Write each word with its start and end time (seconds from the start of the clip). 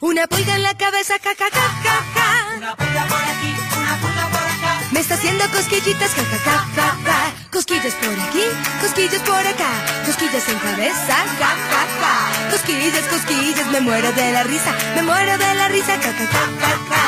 Una 0.00 0.28
pulga 0.28 0.54
en 0.54 0.62
la 0.62 0.74
cabeza, 0.74 1.14
ja, 1.18 1.34
ja, 1.34 1.46
ja, 1.50 1.68
ja, 1.82 2.04
ja. 2.14 2.56
Una 2.56 2.76
pulga 2.76 3.04
por 3.06 3.18
aquí, 3.18 3.52
una 3.76 3.96
pulga 4.00 4.28
por 4.30 4.40
acá. 4.40 4.80
Me 4.92 5.00
está 5.00 5.14
haciendo 5.14 5.44
cosquillitas, 5.50 6.14
ja, 6.14 6.22
ja, 6.22 6.38
ja, 6.38 6.66
ja, 6.76 6.96
ja. 7.04 7.34
Cosquillas 7.50 7.94
por 7.94 8.20
aquí, 8.20 8.44
cosquillas 8.80 9.22
por 9.22 9.44
acá. 9.44 9.70
Cosquillas 10.06 10.48
en 10.48 10.58
cabeza, 10.60 11.16
ja, 11.40 11.50
ja, 11.70 11.82
ja. 12.00 12.50
Cosquillas, 12.52 13.06
cosquillas, 13.10 13.66
me 13.72 13.80
muero 13.80 14.12
de 14.12 14.32
la 14.32 14.44
risa, 14.44 14.72
me 14.94 15.02
muero 15.02 15.36
de 15.36 15.54
la 15.56 15.66
risa, 15.66 15.96
ja, 15.96 16.12
ja, 16.12 16.26
ja, 16.26 16.46
ja, 16.60 16.78
ja. 16.90 17.04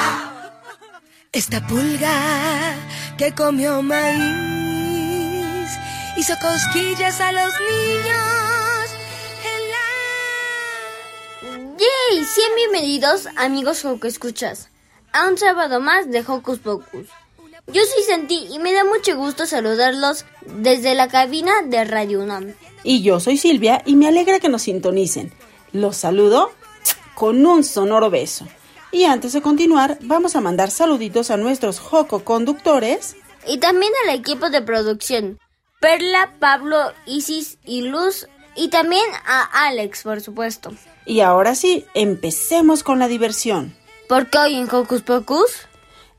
Esta 1.30 1.64
pulga 1.68 2.74
que 3.16 3.32
comió 3.36 3.82
maíz 3.82 5.70
hizo 6.16 6.34
cosquillas 6.40 7.20
a 7.20 7.30
los 7.30 7.52
niños 7.70 8.59
¡Yay! 11.80 12.24
Sean 12.26 12.54
bienvenidos, 12.56 13.26
amigos 13.36 13.80
Joco 13.80 14.06
Escuchas, 14.06 14.68
a 15.14 15.26
un 15.26 15.38
sábado 15.38 15.80
más 15.80 16.10
de 16.10 16.20
Hocus 16.20 16.58
Pocus. 16.58 17.06
Yo 17.68 17.80
soy 17.82 18.02
Santi 18.06 18.48
y 18.50 18.58
me 18.58 18.74
da 18.74 18.84
mucho 18.84 19.16
gusto 19.16 19.46
saludarlos 19.46 20.26
desde 20.44 20.94
la 20.94 21.08
cabina 21.08 21.62
de 21.64 21.82
Radio 21.86 22.20
UNAM. 22.20 22.52
Y 22.84 23.00
yo 23.00 23.18
soy 23.18 23.38
Silvia 23.38 23.80
y 23.86 23.96
me 23.96 24.08
alegra 24.08 24.40
que 24.40 24.50
nos 24.50 24.60
sintonicen. 24.60 25.32
Los 25.72 25.96
saludo 25.96 26.52
con 27.14 27.46
un 27.46 27.64
sonoro 27.64 28.10
beso. 28.10 28.46
Y 28.92 29.04
antes 29.04 29.32
de 29.32 29.40
continuar, 29.40 29.96
vamos 30.02 30.36
a 30.36 30.42
mandar 30.42 30.70
saluditos 30.70 31.30
a 31.30 31.38
nuestros 31.38 31.80
Joco 31.80 32.24
conductores. 32.24 33.16
Y 33.46 33.56
también 33.56 33.92
al 34.04 34.14
equipo 34.14 34.50
de 34.50 34.60
producción, 34.60 35.38
Perla, 35.80 36.34
Pablo, 36.40 36.92
Isis 37.06 37.56
y 37.64 37.80
Luz, 37.80 38.28
y 38.54 38.68
también 38.68 39.06
a 39.24 39.66
Alex, 39.66 40.02
por 40.02 40.20
supuesto. 40.20 40.72
Y 41.06 41.20
ahora 41.20 41.54
sí, 41.54 41.84
empecemos 41.94 42.82
con 42.82 42.98
la 42.98 43.08
diversión. 43.08 43.74
Porque 44.08 44.38
hoy 44.38 44.56
en 44.56 44.68
Hocus 44.72 45.02
Pocus 45.02 45.68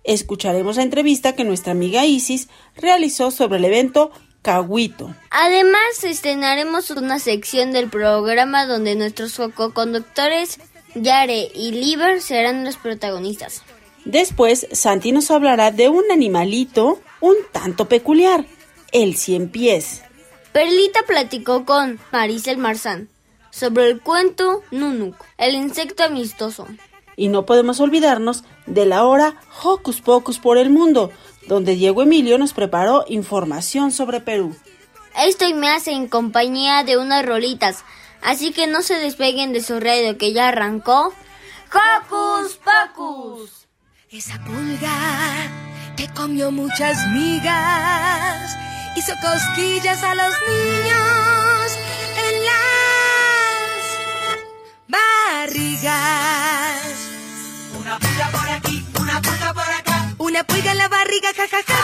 escucharemos 0.03 0.77
la 0.77 0.83
entrevista 0.83 1.35
que 1.35 1.43
nuestra 1.43 1.73
amiga 1.73 2.05
Isis 2.05 2.47
realizó 2.75 3.31
sobre 3.31 3.59
el 3.59 3.65
evento 3.65 4.11
Cahuito. 4.41 5.13
Además, 5.29 6.03
estrenaremos 6.03 6.89
una 6.91 7.19
sección 7.19 7.71
del 7.71 7.89
programa 7.89 8.65
donde 8.65 8.95
nuestros 8.95 9.39
conductores 9.73 10.59
Yare 10.95 11.51
y 11.53 11.71
Liber 11.71 12.21
serán 12.21 12.65
los 12.65 12.77
protagonistas. 12.77 13.61
Después, 14.05 14.67
Santi 14.71 15.11
nos 15.11 15.29
hablará 15.29 15.71
de 15.71 15.89
un 15.89 16.03
animalito 16.11 16.99
un 17.19 17.35
tanto 17.51 17.87
peculiar, 17.87 18.45
el 18.91 19.15
cien 19.15 19.49
pies. 19.49 20.01
Perlita 20.53 21.03
platicó 21.03 21.65
con 21.65 21.99
Maricel 22.11 22.57
Marzán 22.57 23.09
sobre 23.51 23.89
el 23.89 24.01
cuento 24.01 24.63
Nunuk, 24.71 25.15
el 25.37 25.55
insecto 25.55 26.03
amistoso. 26.03 26.67
Y 27.15 27.27
no 27.27 27.45
podemos 27.45 27.79
olvidarnos 27.79 28.43
de 28.65 28.85
la 28.85 29.05
hora 29.05 29.35
Hocus 29.61 30.01
Pocus 30.01 30.39
por 30.39 30.57
el 30.57 30.69
mundo, 30.69 31.11
donde 31.47 31.75
Diego 31.75 32.01
Emilio 32.01 32.37
nos 32.37 32.53
preparó 32.53 33.05
información 33.07 33.91
sobre 33.91 34.21
Perú. 34.21 34.55
Esto 35.17 35.47
y 35.47 35.53
me 35.53 35.69
hace 35.69 35.91
en 35.91 36.07
compañía 36.07 36.83
de 36.83 36.97
unas 36.97 37.25
rolitas, 37.25 37.83
así 38.21 38.51
que 38.51 38.65
no 38.65 38.81
se 38.81 38.95
despeguen 38.95 39.53
de 39.53 39.61
su 39.61 39.79
radio 39.79 40.17
que 40.17 40.33
ya 40.33 40.47
arrancó. 40.47 41.13
¡Hocus 41.71 42.57
Pocus! 42.57 43.67
Esa 44.09 44.43
pulga 44.43 45.51
que 45.95 46.07
comió 46.13 46.51
muchas 46.51 47.07
migas 47.13 48.57
hizo 48.95 49.13
cosquillas 49.21 50.03
a 50.03 50.15
los 50.15 50.33
niños 50.47 51.77
en 52.17 52.45
las 52.45 53.20
barrigas. 54.91 55.91
Una 57.79 57.97
pulga 57.99 58.27
por 58.31 58.49
aquí, 58.49 58.85
una 58.99 59.21
pulga 59.21 59.53
por 59.53 59.69
acá. 59.79 59.97
Una 60.17 60.43
pulga 60.43 60.71
en 60.71 60.77
la 60.77 60.87
barriga, 60.87 61.29
ja, 61.37 61.47
ja, 61.47 61.61
ja. 61.67 61.79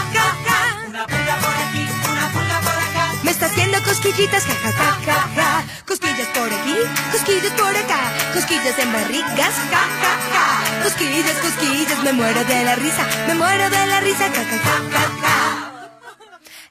Una 0.88 1.06
pulga 1.08 1.36
por 1.44 1.56
aquí, 1.64 1.84
una 2.12 2.26
pulga 2.34 2.58
por 2.68 2.78
acá. 2.88 3.06
Me 3.24 3.32
está 3.32 3.46
haciendo 3.48 3.82
cosquillitas, 3.84 4.44
ja, 4.46 4.56
ja, 4.64 4.72
ja, 4.72 4.90
ja, 5.06 5.18
ja. 5.36 5.50
Cosquillas 5.86 6.28
por 6.38 6.50
aquí, 6.58 6.76
cosquillas 7.12 7.54
por 7.54 7.76
acá. 7.84 8.00
Cosquillas 8.34 8.78
en 8.80 8.94
barrigas, 8.94 9.56
ja, 9.74 9.84
ja, 10.04 10.14
ja. 10.34 10.46
Cosquillas, 10.84 11.38
cosquillas, 11.46 12.00
me 12.04 12.14
muero 12.14 12.44
de 12.44 12.64
la 12.64 12.76
risa, 12.76 13.04
me 13.28 13.34
muero 13.36 13.70
de 13.70 13.88
la 13.88 14.00
risa, 14.02 14.28
ja, 14.36 14.44
ja, 14.52 14.58
ja, 14.68 14.76
ja, 14.94 15.04
ja. 15.24 15.38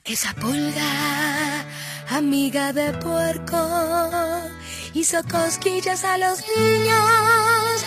Esa 0.05 0.33
pulga, 0.35 0.91
amiga 2.11 2.73
de 2.73 2.93
puerco, 2.93 3.59
hizo 4.95 5.23
cosquillas 5.31 6.05
a 6.05 6.19
los 6.19 6.41
niños 6.57 7.85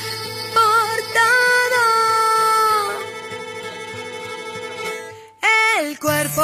por 0.54 0.98
todo 1.18 1.50
el 5.80 6.00
cuerpo. 6.00 6.42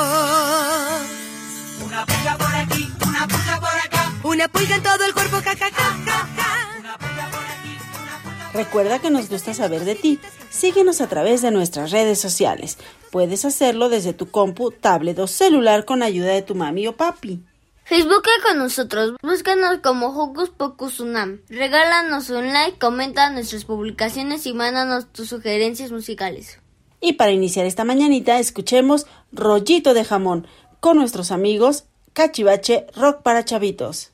Una 1.86 2.06
pulga 2.06 2.38
por 2.38 2.56
aquí, 2.56 2.92
una 3.08 3.28
pulga 3.28 3.60
por 3.60 3.70
acá. 3.70 4.14
Una 4.24 4.48
pulga 4.48 4.76
en 4.76 4.84
todo 4.84 5.06
el 5.06 5.14
cuerpo, 5.14 5.38
ja, 5.38 5.56
ja, 5.56 5.70
ja, 5.72 5.98
ja, 6.06 6.30
ja. 6.36 6.70
Una 6.80 6.98
pulga 6.98 7.30
por 7.32 7.46
aquí, 7.46 7.78
una 8.02 8.18
pulga 8.22 8.46
por 8.46 8.56
Recuerda 8.56 9.00
que 9.00 9.10
nos 9.10 9.30
gusta 9.30 9.54
saber 9.54 9.86
de 9.86 9.96
ti. 9.96 10.20
Síguenos 10.50 11.02
a 11.02 11.08
través 11.08 11.42
de 11.42 11.52
nuestras 11.52 11.92
redes 11.92 12.20
sociales. 12.20 12.78
Puedes 13.12 13.46
hacerlo 13.46 13.90
desde 13.90 14.14
tu 14.14 14.30
compu, 14.30 14.72
tablet 14.72 15.20
o 15.20 15.28
celular 15.28 15.86
con 15.86 16.02
ayuda 16.02 16.32
de 16.32 16.42
tu 16.42 16.56
mami 16.56 16.88
o 16.88 16.96
papi. 16.96 17.44
Facebooka 17.88 18.32
con 18.44 18.58
nosotros, 18.58 19.14
búscanos 19.22 19.78
como 19.84 20.08
Hocus 20.08 20.50
Pocus 20.50 21.00
Unam. 21.00 21.42
Regálanos 21.50 22.32
un 22.32 22.52
like, 22.52 22.80
comenta 22.80 23.30
nuestras 23.30 23.66
publicaciones 23.66 24.48
y 24.48 24.54
mándanos 24.54 25.06
tus 25.14 25.30
sugerencias 25.30 25.92
musicales. 25.92 26.60
Y 27.00 27.14
para 27.14 27.32
iniciar 27.32 27.68
esta 27.68 27.84
mañanita, 27.84 28.40
escuchemos 28.40 29.06
Rollito 29.32 29.94
de 29.94 30.04
Jamón 30.04 30.48
con 30.80 30.98
nuestros 30.98 31.30
amigos 31.30 31.84
Cachivache 32.14 32.88
Rock 32.96 33.22
para 33.22 33.46
Chavitos. 33.46 34.14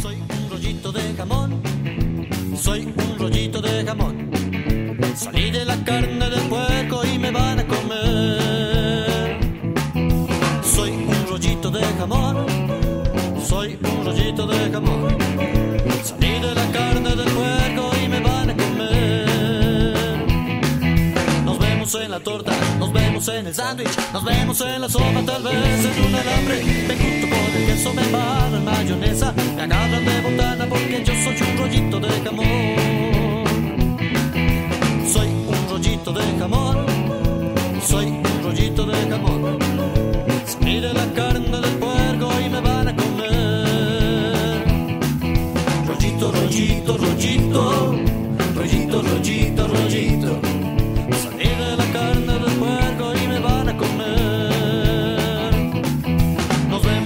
Soy 0.00 0.16
un 0.16 0.50
rollito 0.50 0.92
de 0.92 1.14
jamón, 1.14 1.62
soy 2.56 2.80
un 2.96 3.18
rollito 3.18 3.60
de 3.60 3.84
jamón. 3.84 4.30
Salí 5.16 5.50
de 5.50 5.66
la 5.66 5.84
carne 5.84 6.19
la 22.10 22.18
torta, 22.18 22.50
nos 22.78 22.92
vemos 22.92 23.28
en 23.28 23.46
el 23.46 23.54
sándwich, 23.54 23.96
nos 24.12 24.24
vemos 24.24 24.60
en 24.62 24.80
la 24.80 24.88
sopa, 24.88 25.22
tal 25.24 25.44
vez 25.44 25.84
en 25.84 26.04
un 26.04 26.14
alambre. 26.14 26.64
Me 26.88 26.96
junto 26.96 27.28
con 27.28 27.56
el 27.56 27.66
queso, 27.66 27.94
me 27.94 28.02
embarro 28.02 28.56
en 28.56 28.64
mayonesa, 28.64 29.32
me 29.54 29.62
agarran 29.62 30.04
de 30.04 30.20
botana 30.20 30.66
porque 30.68 31.04
yo 31.04 31.14
soy 31.14 31.36
un 31.40 31.56
rollito 31.58 32.00
de 32.00 32.08
jamón. 32.24 32.46
Soy 35.12 35.28
un 35.28 35.68
rollito 35.70 36.12
de 36.12 36.38
jamón, 36.38 36.86
soy 37.86 38.06
un 38.06 38.42
rollito 38.42 38.86
de 38.86 39.08
jamón. 39.08 39.58
Se 40.46 40.64
mire 40.64 40.92
la 40.92 41.06
carne 41.12 41.60
del 41.60 41.76
puerco 41.76 42.32
y 42.44 42.48
me 42.48 42.60
van 42.60 42.88
a 42.88 42.96
comer. 42.96 44.64
Rollito, 45.86 46.32
rollito, 46.32 46.96
rollito. 46.96 48.09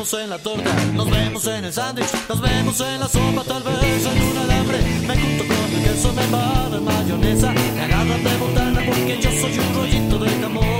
Vemos 0.05 0.23
en 0.23 0.31
la 0.31 0.39
torta, 0.39 0.71
nos 0.93 1.11
vemos 1.11 1.47
en 1.47 1.65
el 1.65 1.73
sándwich, 1.73 2.13
nos 2.29 2.41
vemos 2.41 2.81
en 2.81 3.01
la 3.01 3.09
sopa, 3.09 3.43
tal 3.45 3.63
vez 3.63 4.05
en 4.05 4.23
un 4.23 4.37
alambre. 4.37 4.79
Me 5.07 5.17
junto 5.17 5.47
con 5.47 5.75
el 5.75 5.83
queso, 5.83 6.13
me 6.13 6.27
va 6.27 6.69
de 6.71 6.81
mayonesa, 6.81 7.53
me 7.53 8.31
de 8.31 8.37
botana 8.37 8.83
porque 8.87 9.19
yo 9.21 9.31
soy 9.31 9.59
un 9.59 9.75
rollito 9.75 10.19
de 10.19 10.31
jamón. 10.43 10.74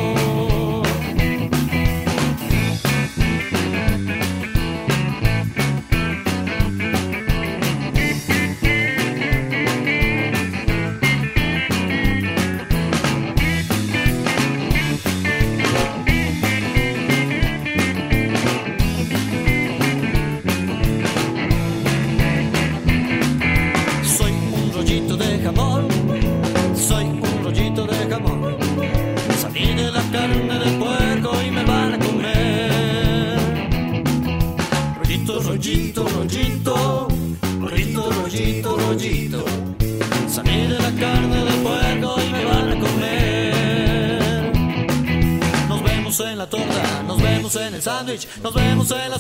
La 48.91 49.19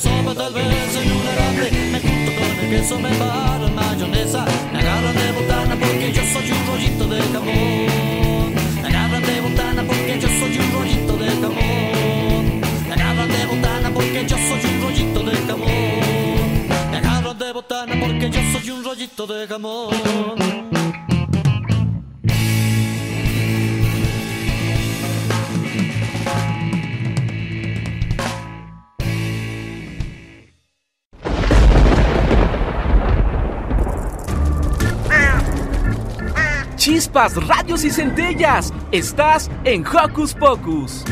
Radios 37.32 37.84
y 37.84 37.90
centellas. 37.90 38.72
Estás 38.92 39.50
en 39.64 39.84
Hocus 39.86 40.34
Pocus. 40.34 41.04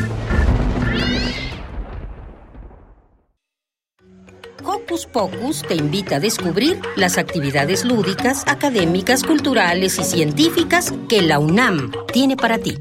Hocus 4.63 5.07
Pocus 5.07 5.63
te 5.63 5.75
invita 5.75 6.17
a 6.17 6.19
descubrir 6.19 6.79
las 6.95 7.17
actividades 7.17 7.83
lúdicas, 7.83 8.43
académicas, 8.47 9.23
culturales 9.23 9.97
y 9.97 10.03
científicas 10.03 10.93
que 11.09 11.23
la 11.23 11.39
UNAM 11.39 11.91
tiene 12.13 12.37
para 12.37 12.59
ti. 12.59 12.77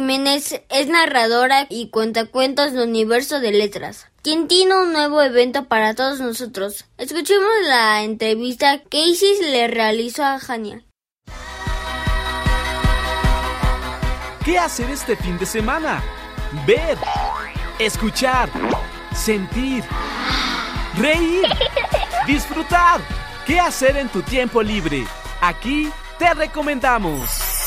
Jiménez 0.00 0.62
es 0.70 0.88
narradora 0.88 1.66
y 1.68 1.90
cuentacuentos 1.90 2.72
de 2.72 2.84
Universo 2.84 3.38
de 3.38 3.52
Letras, 3.52 4.06
quien 4.22 4.48
tiene 4.48 4.74
un 4.74 4.94
nuevo 4.94 5.20
evento 5.20 5.66
para 5.66 5.94
todos 5.94 6.20
nosotros. 6.20 6.86
Escuchemos 6.96 7.50
la 7.68 8.02
entrevista 8.02 8.80
que 8.88 9.04
Isis 9.04 9.40
le 9.42 9.68
realizó 9.68 10.24
a 10.24 10.38
Jania. 10.38 10.82
¿Qué 14.42 14.58
hacer 14.58 14.88
este 14.88 15.16
fin 15.16 15.36
de 15.36 15.44
semana? 15.44 16.02
Ver, 16.66 16.96
escuchar, 17.78 18.48
sentir, 19.14 19.84
reír, 20.96 21.44
disfrutar. 22.26 23.02
¿Qué 23.46 23.60
hacer 23.60 23.98
en 23.98 24.08
tu 24.08 24.22
tiempo 24.22 24.62
libre? 24.62 25.04
Aquí 25.42 25.90
te 26.18 26.32
recomendamos. 26.32 27.59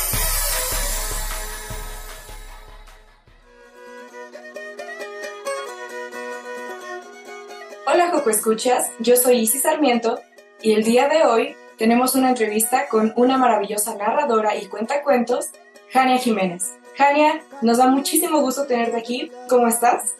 Hola 7.93 8.09
Coco 8.09 8.31
Escuchas, 8.31 8.89
yo 8.97 9.15
soy 9.15 9.41
Isis 9.41 9.61
Sarmiento 9.61 10.19
y 10.63 10.71
el 10.71 10.83
día 10.83 11.07
de 11.09 11.25
hoy 11.27 11.55
tenemos 11.77 12.15
una 12.15 12.29
entrevista 12.29 12.87
con 12.89 13.13
una 13.15 13.37
maravillosa 13.37 13.93
narradora 13.93 14.55
y 14.55 14.65
cuentacuentos, 14.65 15.51
Jania 15.91 16.17
Jiménez. 16.17 16.73
Jania, 16.97 17.43
nos 17.61 17.77
da 17.77 17.85
muchísimo 17.85 18.41
gusto 18.41 18.65
tenerte 18.65 18.97
aquí. 18.97 19.31
¿Cómo 19.47 19.67
estás? 19.67 20.15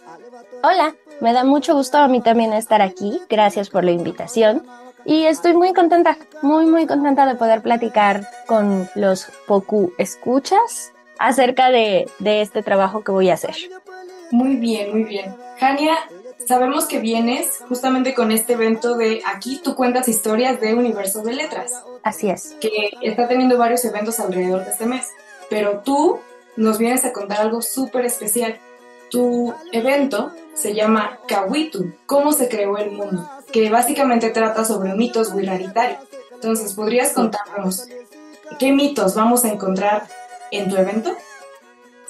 Hola, 0.62 0.94
me 1.20 1.34
da 1.34 1.44
mucho 1.44 1.74
gusto 1.74 1.98
a 1.98 2.08
mí 2.08 2.22
también 2.22 2.54
estar 2.54 2.84
aquí. 2.84 3.20
Gracias 3.28 3.72
por 3.72 3.84
la 3.84 3.90
invitación. 3.90 4.64
Y 5.04 5.24
estoy 5.24 5.56
muy 5.56 5.74
contenta, 5.74 6.20
muy, 6.44 6.68
muy 6.68 6.86
contenta 6.86 7.26
de 7.26 7.34
poder 7.34 7.64
platicar 7.64 8.28
con 8.46 8.88
los 8.94 9.32
Poku 9.48 9.94
Escuchas 9.98 10.94
acerca 11.18 11.72
de, 11.72 12.08
de 12.20 12.44
este 12.44 12.62
trabajo 12.62 13.04
que 13.04 13.12
voy 13.12 13.32
a 13.32 13.34
hacer. 13.34 13.56
Muy 14.30 14.58
bien, 14.58 14.92
muy 14.92 15.06
bien. 15.06 15.36
Jania, 15.60 15.98
sabemos 16.48 16.86
que 16.86 17.00
vienes 17.00 17.60
justamente 17.68 18.14
con 18.14 18.32
este 18.32 18.54
evento 18.54 18.96
de 18.96 19.22
aquí 19.26 19.62
tú 19.64 19.76
cuentas 19.76 20.08
historias 20.08 20.60
de 20.60 20.74
Universo 20.74 21.22
de 21.22 21.34
Letras. 21.34 21.72
Así 22.04 22.30
es. 22.30 22.56
Que 22.60 22.92
está 23.02 23.28
teniendo 23.28 23.58
varios 23.58 23.84
eventos 23.86 24.20
alrededor 24.20 24.64
de 24.66 24.72
este 24.72 24.86
mes. 24.86 25.08
Pero 25.50 25.82
tú 25.84 26.20
nos 26.56 26.78
vienes 26.78 27.06
a 27.06 27.14
contar 27.14 27.42
algo 27.42 27.62
súper 27.62 28.06
especial. 28.06 28.60
Tu 29.10 29.54
evento 29.72 30.32
se 30.54 30.74
llama 30.74 31.20
Kawitu, 31.28 31.94
cómo 32.06 32.32
se 32.32 32.48
creó 32.48 32.78
el 32.78 32.92
mundo, 32.92 33.30
que 33.52 33.70
básicamente 33.70 34.30
trata 34.30 34.66
sobre 34.66 34.94
mitos 34.94 35.34
wiraritari. 35.34 35.96
Entonces, 36.34 36.74
¿podrías 36.74 37.14
contarnos 37.14 37.88
qué 38.60 38.72
mitos 38.72 39.16
vamos 39.16 39.46
a 39.46 39.50
encontrar 39.50 40.08
en 40.52 40.70
tu 40.70 40.78
evento? 40.78 41.16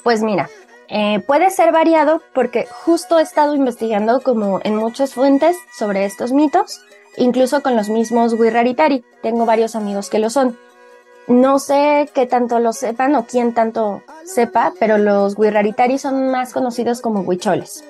Pues 0.02 0.22
mira, 0.22 0.50
eh, 0.88 1.20
puede 1.20 1.50
ser 1.50 1.72
variado 1.72 2.22
porque 2.34 2.66
justo 2.84 3.18
he 3.18 3.22
estado 3.22 3.54
investigando 3.54 4.20
como 4.20 4.60
en 4.64 4.76
muchas 4.76 5.14
fuentes 5.14 5.56
sobre 5.76 6.04
estos 6.04 6.32
mitos, 6.32 6.82
incluso 7.16 7.62
con 7.62 7.76
los 7.76 7.88
mismos 7.88 8.34
Wiraritari. 8.34 9.04
Tengo 9.22 9.46
varios 9.46 9.76
amigos 9.76 10.10
que 10.10 10.18
lo 10.18 10.30
son. 10.30 10.58
No 11.26 11.58
sé 11.58 12.10
qué 12.14 12.26
tanto 12.26 12.58
lo 12.58 12.72
sepan 12.72 13.14
o 13.14 13.24
quién 13.24 13.54
tanto 13.54 14.02
sepa, 14.24 14.74
pero 14.78 14.98
los 14.98 15.38
Wiraritari 15.38 15.98
son 15.98 16.30
más 16.30 16.52
conocidos 16.52 17.00
como 17.00 17.20
huicholes. 17.20 17.84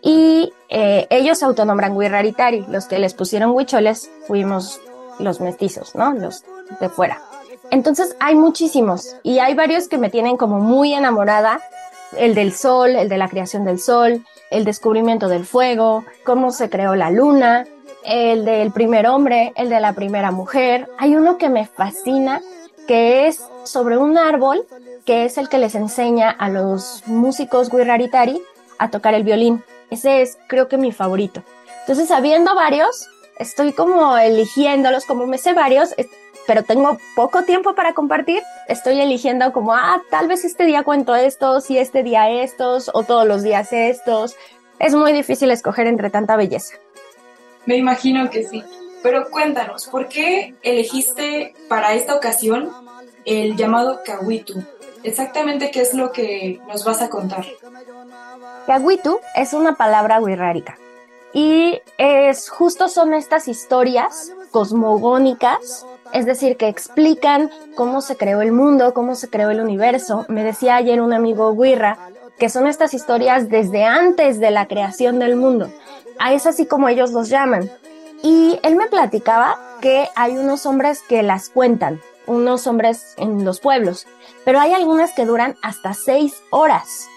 Y 0.00 0.52
eh, 0.68 1.06
ellos 1.10 1.38
se 1.38 1.44
autonombran 1.44 1.96
Wiraritari. 1.96 2.66
Los 2.68 2.86
que 2.86 2.98
les 2.98 3.14
pusieron 3.14 3.50
huicholes 3.50 4.10
fuimos 4.26 4.80
los 5.18 5.40
mestizos, 5.40 5.94
¿no? 5.94 6.12
Los 6.12 6.44
de 6.80 6.88
fuera. 6.88 7.20
Entonces 7.70 8.16
hay 8.20 8.34
muchísimos 8.34 9.16
y 9.22 9.38
hay 9.38 9.54
varios 9.54 9.88
que 9.88 9.98
me 9.98 10.10
tienen 10.10 10.36
como 10.36 10.58
muy 10.58 10.92
enamorada. 10.92 11.60
El 12.16 12.34
del 12.34 12.52
sol, 12.52 12.90
el 12.90 13.08
de 13.08 13.18
la 13.18 13.28
creación 13.28 13.64
del 13.64 13.78
sol, 13.78 14.24
el 14.50 14.64
descubrimiento 14.64 15.28
del 15.28 15.44
fuego, 15.46 16.04
cómo 16.24 16.50
se 16.50 16.68
creó 16.68 16.94
la 16.94 17.10
luna, 17.10 17.66
el 18.04 18.44
del 18.44 18.72
primer 18.72 19.06
hombre, 19.06 19.52
el 19.56 19.68
de 19.68 19.80
la 19.80 19.92
primera 19.92 20.30
mujer. 20.30 20.88
Hay 20.98 21.16
uno 21.16 21.38
que 21.38 21.48
me 21.48 21.66
fascina, 21.66 22.40
que 22.86 23.26
es 23.26 23.40
sobre 23.64 23.96
un 23.96 24.18
árbol, 24.18 24.66
que 25.04 25.24
es 25.24 25.38
el 25.38 25.48
que 25.48 25.58
les 25.58 25.74
enseña 25.74 26.30
a 26.30 26.48
los 26.48 27.02
músicos 27.06 27.72
Wiraritari 27.72 28.42
a 28.78 28.90
tocar 28.90 29.14
el 29.14 29.22
violín. 29.22 29.64
Ese 29.90 30.22
es, 30.22 30.38
creo 30.48 30.68
que, 30.68 30.78
mi 30.78 30.92
favorito. 30.92 31.42
Entonces, 31.80 32.10
habiendo 32.10 32.54
varios, 32.54 33.08
estoy 33.38 33.72
como 33.72 34.16
eligiéndolos, 34.16 35.04
como 35.04 35.26
me 35.26 35.38
sé 35.38 35.52
varios, 35.52 35.94
pero 36.46 36.62
tengo 36.62 36.98
poco 37.14 37.42
tiempo 37.42 37.74
para 37.74 37.94
compartir, 37.94 38.42
estoy 38.68 39.00
eligiendo 39.00 39.52
como, 39.52 39.74
ah, 39.74 40.02
tal 40.10 40.28
vez 40.28 40.44
este 40.44 40.64
día 40.64 40.82
cuento 40.82 41.14
estos 41.14 41.70
y 41.70 41.78
este 41.78 42.02
día 42.02 42.30
estos 42.30 42.90
o 42.92 43.02
todos 43.02 43.26
los 43.26 43.42
días 43.42 43.72
estos. 43.72 44.36
Es 44.78 44.94
muy 44.94 45.12
difícil 45.12 45.50
escoger 45.50 45.86
entre 45.86 46.10
tanta 46.10 46.36
belleza. 46.36 46.74
Me 47.66 47.76
imagino 47.76 48.30
que 48.30 48.44
sí. 48.44 48.64
Pero 49.02 49.30
cuéntanos, 49.30 49.86
¿por 49.86 50.08
qué 50.08 50.54
elegiste 50.62 51.54
para 51.68 51.94
esta 51.94 52.14
ocasión 52.14 52.70
el 53.24 53.56
llamado 53.56 54.00
Kawitu? 54.04 54.62
Exactamente 55.02 55.70
qué 55.72 55.80
es 55.80 55.94
lo 55.94 56.12
que 56.12 56.60
nos 56.68 56.84
vas 56.84 57.02
a 57.02 57.08
contar. 57.08 57.44
Kawitu 58.66 59.20
es 59.34 59.52
una 59.52 59.74
palabra 59.74 60.20
wixárika 60.20 60.78
y 61.32 61.80
es 61.98 62.48
justo 62.48 62.88
son 62.88 63.14
estas 63.14 63.48
historias 63.48 64.32
cosmogónicas, 64.50 65.86
es 66.12 66.26
decir, 66.26 66.56
que 66.56 66.68
explican 66.68 67.50
cómo 67.74 68.00
se 68.00 68.16
creó 68.16 68.42
el 68.42 68.52
mundo, 68.52 68.94
cómo 68.94 69.14
se 69.14 69.30
creó 69.30 69.50
el 69.50 69.60
universo. 69.60 70.26
Me 70.28 70.44
decía 70.44 70.76
ayer 70.76 71.00
un 71.00 71.12
amigo 71.12 71.50
Wirra 71.52 71.98
que 72.38 72.48
son 72.48 72.66
estas 72.66 72.94
historias 72.94 73.48
desde 73.48 73.84
antes 73.84 74.40
de 74.40 74.50
la 74.50 74.66
creación 74.66 75.18
del 75.18 75.36
mundo. 75.36 75.70
A 76.18 76.32
es 76.32 76.46
así 76.46 76.66
como 76.66 76.88
ellos 76.88 77.12
los 77.12 77.28
llaman. 77.28 77.70
Y 78.22 78.58
él 78.62 78.76
me 78.76 78.88
platicaba 78.88 79.58
que 79.80 80.08
hay 80.14 80.36
unos 80.36 80.66
hombres 80.66 81.02
que 81.02 81.22
las 81.22 81.48
cuentan, 81.48 82.00
unos 82.26 82.66
hombres 82.66 83.14
en 83.16 83.44
los 83.44 83.60
pueblos, 83.60 84.06
pero 84.44 84.60
hay 84.60 84.72
algunas 84.72 85.12
que 85.12 85.26
duran 85.26 85.56
hasta 85.62 85.94
seis 85.94 86.42
horas. 86.50 87.08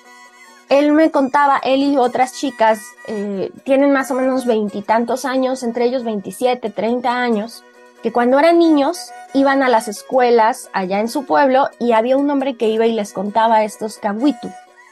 Él 0.70 0.94
me 0.94 1.12
contaba, 1.12 1.60
él 1.64 1.82
y 1.84 1.98
otras 1.98 2.34
chicas 2.34 2.82
eh, 3.08 3.52
tienen 3.64 3.92
más 3.94 4.10
o 4.10 4.16
menos 4.16 4.48
veintitantos 4.48 5.26
años, 5.26 5.62
entre 5.62 5.86
ellos 5.86 6.04
27, 6.04 6.72
30 6.72 7.12
años, 7.12 7.64
que 8.06 8.12
cuando 8.12 8.38
eran 8.38 8.60
niños 8.60 9.12
iban 9.34 9.64
a 9.64 9.68
las 9.68 9.88
escuelas 9.88 10.70
allá 10.74 11.00
en 11.00 11.08
su 11.08 11.26
pueblo 11.26 11.70
y 11.80 11.94
había 11.94 12.18
un 12.18 12.30
hombre 12.30 12.56
que 12.56 12.70
iba 12.70 12.86
y 12.86 12.94
les 12.94 13.14
contaba 13.14 13.64
estos 13.64 13.98
kawitu. 13.98 14.52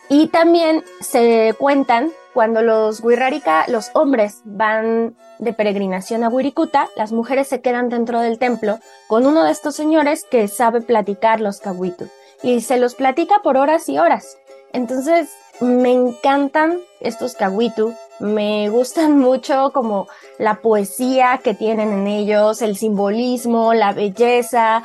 Y 0.09 0.29
también 0.29 0.83
se 0.99 1.53
cuentan 1.59 2.11
cuando 2.33 2.63
los 2.63 3.03
Wirrarika, 3.03 3.65
los 3.67 3.91
hombres 3.93 4.41
van 4.45 5.15
de 5.37 5.53
peregrinación 5.53 6.23
a 6.23 6.29
Wirikuta, 6.29 6.89
las 6.95 7.11
mujeres 7.11 7.47
se 7.47 7.61
quedan 7.61 7.89
dentro 7.89 8.19
del 8.19 8.39
templo 8.39 8.79
con 9.05 9.27
uno 9.27 9.43
de 9.43 9.51
estos 9.51 9.75
señores 9.75 10.25
que 10.25 10.47
sabe 10.47 10.81
platicar 10.81 11.39
los 11.39 11.59
kawitu 11.59 12.07
y 12.41 12.61
se 12.61 12.77
los 12.77 12.95
platica 12.95 13.43
por 13.43 13.57
horas 13.57 13.89
y 13.89 13.99
horas. 13.99 14.39
Entonces, 14.71 15.29
me 15.61 15.91
encantan 15.91 16.79
estos 16.99 17.35
kawitu, 17.35 17.93
me 18.19 18.69
gustan 18.69 19.17
mucho 19.17 19.71
como 19.73 20.07
la 20.37 20.61
poesía 20.61 21.39
que 21.43 21.53
tienen 21.53 21.91
en 21.91 22.07
ellos, 22.07 22.61
el 22.61 22.77
simbolismo, 22.77 23.73
la 23.73 23.93
belleza. 23.93 24.83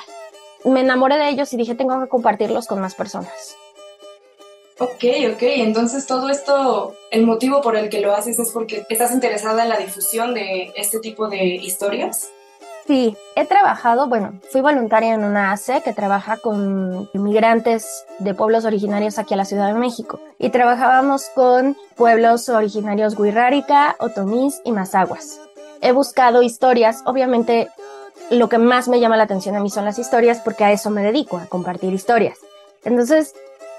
Me 0.65 0.81
enamoré 0.81 1.17
de 1.17 1.29
ellos 1.29 1.53
y 1.53 1.57
dije, 1.57 1.75
tengo 1.75 2.01
que 2.01 2.09
compartirlos 2.09 2.67
con 2.67 2.81
más 2.81 2.95
personas. 2.95 3.57
Ok, 4.81 5.05
ok, 5.35 5.43
entonces 5.43 6.07
todo 6.07 6.29
esto, 6.29 6.95
el 7.11 7.27
motivo 7.27 7.61
por 7.61 7.77
el 7.77 7.89
que 7.89 8.01
lo 8.01 8.15
haces 8.15 8.39
es 8.39 8.53
porque 8.53 8.85
estás 8.89 9.11
interesada 9.13 9.65
en 9.65 9.71
la 9.71 9.77
difusión 9.77 10.35
de 10.35 10.73
este 10.77 11.01
tipo 11.01 11.29
de 11.29 11.45
historias. 11.45 12.31
Sí, 12.89 13.19
he 13.37 13.45
trabajado, 13.45 14.09
bueno, 14.09 14.41
fui 14.51 14.63
voluntaria 14.63 15.13
en 15.13 15.23
una 15.23 15.53
ACE 15.53 15.83
que 15.83 15.93
trabaja 15.93 16.39
con 16.39 17.07
inmigrantes 17.13 18.07
de 18.19 18.33
pueblos 18.33 18.65
originarios 18.65 19.19
aquí 19.19 19.35
a 19.35 19.37
la 19.37 19.45
Ciudad 19.45 19.67
de 19.67 19.79
México 19.79 20.21
y 20.39 20.49
trabajábamos 20.49 21.27
con 21.35 21.77
pueblos 21.97 22.49
originarios 22.49 23.19
Huirrárica, 23.19 23.95
Otomís 24.01 24.63
y 24.65 24.73
Mazaguas. 24.73 25.39
He 25.83 25.93
buscado 25.93 26.41
historias, 26.43 27.03
obviamente 27.05 27.69
lo 28.31 28.49
que 28.49 28.57
más 28.57 28.89
me 28.89 29.01
llama 29.01 29.19
la 29.19 29.25
atención 29.25 29.55
a 29.55 29.61
mí 29.61 29.69
son 29.69 29.85
las 29.85 29.99
historias 29.99 30.41
porque 30.41 30.65
a 30.65 30.73
eso 30.73 30.89
me 30.89 31.03
dedico, 31.03 31.37
a 31.37 31.45
compartir 31.45 31.93
historias. 31.93 32.39
Entonces, 32.85 33.35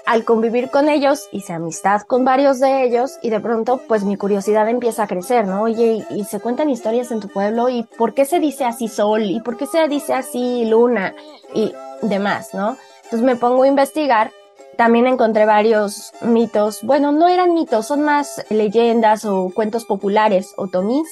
al 0.06 0.24
convivir 0.24 0.70
con 0.70 0.88
ellos 0.88 1.28
hice 1.32 1.52
amistad 1.52 2.02
con 2.02 2.24
varios 2.24 2.60
de 2.60 2.84
ellos 2.84 3.18
y 3.22 3.30
de 3.30 3.40
pronto 3.40 3.80
pues 3.86 4.04
mi 4.04 4.16
curiosidad 4.16 4.68
empieza 4.68 5.04
a 5.04 5.06
crecer, 5.06 5.46
¿no? 5.46 5.62
Oye, 5.62 6.04
y, 6.10 6.24
se 6.24 6.40
cuentan 6.40 6.70
historias 6.70 7.10
en 7.10 7.20
tu 7.20 7.28
pueblo 7.28 7.68
y 7.68 7.82
por 7.82 8.14
qué 8.14 8.24
se 8.24 8.40
dice 8.40 8.64
así 8.64 8.88
sol 8.88 9.22
y 9.22 9.40
por 9.40 9.56
qué 9.56 9.66
se 9.66 9.86
dice 9.88 10.14
así 10.14 10.64
luna 10.64 11.14
y 11.54 11.72
demás, 12.02 12.54
¿no? 12.54 12.76
Entonces 13.04 13.22
me 13.22 13.36
pongo 13.36 13.62
a 13.62 13.68
investigar. 13.68 14.32
También 14.76 15.06
encontré 15.06 15.44
varios 15.44 16.12
mitos, 16.22 16.82
bueno, 16.82 17.12
no 17.12 17.28
eran 17.28 17.52
mitos, 17.52 17.86
son 17.86 18.02
más 18.02 18.46
leyendas 18.48 19.26
o 19.26 19.50
cuentos 19.54 19.84
populares 19.84 20.54
o 20.56 20.68
tomís. 20.68 21.06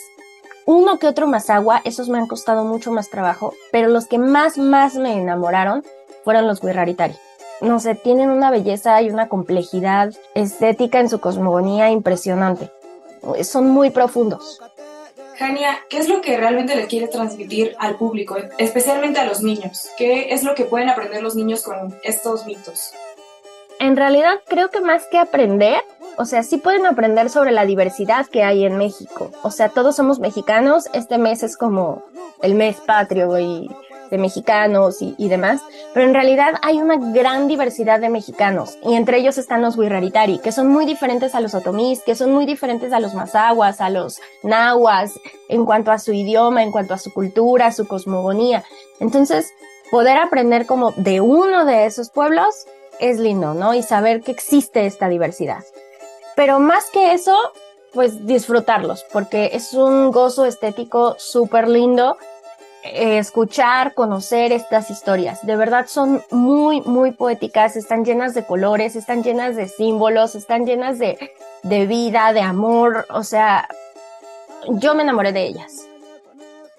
Uno 0.64 0.99
que 0.99 1.07
otro 1.07 1.26
más 1.26 1.50
agua, 1.50 1.83
esos 1.85 2.09
me 2.09 2.18
han 2.18 2.28
costado 2.28 2.64
mucho 2.64 2.92
más 2.92 3.11
trabajo, 3.11 3.52
pero 3.71 3.88
los 3.88 4.07
que 4.07 4.16
más, 4.16 4.57
más 4.57 4.95
me 4.95 5.21
enamoraron 5.21 5.85
fueron 6.25 6.47
los 6.47 6.62
Wirraritari 6.62 7.16
no 7.60 7.80
sé, 7.80 7.94
tienen 7.94 8.30
una 8.30 8.50
belleza 8.50 9.00
y 9.02 9.10
una 9.10 9.28
complejidad 9.28 10.12
estética 10.34 11.00
en 11.00 11.08
su 11.08 11.20
cosmogonía 11.20 11.90
impresionante. 11.90 12.70
Son 13.42 13.68
muy 13.68 13.90
profundos. 13.90 14.60
Jania, 15.36 15.78
¿qué 15.88 15.98
es 15.98 16.08
lo 16.08 16.20
que 16.20 16.36
realmente 16.36 16.74
le 16.74 16.88
quiere 16.88 17.06
transmitir 17.06 17.76
al 17.78 17.96
público, 17.96 18.36
especialmente 18.58 19.20
a 19.20 19.24
los 19.24 19.40
niños? 19.40 19.88
¿Qué 19.96 20.32
es 20.34 20.42
lo 20.42 20.54
que 20.56 20.64
pueden 20.64 20.88
aprender 20.88 21.22
los 21.22 21.36
niños 21.36 21.62
con 21.62 21.96
estos 22.02 22.44
mitos? 22.44 22.92
En 23.78 23.96
realidad 23.96 24.40
creo 24.48 24.70
que 24.70 24.80
más 24.80 25.06
que 25.06 25.18
aprender, 25.18 25.80
o 26.16 26.24
sea, 26.24 26.42
sí 26.42 26.56
pueden 26.56 26.86
aprender 26.86 27.30
sobre 27.30 27.52
la 27.52 27.64
diversidad 27.64 28.26
que 28.26 28.42
hay 28.42 28.64
en 28.64 28.76
México. 28.76 29.30
O 29.42 29.52
sea, 29.52 29.68
todos 29.68 29.94
somos 29.94 30.18
mexicanos, 30.18 30.88
este 30.92 31.18
mes 31.18 31.44
es 31.44 31.56
como 31.56 32.02
el 32.42 32.56
mes 32.56 32.76
patrio 32.78 33.38
y 33.38 33.70
de 34.10 34.18
mexicanos 34.18 34.98
y, 35.00 35.28
demás, 35.28 35.60
pero 35.94 36.06
en 36.06 36.14
realidad 36.14 36.54
hay 36.62 36.80
una 36.80 36.96
gran 37.12 37.48
diversidad 37.48 38.00
de 38.00 38.08
mexicanos 38.08 38.78
y 38.82 38.94
entre 38.94 39.18
ellos 39.18 39.38
están 39.38 39.62
los 39.62 39.76
Wirraritari, 39.76 40.38
que 40.38 40.52
son 40.52 40.68
muy 40.68 40.86
diferentes 40.86 41.34
a 41.34 41.40
los 41.40 41.54
otomís, 41.54 42.02
que 42.02 42.14
son 42.14 42.32
muy 42.32 42.46
diferentes 42.46 42.92
a 42.92 43.00
los 43.00 43.14
mazaguas, 43.14 43.80
a 43.80 43.90
los 43.90 44.20
nahuas, 44.42 45.12
en 45.48 45.64
cuanto 45.64 45.90
a 45.90 45.98
su 45.98 46.12
idioma, 46.12 46.62
en 46.62 46.72
cuanto 46.72 46.94
a 46.94 46.98
su 46.98 47.12
cultura, 47.12 47.72
su 47.72 47.86
cosmogonía. 47.86 48.64
Entonces, 49.00 49.50
poder 49.90 50.18
aprender 50.18 50.66
como 50.66 50.92
de 50.92 51.20
uno 51.20 51.64
de 51.64 51.86
esos 51.86 52.10
pueblos 52.10 52.66
es 53.00 53.18
lindo, 53.18 53.54
¿no? 53.54 53.74
Y 53.74 53.82
saber 53.82 54.22
que 54.22 54.32
existe 54.32 54.86
esta 54.86 55.08
diversidad. 55.08 55.64
Pero 56.36 56.60
más 56.60 56.90
que 56.90 57.12
eso, 57.12 57.36
pues 57.92 58.26
disfrutarlos, 58.26 59.04
porque 59.12 59.50
es 59.54 59.72
un 59.74 60.12
gozo 60.12 60.44
estético 60.44 61.16
súper 61.18 61.68
lindo 61.68 62.16
escuchar, 62.85 63.94
conocer 63.94 64.52
estas 64.52 64.90
historias. 64.90 65.44
De 65.44 65.56
verdad 65.56 65.87
son 65.88 66.23
muy, 66.30 66.80
muy 66.82 67.12
poéticas, 67.12 67.76
están 67.76 68.04
llenas 68.04 68.35
de 68.35 68.44
colores, 68.44 68.97
están 68.97 69.23
llenas 69.23 69.56
de 69.56 69.68
símbolos, 69.68 70.35
están 70.35 70.66
llenas 70.66 70.99
de, 70.99 71.32
de 71.62 71.87
vida, 71.87 72.32
de 72.32 72.40
amor. 72.40 73.06
O 73.11 73.23
sea, 73.23 73.68
yo 74.68 74.94
me 74.94 75.02
enamoré 75.02 75.32
de 75.32 75.47
ellas. 75.47 75.88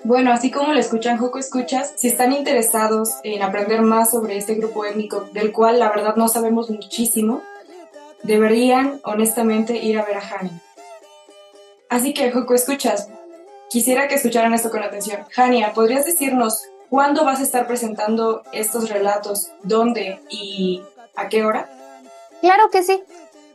Bueno, 0.03 0.31
así 0.31 0.49
como 0.49 0.71
lo 0.71 0.79
escuchan 0.79 1.17
Joco 1.17 1.39
Escuchas, 1.39 1.93
si 1.97 2.07
están 2.07 2.31
interesados 2.31 3.15
en 3.23 3.43
aprender 3.43 3.81
más 3.81 4.11
sobre 4.11 4.37
este 4.37 4.55
grupo 4.55 4.85
étnico, 4.85 5.27
del 5.33 5.51
cual 5.51 5.77
la 5.77 5.89
verdad 5.89 6.15
no 6.15 6.29
sabemos 6.29 6.69
muchísimo, 6.69 7.41
deberían 8.23 9.01
honestamente 9.03 9.75
ir 9.75 9.99
a 9.99 10.05
ver 10.05 10.17
a 10.17 10.21
Hani. 10.21 10.51
Así 11.89 12.13
que 12.13 12.31
Joco 12.31 12.53
Escuchas, 12.53 13.09
Quisiera 13.69 14.07
que 14.07 14.15
escucharan 14.15 14.53
esto 14.55 14.71
con 14.71 14.81
atención. 14.81 15.25
Jania, 15.31 15.73
¿podrías 15.73 16.03
decirnos 16.03 16.63
cuándo 16.89 17.23
vas 17.23 17.39
a 17.39 17.43
estar 17.43 17.67
presentando 17.67 18.41
estos 18.51 18.89
relatos, 18.89 19.51
dónde 19.61 20.19
y 20.29 20.81
a 21.15 21.29
qué 21.29 21.45
hora? 21.45 21.69
Claro 22.41 22.71
que 22.71 22.81
sí. 22.81 23.03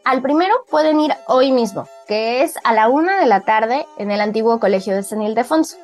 Al 0.05 0.23
primero 0.23 0.55
pueden 0.71 1.01
ir 1.01 1.13
hoy 1.27 1.51
mismo, 1.51 1.89
que 2.07 2.43
es 2.43 2.55
a 2.63 2.73
la 2.73 2.89
una 2.89 3.19
de 3.19 3.27
la 3.27 3.41
tarde 3.41 3.87
en 3.99 4.13
el 4.13 4.21
antiguo 4.21 4.61
Colegio 4.61 4.95
de 4.95 5.03
San 5.03 5.21
Ildefonso. 5.21 5.79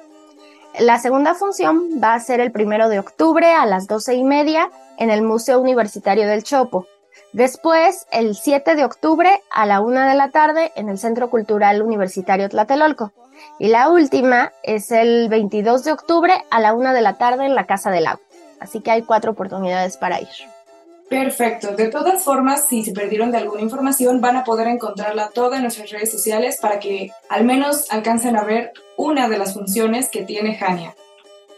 La 0.78 1.00
segunda 1.00 1.34
función 1.34 2.00
va 2.00 2.14
a 2.14 2.20
ser 2.20 2.38
el 2.38 2.52
primero 2.52 2.88
de 2.88 3.00
octubre 3.00 3.52
a 3.52 3.66
las 3.66 3.88
doce 3.88 4.14
y 4.14 4.22
media 4.22 4.70
en 4.98 5.10
el 5.10 5.22
Museo 5.22 5.58
Universitario 5.58 6.28
del 6.28 6.44
Chopo. 6.44 6.86
Después, 7.32 8.06
el 8.10 8.34
7 8.34 8.74
de 8.74 8.84
octubre 8.84 9.30
a 9.50 9.64
la 9.64 9.80
una 9.80 10.08
de 10.08 10.16
la 10.16 10.30
tarde 10.30 10.72
en 10.74 10.88
el 10.88 10.98
Centro 10.98 11.30
Cultural 11.30 11.80
Universitario 11.80 12.48
Tlatelolco. 12.48 13.12
Y 13.58 13.68
la 13.68 13.88
última 13.88 14.52
es 14.62 14.90
el 14.90 15.28
22 15.28 15.84
de 15.84 15.92
octubre 15.92 16.32
a 16.50 16.60
la 16.60 16.74
una 16.74 16.92
de 16.92 17.02
la 17.02 17.18
tarde 17.18 17.46
en 17.46 17.54
la 17.54 17.66
Casa 17.66 17.90
del 17.90 18.06
Agua. 18.06 18.20
Así 18.58 18.80
que 18.80 18.90
hay 18.90 19.02
cuatro 19.02 19.32
oportunidades 19.32 19.96
para 19.96 20.20
ir. 20.20 20.28
Perfecto. 21.08 21.74
De 21.74 21.88
todas 21.88 22.22
formas, 22.22 22.66
si 22.68 22.84
se 22.84 22.92
perdieron 22.92 23.32
de 23.32 23.38
alguna 23.38 23.62
información, 23.62 24.20
van 24.20 24.36
a 24.36 24.44
poder 24.44 24.68
encontrarla 24.68 25.30
toda 25.30 25.56
en 25.56 25.62
nuestras 25.62 25.90
redes 25.90 26.10
sociales 26.10 26.58
para 26.60 26.78
que 26.78 27.10
al 27.28 27.44
menos 27.44 27.90
alcancen 27.90 28.36
a 28.36 28.44
ver 28.44 28.72
una 28.96 29.28
de 29.28 29.38
las 29.38 29.54
funciones 29.54 30.08
que 30.08 30.22
tiene 30.22 30.56
Jania. 30.56 30.94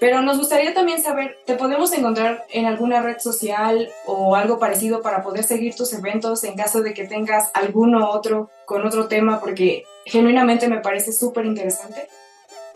Pero 0.03 0.21
nos 0.21 0.37
gustaría 0.37 0.75
también 0.75 1.01
saber, 1.01 1.39
¿te 1.47 1.55
podemos 1.55 1.93
encontrar 1.93 2.45
en 2.51 2.67
alguna 2.67 3.01
red 3.01 3.21
social 3.21 3.89
o 4.05 4.35
algo 4.35 4.59
parecido 4.59 5.01
para 5.01 5.23
poder 5.23 5.45
seguir 5.45 5.77
tus 5.77 5.93
eventos 5.93 6.43
en 6.43 6.57
caso 6.57 6.83
de 6.83 6.93
que 6.93 7.07
tengas 7.07 7.53
alguno 7.55 8.11
otro 8.11 8.51
con 8.65 8.85
otro 8.85 9.07
tema? 9.07 9.39
Porque 9.39 9.85
genuinamente 10.05 10.67
me 10.67 10.81
parece 10.81 11.13
súper 11.13 11.47
interesante. 11.47 12.09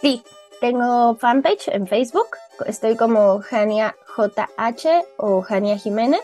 Sí, 0.00 0.22
tengo 0.60 1.16
fanpage 1.16 1.66
en 1.66 1.88
Facebook. 1.88 2.28
Estoy 2.64 2.94
como 2.94 3.40
Jania 3.40 3.96
JH 4.16 5.04
o 5.16 5.42
Jania 5.42 5.78
Jiménez. 5.78 6.22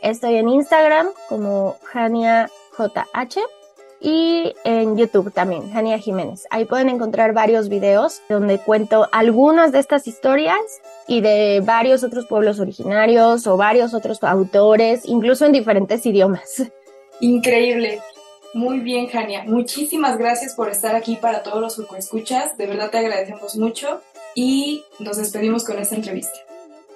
Estoy 0.00 0.36
en 0.36 0.48
Instagram 0.48 1.08
como 1.28 1.76
Jania 1.82 2.48
JH 2.78 3.40
y 4.00 4.54
en 4.64 4.96
YouTube 4.96 5.32
también, 5.32 5.70
Jania 5.72 5.98
Jiménez. 5.98 6.46
Ahí 6.50 6.64
pueden 6.64 6.88
encontrar 6.88 7.34
varios 7.34 7.68
videos 7.68 8.22
donde 8.28 8.58
cuento 8.58 9.08
algunas 9.12 9.72
de 9.72 9.78
estas 9.78 10.06
historias 10.06 10.60
y 11.06 11.20
de 11.20 11.60
varios 11.64 12.02
otros 12.02 12.26
pueblos 12.26 12.60
originarios 12.60 13.46
o 13.46 13.56
varios 13.56 13.92
otros 13.92 14.22
autores, 14.22 15.02
incluso 15.04 15.44
en 15.44 15.52
diferentes 15.52 16.04
idiomas. 16.06 16.62
Increíble. 17.20 18.00
Muy 18.54 18.80
bien, 18.80 19.06
Jania. 19.06 19.44
Muchísimas 19.46 20.18
gracias 20.18 20.54
por 20.54 20.70
estar 20.70 20.96
aquí 20.96 21.16
para 21.16 21.42
todos 21.42 21.60
los 21.60 21.88
que 21.88 21.98
escuchas. 21.98 22.56
De 22.56 22.66
verdad 22.66 22.90
te 22.90 22.98
agradecemos 22.98 23.56
mucho 23.56 24.00
y 24.34 24.82
nos 24.98 25.18
despedimos 25.18 25.64
con 25.64 25.78
esta 25.78 25.94
entrevista. 25.94 26.38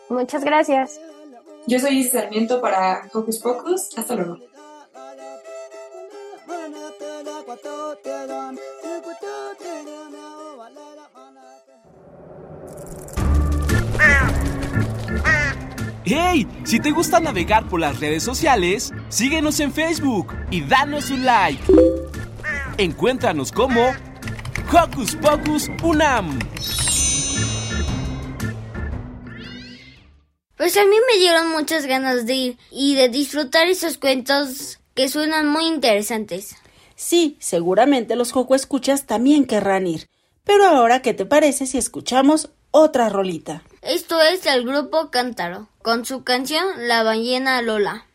Muchas 0.09 0.43
gracias. 0.43 1.01
Yo 1.67 1.79
soy 1.79 1.99
Isis 1.99 2.13
Sarmiento 2.13 2.61
para 2.61 3.09
Hocus 3.13 3.39
Pocus. 3.39 3.97
Hasta 3.97 4.15
luego. 4.17 4.39
¡Hey! 16.07 16.47
Si 16.65 16.81
te 16.81 16.91
gusta 16.91 17.19
navegar 17.19 17.67
por 17.71 17.81
las 17.81 17.99
redes 17.99 18.23
sociales, 18.23 18.93
síguenos 19.09 19.59
en 19.61 19.73
Facebook 19.73 20.35
y 20.51 20.61
danos 20.61 21.11
un 21.11 21.25
like. 21.25 21.63
Encuéntranos 22.77 23.51
como 23.51 23.81
Hocus 24.71 25.17
Pocus 25.17 25.71
Unam. 25.83 26.39
Pues 30.59 30.77
a 30.77 30.85
mí 30.85 30.97
me 31.11 31.19
dieron 31.19 31.51
muchas 31.53 31.87
ganas 31.87 32.27
de 32.27 32.35
ir 32.35 32.59
y 32.71 32.97
de 32.97 33.09
disfrutar 33.09 33.67
esos 33.69 33.97
cuentos 33.97 34.81
que 34.95 35.09
suenan 35.09 35.49
muy 35.49 35.67
interesantes. 35.67 36.55
Sí, 36.97 37.39
seguramente 37.41 38.15
los 38.15 38.31
Joco 38.31 38.55
Escuchas 38.55 39.07
también 39.07 39.47
querrán 39.47 39.87
ir. 39.87 40.07
Pero 40.45 40.67
ahora, 40.67 41.01
¿qué 41.01 41.15
te 41.15 41.25
parece 41.25 41.67
si 41.67 41.79
escuchamos 41.79 42.51
otra 42.71 43.09
rolita? 43.09 43.63
Esto 43.87 44.19
es 44.23 44.47
el 44.47 44.65
grupo 44.65 45.11
Cántaro, 45.11 45.69
con 45.83 46.07
su 46.07 46.25
canción 46.25 46.67
La 46.89 47.03
ballena 47.03 47.61
Lola. 47.61 48.07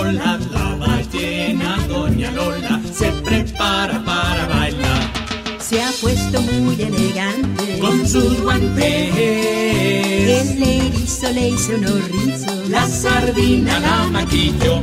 Olas, 0.00 0.40
la 0.52 0.74
ballena 0.76 1.76
Doña 1.88 2.30
Lola 2.32 2.80
se 2.92 3.10
prepara 3.26 4.02
para 4.04 4.46
bailar. 4.46 5.12
Se 5.60 5.82
ha 5.82 5.90
puesto 6.00 6.40
muy 6.40 6.80
elegante 6.80 7.78
Con 7.78 8.08
sus 8.08 8.40
guantes, 8.40 9.14
El 9.16 10.62
erizo 10.62 11.30
le 11.32 11.48
hizo 11.50 11.72
unos 11.76 12.08
rizos. 12.10 12.68
la 12.68 12.86
sardina 12.86 13.78
la 13.80 14.06
maquilló. 14.10 14.82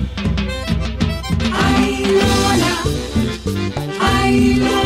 Ay 1.65 2.05
Lola, 2.19 2.73
ay 3.99 4.53
Lola, 4.55 4.84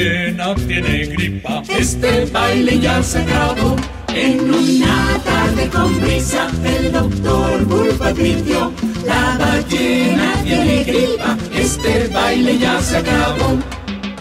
La 0.00 0.06
ballena 0.06 0.54
tiene 0.54 1.04
gripa, 1.06 1.62
este 1.68 2.24
baile 2.32 2.78
ya 2.80 3.02
se 3.02 3.18
acabó. 3.18 3.76
En 4.14 4.40
una 4.40 5.20
tarde 5.22 5.68
con 5.68 6.00
brisa, 6.00 6.48
el 6.64 6.90
doctor 6.90 7.66
Pulpo 7.68 8.04
advirtió: 8.04 8.72
La 9.04 9.36
ballena 9.38 10.32
tiene 10.42 10.84
gripa, 10.84 11.36
este 11.54 12.08
baile 12.08 12.58
ya 12.58 12.80
se 12.80 12.96
acabó. 12.96 13.58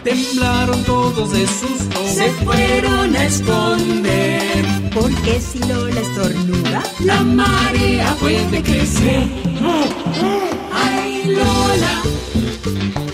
Temblaron 0.03 0.83
todos 0.83 1.31
de 1.31 1.47
susto, 1.47 2.05
se 2.13 2.29
fueron 2.43 3.15
a 3.15 3.23
esconder. 3.25 4.65
porque 4.93 5.39
si 5.39 5.59
Lola 5.59 6.01
estornuda, 6.01 6.83
La 7.05 7.21
marea 7.21 8.13
puede 8.19 8.61
crecer. 8.61 9.23
ay 10.73 11.23
Lola, 11.27 12.01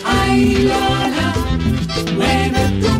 Ay 0.04 0.56
Lola, 0.63 1.34
mueve 2.13 2.63
tu 2.81 2.94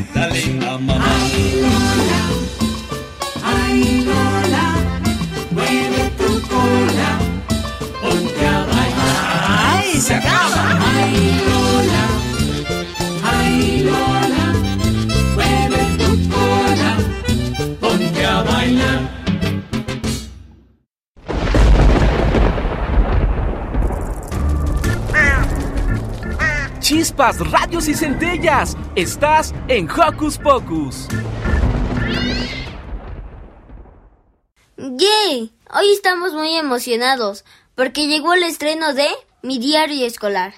Ay 0.00 0.29
Chispas, 27.20 27.50
radios 27.50 27.88
y 27.88 27.94
centellas. 27.94 28.76
Estás 28.96 29.54
en 29.68 29.86
Hocus 29.90 30.38
Pocus. 30.38 31.06
¡Yay! 34.78 35.52
Hoy 35.74 35.92
estamos 35.92 36.32
muy 36.32 36.56
emocionados 36.56 37.44
porque 37.74 38.06
llegó 38.06 38.32
el 38.32 38.42
estreno 38.42 38.94
de 38.94 39.06
Mi 39.42 39.58
Diario 39.58 40.06
Escolar, 40.06 40.54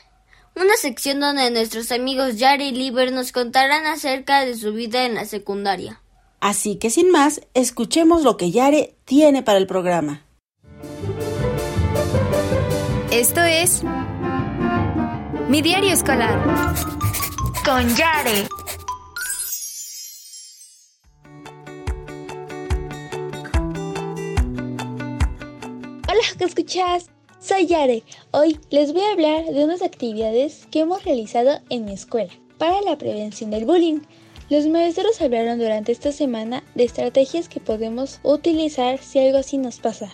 una 0.55 0.77
sección 0.77 1.18
donde 1.18 1.51
nuestros 1.51 1.90
amigos 1.90 2.37
Yari 2.37 2.68
y 2.68 2.72
Liber 2.72 3.11
nos 3.11 3.33
contarán 3.33 3.87
acerca 3.87 4.44
de 4.44 4.57
su 4.57 4.72
vida 4.72 5.05
en 5.05 5.16
la 5.16 5.25
secundaria. 5.25 6.01
Así 6.38 6.77
que 6.77 6.90
sin 6.90 7.11
más, 7.11 7.40
escuchemos 7.55 8.22
lo 8.22 8.37
que 8.37 8.53
Yare 8.53 8.94
tiene 9.05 9.42
para 9.42 9.59
el 9.59 9.66
programa. 9.66 10.25
Esto 13.11 13.42
es 13.42 13.83
Mi 15.53 15.61
Diario 15.61 15.93
Escolar 15.93 16.75
con 17.62 17.87
Yare. 17.95 18.49
Hola, 26.09 26.23
¿qué 26.38 26.45
escuchas? 26.45 27.11
Soy 27.38 27.67
Yare. 27.67 28.03
Hoy 28.31 28.59
les 28.71 28.95
voy 28.95 29.03
a 29.03 29.12
hablar 29.12 29.45
de 29.45 29.62
unas 29.62 29.83
actividades 29.83 30.67
que 30.71 30.81
hemos 30.81 31.05
realizado 31.05 31.61
en 31.69 31.85
mi 31.85 31.93
escuela 31.93 32.33
para 32.57 32.81
la 32.81 32.97
prevención 32.97 33.51
del 33.51 33.67
bullying. 33.67 34.01
Los 34.49 34.67
maestros 34.69 35.21
hablaron 35.21 35.59
durante 35.59 35.93
esta 35.93 36.12
semana 36.12 36.65
de 36.75 36.85
estrategias 36.85 37.51
que 37.51 37.61
podemos 37.61 38.21
utilizar 38.23 39.01
si 39.01 39.19
algo 39.19 39.37
así 39.37 39.59
nos 39.59 39.81
pasa. 39.81 40.09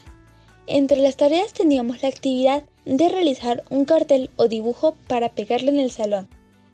Entre 0.66 0.96
las 0.96 1.16
tareas 1.16 1.53
teníamos 1.53 2.03
la 2.03 2.09
actividad 2.09 2.64
de 2.96 3.11
realizar 3.11 3.64
un 3.68 3.85
cartel 3.85 4.31
o 4.37 4.48
dibujo 4.48 4.96
para 5.09 5.35
pegarlo 5.35 5.68
en 5.68 5.79
el 5.79 5.90
salón. 5.90 6.27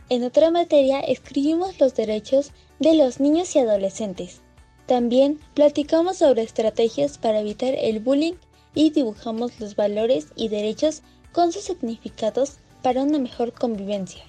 En 0.08 0.22
otra 0.22 0.52
materia 0.52 1.00
escribimos 1.00 1.80
los 1.80 1.94
derechos 1.94 2.52
de 2.78 2.94
los 2.94 3.18
niños 3.18 3.56
y 3.56 3.58
adolescentes. 3.58 4.40
También 4.86 5.40
platicamos 5.54 6.18
sobre 6.18 6.42
estrategias 6.42 7.18
para 7.18 7.40
evitar 7.40 7.74
el 7.76 7.98
bullying 7.98 8.34
y 8.74 8.90
dibujamos 8.90 9.58
los 9.58 9.74
valores 9.74 10.28
y 10.36 10.48
derechos 10.48 11.02
con 11.32 11.50
sus 11.50 11.64
significados 11.64 12.58
para 12.82 13.02
una 13.02 13.18
mejor 13.18 13.52
convivencia. 13.52 14.22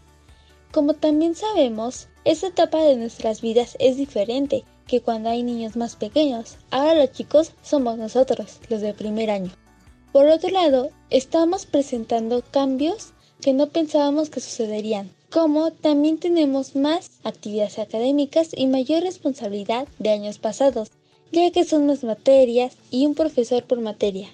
Como 0.71 0.95
también 0.95 1.35
sabemos, 1.35 2.07
esta 2.23 2.47
etapa 2.47 2.83
de 2.83 2.95
nuestras 2.95 3.41
vidas 3.41 3.77
es 3.79 3.95
diferente 3.95 4.63
que 4.87 5.01
cuando 5.01 5.29
hay 5.29 5.43
niños 5.43 5.75
más 5.75 5.95
pequeños. 5.95 6.57
Ahora 6.71 6.95
los 6.95 7.11
chicos 7.11 7.51
somos 7.61 7.97
nosotros, 7.97 8.59
los 8.69 8.81
de 8.81 8.93
primer 8.93 9.29
año. 9.29 9.51
Por 10.15 10.27
otro 10.27 10.49
lado, 10.49 10.91
estamos 11.09 11.65
presentando 11.65 12.41
cambios 12.49 13.11
que 13.41 13.51
no 13.51 13.67
pensábamos 13.67 14.29
que 14.29 14.39
sucederían, 14.39 15.11
como 15.29 15.71
también 15.71 16.19
tenemos 16.19 16.73
más 16.73 17.11
actividades 17.25 17.79
académicas 17.79 18.51
y 18.55 18.67
mayor 18.67 19.03
responsabilidad 19.03 19.89
de 19.99 20.11
años 20.11 20.39
pasados, 20.39 20.89
ya 21.33 21.51
que 21.51 21.65
son 21.65 21.85
más 21.85 22.05
materias 22.05 22.77
y 22.91 23.05
un 23.05 23.13
profesor 23.13 23.65
por 23.65 23.81
materia, 23.81 24.29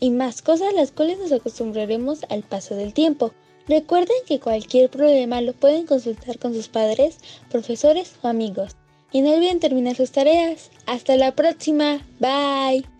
y 0.00 0.10
más 0.10 0.42
cosas 0.42 0.74
las 0.74 0.90
cuales 0.90 1.20
nos 1.20 1.30
acostumbraremos 1.30 2.24
al 2.28 2.42
paso 2.42 2.74
del 2.74 2.92
tiempo. 2.92 3.30
Recuerden 3.68 4.16
que 4.26 4.40
cualquier 4.40 4.90
problema 4.90 5.40
lo 5.42 5.52
pueden 5.52 5.86
consultar 5.86 6.40
con 6.40 6.54
sus 6.54 6.66
padres, 6.66 7.18
profesores 7.52 8.16
o 8.22 8.26
amigos. 8.26 8.72
Y 9.12 9.20
no 9.20 9.30
olviden 9.30 9.60
terminar 9.60 9.94
sus 9.94 10.10
tareas. 10.10 10.70
Hasta 10.86 11.14
la 11.14 11.36
próxima. 11.36 12.04
Bye. 12.18 12.99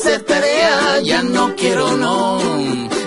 Hacer 0.00 0.22
tarea. 0.22 1.00
Ya 1.02 1.22
no 1.22 1.54
quiero 1.56 1.96
no. 1.96 2.38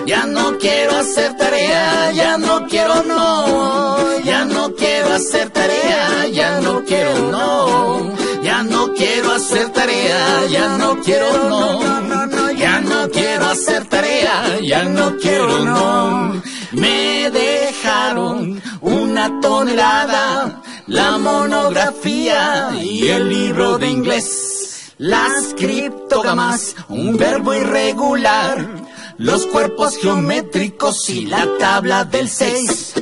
Ya 0.06 0.26
no 0.26 0.58
quiero 0.58 0.98
hacer 0.98 1.34
tarea, 1.38 2.12
ya 2.12 2.36
no 2.36 2.66
quiero 2.68 3.02
no, 3.04 4.20
ya 4.20 4.44
no 4.44 4.74
quiero 4.74 5.14
hacer 5.14 5.48
tarea, 5.48 6.26
ya 6.30 6.60
no 6.60 6.84
quiero 6.84 7.30
no, 7.30 8.14
ya 8.42 8.62
no 8.64 8.92
quiero 8.92 9.32
hacer 9.32 9.72
tarea, 9.72 10.46
ya 10.50 10.76
no 10.76 11.00
quiero 11.00 11.48
no, 11.48 12.52
ya 12.52 12.80
no 12.82 13.08
quiero 13.08 13.46
hacer 13.46 13.86
tarea, 13.86 14.60
ya 14.60 14.84
no 14.84 15.16
quiero 15.16 15.64
no. 15.64 16.42
Me 16.72 17.30
dejaron 17.30 18.60
una 18.82 19.40
tonelada, 19.40 20.62
la 20.86 21.16
monografía 21.16 22.72
y 22.78 23.08
el 23.08 23.30
libro 23.30 23.78
de 23.78 23.88
inglés, 23.88 24.53
las 24.98 25.54
criptogamas, 25.54 26.76
un 26.88 27.16
verbo 27.16 27.54
irregular 27.54 28.84
los 29.18 29.46
cuerpos 29.46 29.96
geométricos 29.98 31.08
y 31.08 31.26
la 31.26 31.46
tabla 31.58 32.04
del 32.04 32.28
6. 32.28 32.94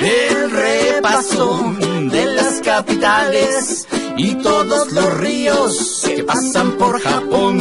El 0.00 0.50
repaso 0.50 1.74
de 2.10 2.26
las 2.26 2.60
capitales 2.60 3.86
y 4.16 4.34
todos 4.36 4.92
los 4.92 5.14
ríos 5.18 6.02
que 6.06 6.24
pasan 6.24 6.72
por 6.72 7.00
Japón. 7.00 7.58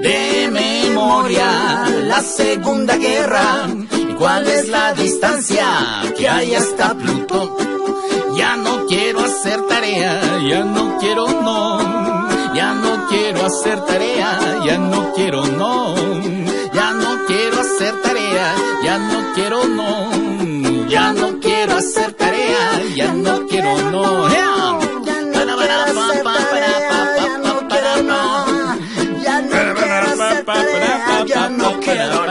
De 0.00 0.48
memoria, 0.52 1.86
la 2.04 2.20
Segunda 2.20 2.96
Guerra 2.96 3.66
y 3.90 4.12
cuál 4.14 4.46
es 4.46 4.68
la 4.68 4.92
distancia 4.92 5.66
que 6.16 6.28
hay 6.28 6.54
hasta 6.54 6.94
Plutón. 6.94 7.50
Ya 8.36 8.56
no 8.56 8.86
quiero 8.86 9.20
hacer 9.20 9.60
tarea, 9.66 10.38
ya 10.46 10.64
no 10.64 10.98
quiero 10.98 11.26
no. 11.26 11.94
No 12.54 12.83
quiero 13.44 13.56
hacer 13.58 13.80
tarea, 13.84 14.38
ya 14.64 14.78
no 14.78 15.12
quiero 15.12 15.44
no. 15.44 15.94
Ya 16.72 16.92
no 16.92 17.26
quiero 17.26 17.60
hacer 17.60 17.94
tarea, 18.02 18.54
ya 18.82 18.98
no 18.98 19.34
quiero 19.34 19.64
no. 19.66 20.88
Ya 20.88 21.12
no 21.12 21.40
quiero 21.40 21.76
hacer 21.76 22.12
tarea, 22.14 22.82
ya 22.96 23.12
no 23.12 23.46
quiero 23.46 23.76
no. 23.90 24.80
Ya 25.04 25.20
no 25.36 25.56
quiero 25.58 25.82
hacer 25.82 26.24
tarea, 26.24 26.96
ya 27.18 27.38
no 27.38 27.68
quiero 27.68 28.02
no. 28.02 29.22
Ya 29.22 29.40
no 29.42 29.74
quiero 29.74 30.06
hacer 30.06 30.44
tarea, 30.44 31.24
ya 31.26 31.48
no 31.50 31.80
quiero 31.80 32.24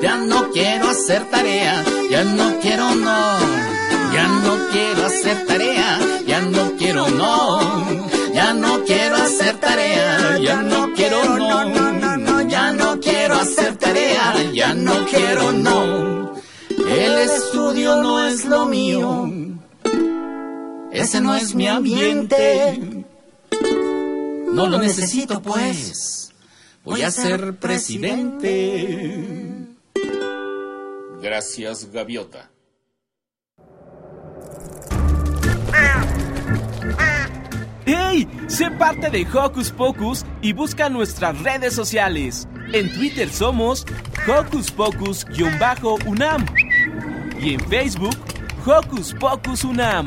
Ya 0.00 0.16
no 0.16 0.50
quiero 0.52 0.88
hacer 0.88 1.24
tarea, 1.30 1.82
ya 2.10 2.24
no 2.24 2.58
quiero 2.60 2.94
no. 2.94 3.38
Ya 4.12 4.26
no 4.28 4.52
quiero 4.70 5.06
hacer 5.06 5.46
tarea, 5.46 5.98
ya 6.26 6.40
no 6.40 6.72
quiero 6.78 7.08
no. 7.10 7.60
Ya 8.32 8.54
no 8.54 8.84
quiero 8.84 9.16
hacer 9.16 9.56
tarea, 9.58 10.07
ya 14.58 14.74
no 14.74 15.06
quiero 15.06 15.52
no. 15.52 16.34
El 16.68 17.18
estudio 17.30 18.02
no 18.02 18.26
es 18.26 18.44
lo 18.44 18.66
mío. 18.66 19.30
Ese 20.90 21.20
no 21.20 21.36
es 21.36 21.54
mi 21.54 21.68
ambiente. 21.68 23.04
No 24.52 24.66
lo 24.66 24.80
necesito 24.80 25.40
pues. 25.40 26.32
Voy 26.82 27.02
a 27.02 27.12
ser 27.12 27.54
presidente. 27.60 29.24
Gracias, 31.22 31.88
Gaviota. 31.92 32.50
¡Hey! 37.86 38.26
Sé 38.48 38.72
parte 38.72 39.08
de 39.10 39.24
Hocus 39.32 39.70
Pocus 39.70 40.24
y 40.42 40.52
busca 40.52 40.88
nuestras 40.88 41.40
redes 41.42 41.74
sociales. 41.74 42.48
En 42.72 42.92
Twitter 42.92 43.30
somos 43.30 43.86
Hocus 44.26 44.70
Pocus-UNAM 44.70 46.44
y 47.40 47.54
en 47.54 47.60
Facebook 47.60 48.16
Hocus 48.66 49.14
Pocus 49.14 49.64
UNAM. 49.64 50.06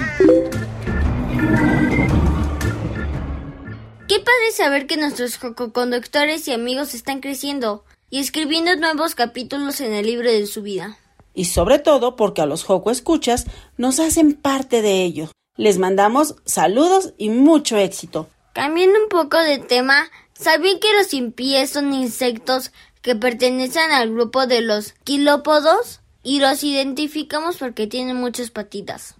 Qué 4.07 4.19
padre 4.19 4.51
saber 4.53 4.85
que 4.85 4.97
nuestros 4.97 5.39
conductores 5.39 6.47
y 6.47 6.53
amigos 6.53 6.93
están 6.93 7.19
creciendo 7.19 7.83
y 8.11 8.19
escribiendo 8.19 8.75
nuevos 8.75 9.15
capítulos 9.15 9.81
en 9.81 9.93
el 9.93 10.05
libro 10.05 10.29
de 10.29 10.45
su 10.45 10.61
vida. 10.61 10.99
Y 11.33 11.45
sobre 11.45 11.79
todo 11.79 12.15
porque 12.15 12.43
a 12.43 12.45
los 12.45 12.63
Joco 12.63 12.91
Escuchas 12.91 13.47
nos 13.77 13.99
hacen 13.99 14.33
parte 14.33 14.83
de 14.83 15.03
ello. 15.03 15.29
Les 15.57 15.79
mandamos 15.79 16.35
saludos 16.45 17.13
y 17.17 17.29
mucho 17.29 17.77
éxito. 17.77 18.27
Cambiando 18.53 19.01
un 19.01 19.09
poco 19.09 19.39
de 19.39 19.57
tema, 19.57 20.11
¿sabían 20.41 20.79
que 20.79 20.93
los 20.97 21.13
impies 21.13 21.69
son 21.69 21.93
insectos 21.93 22.71
que 23.01 23.15
pertenecen 23.15 23.91
al 23.91 24.11
grupo 24.11 24.47
de 24.47 24.61
los 24.61 24.93
quilópodos? 25.03 26.01
Y 26.23 26.39
los 26.39 26.63
identificamos 26.63 27.57
porque 27.57 27.87
tienen 27.87 28.17
muchas 28.17 28.51
patitas. 28.51 29.15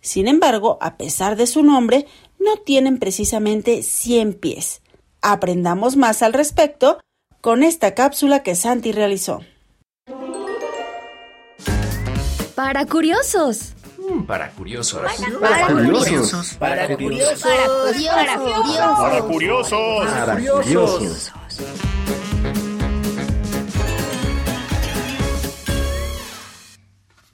Sin 0.00 0.28
embargo, 0.28 0.78
a 0.80 0.96
pesar 0.96 1.36
de 1.36 1.46
su 1.46 1.62
nombre, 1.62 2.06
no 2.38 2.56
tienen 2.56 2.98
precisamente 2.98 3.82
100 3.82 4.34
pies. 4.34 4.80
Aprendamos 5.20 5.96
más 5.96 6.22
al 6.22 6.32
respecto 6.32 7.00
con 7.40 7.62
esta 7.62 7.94
cápsula 7.94 8.42
que 8.42 8.54
Santi 8.54 8.92
realizó. 8.92 9.40
Para 12.54 12.86
curiosos. 12.86 13.74
Para 14.26 14.50
curiosos. 14.52 15.00
Para 15.40 15.66
curiosos. 15.66 16.54
Para 16.54 16.96
curiosos. 16.96 17.40
Para 17.40 18.38
curiosos. 18.38 18.96
Para 18.98 19.22
curiosos. 19.22 20.08
Para 20.08 20.34
curiosos. 20.34 21.32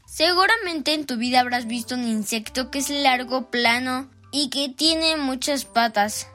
Seguramente 0.06 0.94
en 0.94 1.06
tu 1.06 1.16
vida 1.16 1.40
habrás 1.40 1.66
visto 1.66 1.96
un 1.96 2.04
insecto 2.04 2.70
que 2.70 2.78
es 2.78 2.88
largo, 2.90 3.50
plano 3.50 4.08
y 4.30 4.48
que 4.48 4.68
tiene 4.68 5.16
muchas 5.16 5.64
patas. 5.64 6.28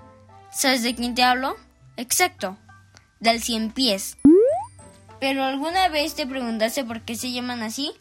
¿Sabes 0.51 0.83
de 0.83 0.95
quién 0.95 1.15
te 1.15 1.23
hablo? 1.23 1.55
Exacto. 1.97 2.57
del 3.19 3.41
cien 3.41 3.71
pies. 3.71 4.17
Pero 5.19 5.43
alguna 5.43 5.89
vez 5.89 6.15
te 6.15 6.25
preguntaste 6.25 6.83
por 6.85 7.01
qué 7.01 7.15
se 7.15 7.31
llaman 7.31 7.61
así? 7.61 7.91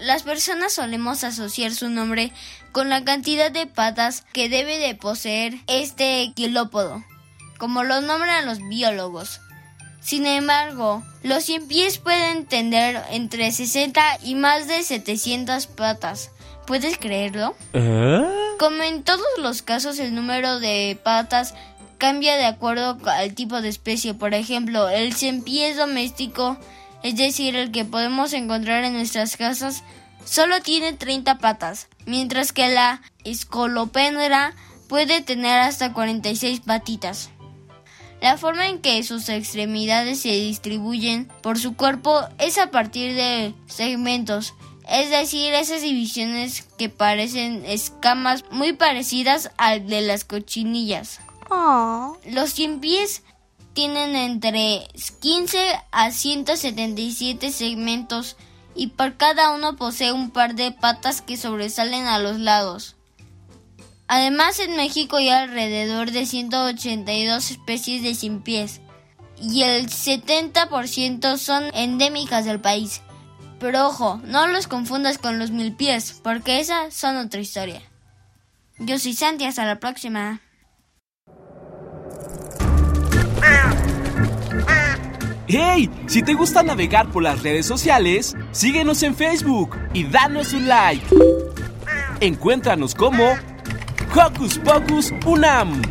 Las 0.00 0.22
personas 0.22 0.72
solemos 0.72 1.24
asociar 1.24 1.72
su 1.74 1.90
nombre 1.90 2.32
con 2.72 2.88
la 2.88 3.04
cantidad 3.04 3.50
de 3.50 3.66
patas 3.66 4.24
que 4.32 4.48
debe 4.48 4.78
de 4.78 4.94
poseer 4.94 5.58
este 5.66 6.32
quilópodo, 6.34 7.04
como 7.58 7.84
lo 7.84 8.00
nombran 8.00 8.46
los 8.46 8.66
biólogos. 8.66 9.40
Sin 10.00 10.24
embargo, 10.24 11.02
los 11.22 11.44
cien 11.44 11.68
pies 11.68 11.98
pueden 11.98 12.46
tener 12.46 13.02
entre 13.10 13.52
60 13.52 14.02
y 14.22 14.34
más 14.36 14.66
de 14.66 14.82
700 14.82 15.66
patas. 15.66 16.30
¿Puedes 16.66 16.96
creerlo? 16.96 17.54
Como 18.58 18.82
en 18.82 19.02
todos 19.02 19.26
los 19.38 19.60
casos, 19.60 19.98
el 19.98 20.14
número 20.14 20.60
de 20.60 20.98
patas 21.02 21.54
cambia 21.98 22.36
de 22.36 22.46
acuerdo 22.46 22.96
al 23.04 23.34
tipo 23.34 23.60
de 23.60 23.68
especie. 23.68 24.14
Por 24.14 24.32
ejemplo, 24.32 24.88
el 24.88 25.14
cien 25.14 25.42
pies 25.42 25.76
doméstico, 25.76 26.56
es 27.02 27.16
decir, 27.16 27.56
el 27.56 27.70
que 27.70 27.84
podemos 27.84 28.32
encontrar 28.32 28.84
en 28.84 28.94
nuestras 28.94 29.36
casas, 29.36 29.82
solo 30.24 30.60
tiene 30.60 30.92
30 30.92 31.38
patas, 31.38 31.88
mientras 32.06 32.52
que 32.52 32.68
la 32.68 33.02
escolopendra 33.24 34.54
puede 34.88 35.22
tener 35.22 35.58
hasta 35.60 35.92
46 35.92 36.60
patitas. 36.60 37.30
La 38.20 38.36
forma 38.36 38.68
en 38.68 38.80
que 38.80 39.02
sus 39.02 39.28
extremidades 39.30 40.20
se 40.20 40.28
distribuyen 40.30 41.28
por 41.42 41.58
su 41.58 41.74
cuerpo 41.74 42.20
es 42.38 42.58
a 42.58 42.70
partir 42.70 43.14
de 43.14 43.54
segmentos, 43.66 44.54
es 44.90 45.08
decir, 45.08 45.54
esas 45.54 45.82
divisiones 45.82 46.62
que 46.76 46.88
parecen 46.88 47.64
escamas 47.64 48.44
muy 48.50 48.72
parecidas 48.72 49.52
al 49.56 49.86
de 49.86 50.02
las 50.02 50.24
cochinillas. 50.24 51.20
Los 52.26 52.50
cien 52.50 52.80
pies 52.80 53.22
tienen 53.72 54.16
entre 54.16 54.88
15 55.20 55.58
a 55.90 56.10
177 56.10 57.50
segmentos 57.52 58.36
y 58.74 58.88
por 58.88 59.16
cada 59.16 59.50
uno 59.50 59.76
posee 59.76 60.12
un 60.12 60.30
par 60.30 60.54
de 60.54 60.72
patas 60.72 61.22
que 61.22 61.36
sobresalen 61.36 62.06
a 62.06 62.18
los 62.18 62.38
lados. 62.38 62.96
Además, 64.06 64.58
en 64.58 64.76
México 64.76 65.16
hay 65.16 65.28
alrededor 65.28 66.10
de 66.10 66.26
182 66.26 67.50
especies 67.50 68.02
de 68.02 68.14
cien 68.14 68.42
pies 68.42 68.80
y 69.40 69.62
el 69.62 69.88
70% 69.88 71.36
son 71.36 71.64
endémicas 71.74 72.44
del 72.44 72.60
país. 72.60 73.02
Pero 73.60 73.86
ojo, 73.86 74.20
no 74.24 74.48
los 74.48 74.66
confundas 74.66 75.18
con 75.18 75.38
los 75.38 75.50
mil 75.50 75.74
pies, 75.74 76.20
porque 76.24 76.60
esas 76.60 76.94
son 76.94 77.16
otra 77.16 77.40
historia. 77.40 77.82
Yo 78.78 78.98
soy 78.98 79.12
Santi, 79.12 79.44
hasta 79.44 79.64
la 79.66 79.78
próxima. 79.78 80.40
¡Hey! 85.52 85.90
Si 86.06 86.22
te 86.22 86.34
gusta 86.34 86.62
navegar 86.62 87.10
por 87.10 87.24
las 87.24 87.42
redes 87.42 87.66
sociales, 87.66 88.36
síguenos 88.52 89.02
en 89.02 89.16
Facebook 89.16 89.76
y 89.92 90.04
danos 90.04 90.52
un 90.52 90.68
like. 90.68 91.04
Encuéntranos 92.20 92.94
como 92.94 93.24
Hocus 94.14 94.58
Pocus 94.58 95.12
Unam. 95.26 95.82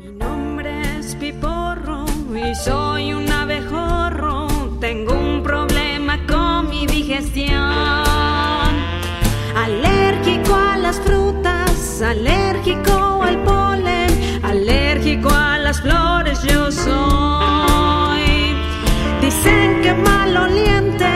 Mi 0.00 0.12
nombre 0.18 0.98
es 0.98 1.14
Piporro 1.14 2.06
y 2.34 2.54
soy 2.56 3.12
un 3.12 3.13
alérgico 12.74 13.22
al 13.22 13.38
polen, 13.44 14.40
alérgico 14.42 15.30
a 15.30 15.58
las 15.58 15.80
flores 15.80 16.42
yo 16.42 16.70
soy. 16.72 18.54
Dicen 19.20 19.82
que 19.82 19.94
maloliente, 19.94 21.06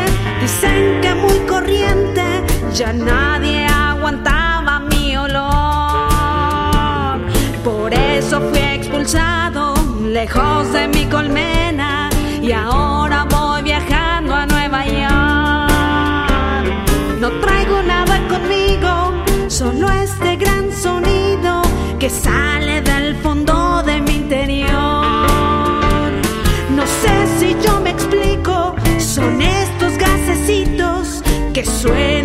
dicen 0.40 1.00
que 1.00 1.14
muy 1.14 1.38
corriente, 1.48 2.44
ya 2.74 2.92
nadie 2.92 3.66
aguantaba 3.66 4.80
mi 4.80 5.16
olor. 5.16 5.48
Por 7.64 7.92
eso 7.92 8.40
fui 8.40 8.58
expulsado 8.58 9.74
lejos 10.02 10.72
de 10.72 10.88
mi 10.88 11.06
colmena 11.06 12.10
y 12.40 12.52
ahora 12.52 13.24
voy 13.24 13.62
viajando 13.62 14.34
a 14.34 14.46
Nueva 14.46 14.86
York. 14.86 15.68
No 17.20 17.30
que 31.88 32.17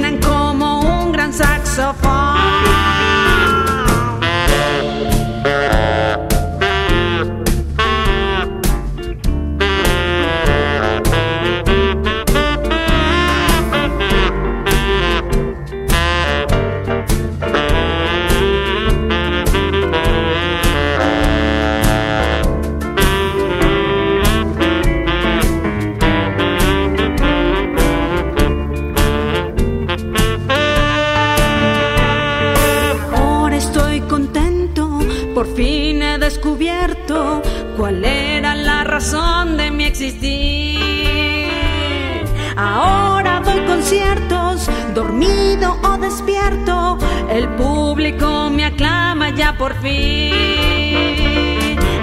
me 48.51 48.65
aclama 48.65 49.29
ya 49.29 49.55
por 49.57 49.73
fin. 49.81 50.33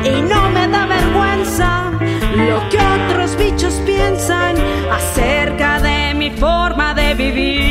Y 0.02 0.22
no 0.22 0.48
me 0.50 0.66
da 0.66 0.86
vergüenza 0.86 1.90
lo 2.36 2.68
que 2.70 2.78
otros 2.78 3.36
bichos 3.36 3.74
piensan 3.84 4.56
acerca 4.90 5.78
de 5.80 6.14
mi 6.14 6.30
forma 6.30 6.94
de 6.94 7.14
vivir. 7.14 7.69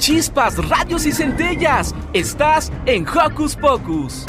Chispas, 0.00 0.56
radios 0.68 1.06
y 1.06 1.12
centellas. 1.12 1.94
Estás 2.12 2.72
en 2.86 3.06
Hocus 3.06 3.54
Pocus. 3.54 4.26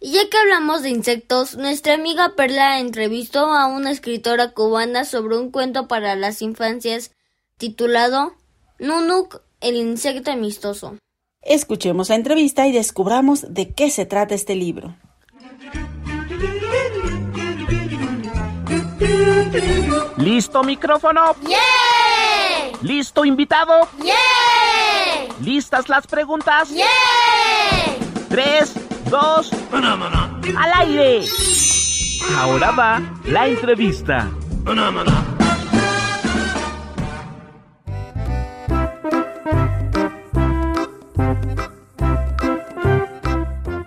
Y 0.00 0.12
ya 0.12 0.30
que 0.30 0.38
hablamos 0.38 0.82
de 0.82 0.90
insectos, 0.90 1.56
nuestra 1.56 1.94
amiga 1.94 2.34
Perla 2.36 2.78
entrevistó 2.78 3.46
a 3.52 3.66
una 3.66 3.90
escritora 3.90 4.52
cubana 4.52 5.04
sobre 5.04 5.36
un 5.36 5.50
cuento 5.50 5.88
para 5.88 6.14
las 6.14 6.40
infancias 6.42 7.10
titulado 7.58 8.34
Nunuk, 8.78 9.42
el 9.60 9.74
insecto 9.74 10.30
amistoso. 10.30 10.96
Escuchemos 11.42 12.08
la 12.08 12.14
entrevista 12.14 12.66
y 12.68 12.72
descubramos 12.72 13.52
de 13.52 13.72
qué 13.72 13.90
se 13.90 14.06
trata 14.06 14.34
este 14.34 14.54
libro. 14.54 14.94
¿Listo 20.18 20.62
micrófono? 20.62 21.34
¡Yeah! 21.48 21.95
¿Listo 22.82 23.24
invitado? 23.24 23.88
¡Yeah! 24.02 24.14
¿Listas 25.42 25.88
las 25.88 26.06
preguntas? 26.06 26.70
¡Yeah! 26.70 26.84
Tres, 28.28 28.74
dos, 29.08 29.50
al 29.72 30.72
aire. 30.86 31.24
Ahora 32.36 32.70
va 32.72 33.02
la 33.24 33.48
entrevista. 33.48 34.30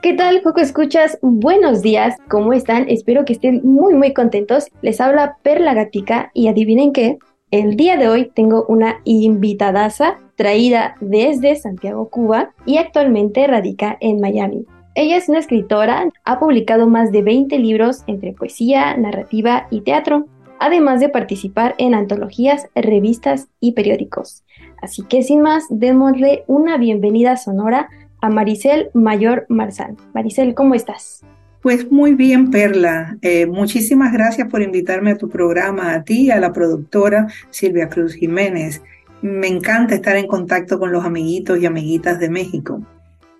¿Qué 0.01 0.13
tal, 0.13 0.41
Coco 0.41 0.61
Escuchas? 0.61 1.19
Buenos 1.21 1.83
días, 1.83 2.15
¿cómo 2.27 2.53
están? 2.53 2.89
Espero 2.89 3.23
que 3.25 3.33
estén 3.33 3.61
muy, 3.63 3.93
muy 3.93 4.13
contentos. 4.13 4.65
Les 4.81 4.99
habla 4.99 5.37
Perla 5.43 5.75
Gatica 5.75 6.31
y 6.33 6.47
adivinen 6.47 6.91
qué, 6.91 7.19
el 7.51 7.75
día 7.75 7.97
de 7.97 8.07
hoy 8.07 8.31
tengo 8.33 8.65
una 8.67 9.01
invitadaza 9.05 10.17
traída 10.35 10.95
desde 11.01 11.55
Santiago, 11.55 12.09
Cuba 12.09 12.51
y 12.65 12.77
actualmente 12.77 13.47
radica 13.47 13.97
en 14.01 14.21
Miami. 14.21 14.65
Ella 14.95 15.17
es 15.17 15.29
una 15.29 15.39
escritora, 15.39 16.09
ha 16.25 16.39
publicado 16.39 16.87
más 16.87 17.11
de 17.11 17.23
20 17.23 17.57
libros 17.57 18.03
entre 18.07 18.33
poesía, 18.33 18.95
narrativa 18.97 19.67
y 19.71 19.81
teatro, 19.81 20.27
además 20.59 20.99
de 20.99 21.09
participar 21.09 21.73
en 21.77 21.95
antologías, 21.95 22.67
revistas 22.75 23.47
y 23.59 23.71
periódicos. 23.71 24.43
Así 24.81 25.03
que 25.03 25.23
sin 25.23 25.41
más, 25.41 25.65
démosle 25.69 26.43
una 26.47 26.77
bienvenida 26.77 27.37
sonora 27.37 27.89
a 28.21 28.29
Maricel 28.29 28.89
Mayor 28.93 29.45
Marzán. 29.49 29.97
Maricel, 30.13 30.53
¿cómo 30.53 30.75
estás? 30.75 31.23
Pues 31.61 31.91
muy 31.91 32.13
bien, 32.13 32.51
Perla. 32.51 33.17
Eh, 33.21 33.45
muchísimas 33.45 34.13
gracias 34.13 34.47
por 34.47 34.61
invitarme 34.61 35.11
a 35.11 35.17
tu 35.17 35.27
programa, 35.27 35.93
a 35.93 36.03
ti 36.03 36.31
a 36.31 36.39
la 36.39 36.53
productora 36.53 37.27
Silvia 37.49 37.89
Cruz 37.89 38.13
Jiménez. 38.13 38.81
Me 39.21 39.47
encanta 39.47 39.95
estar 39.95 40.15
en 40.15 40.27
contacto 40.27 40.79
con 40.79 40.93
los 40.93 41.03
amiguitos 41.03 41.59
y 41.59 41.65
amiguitas 41.65 42.19
de 42.19 42.29
México. 42.29 42.81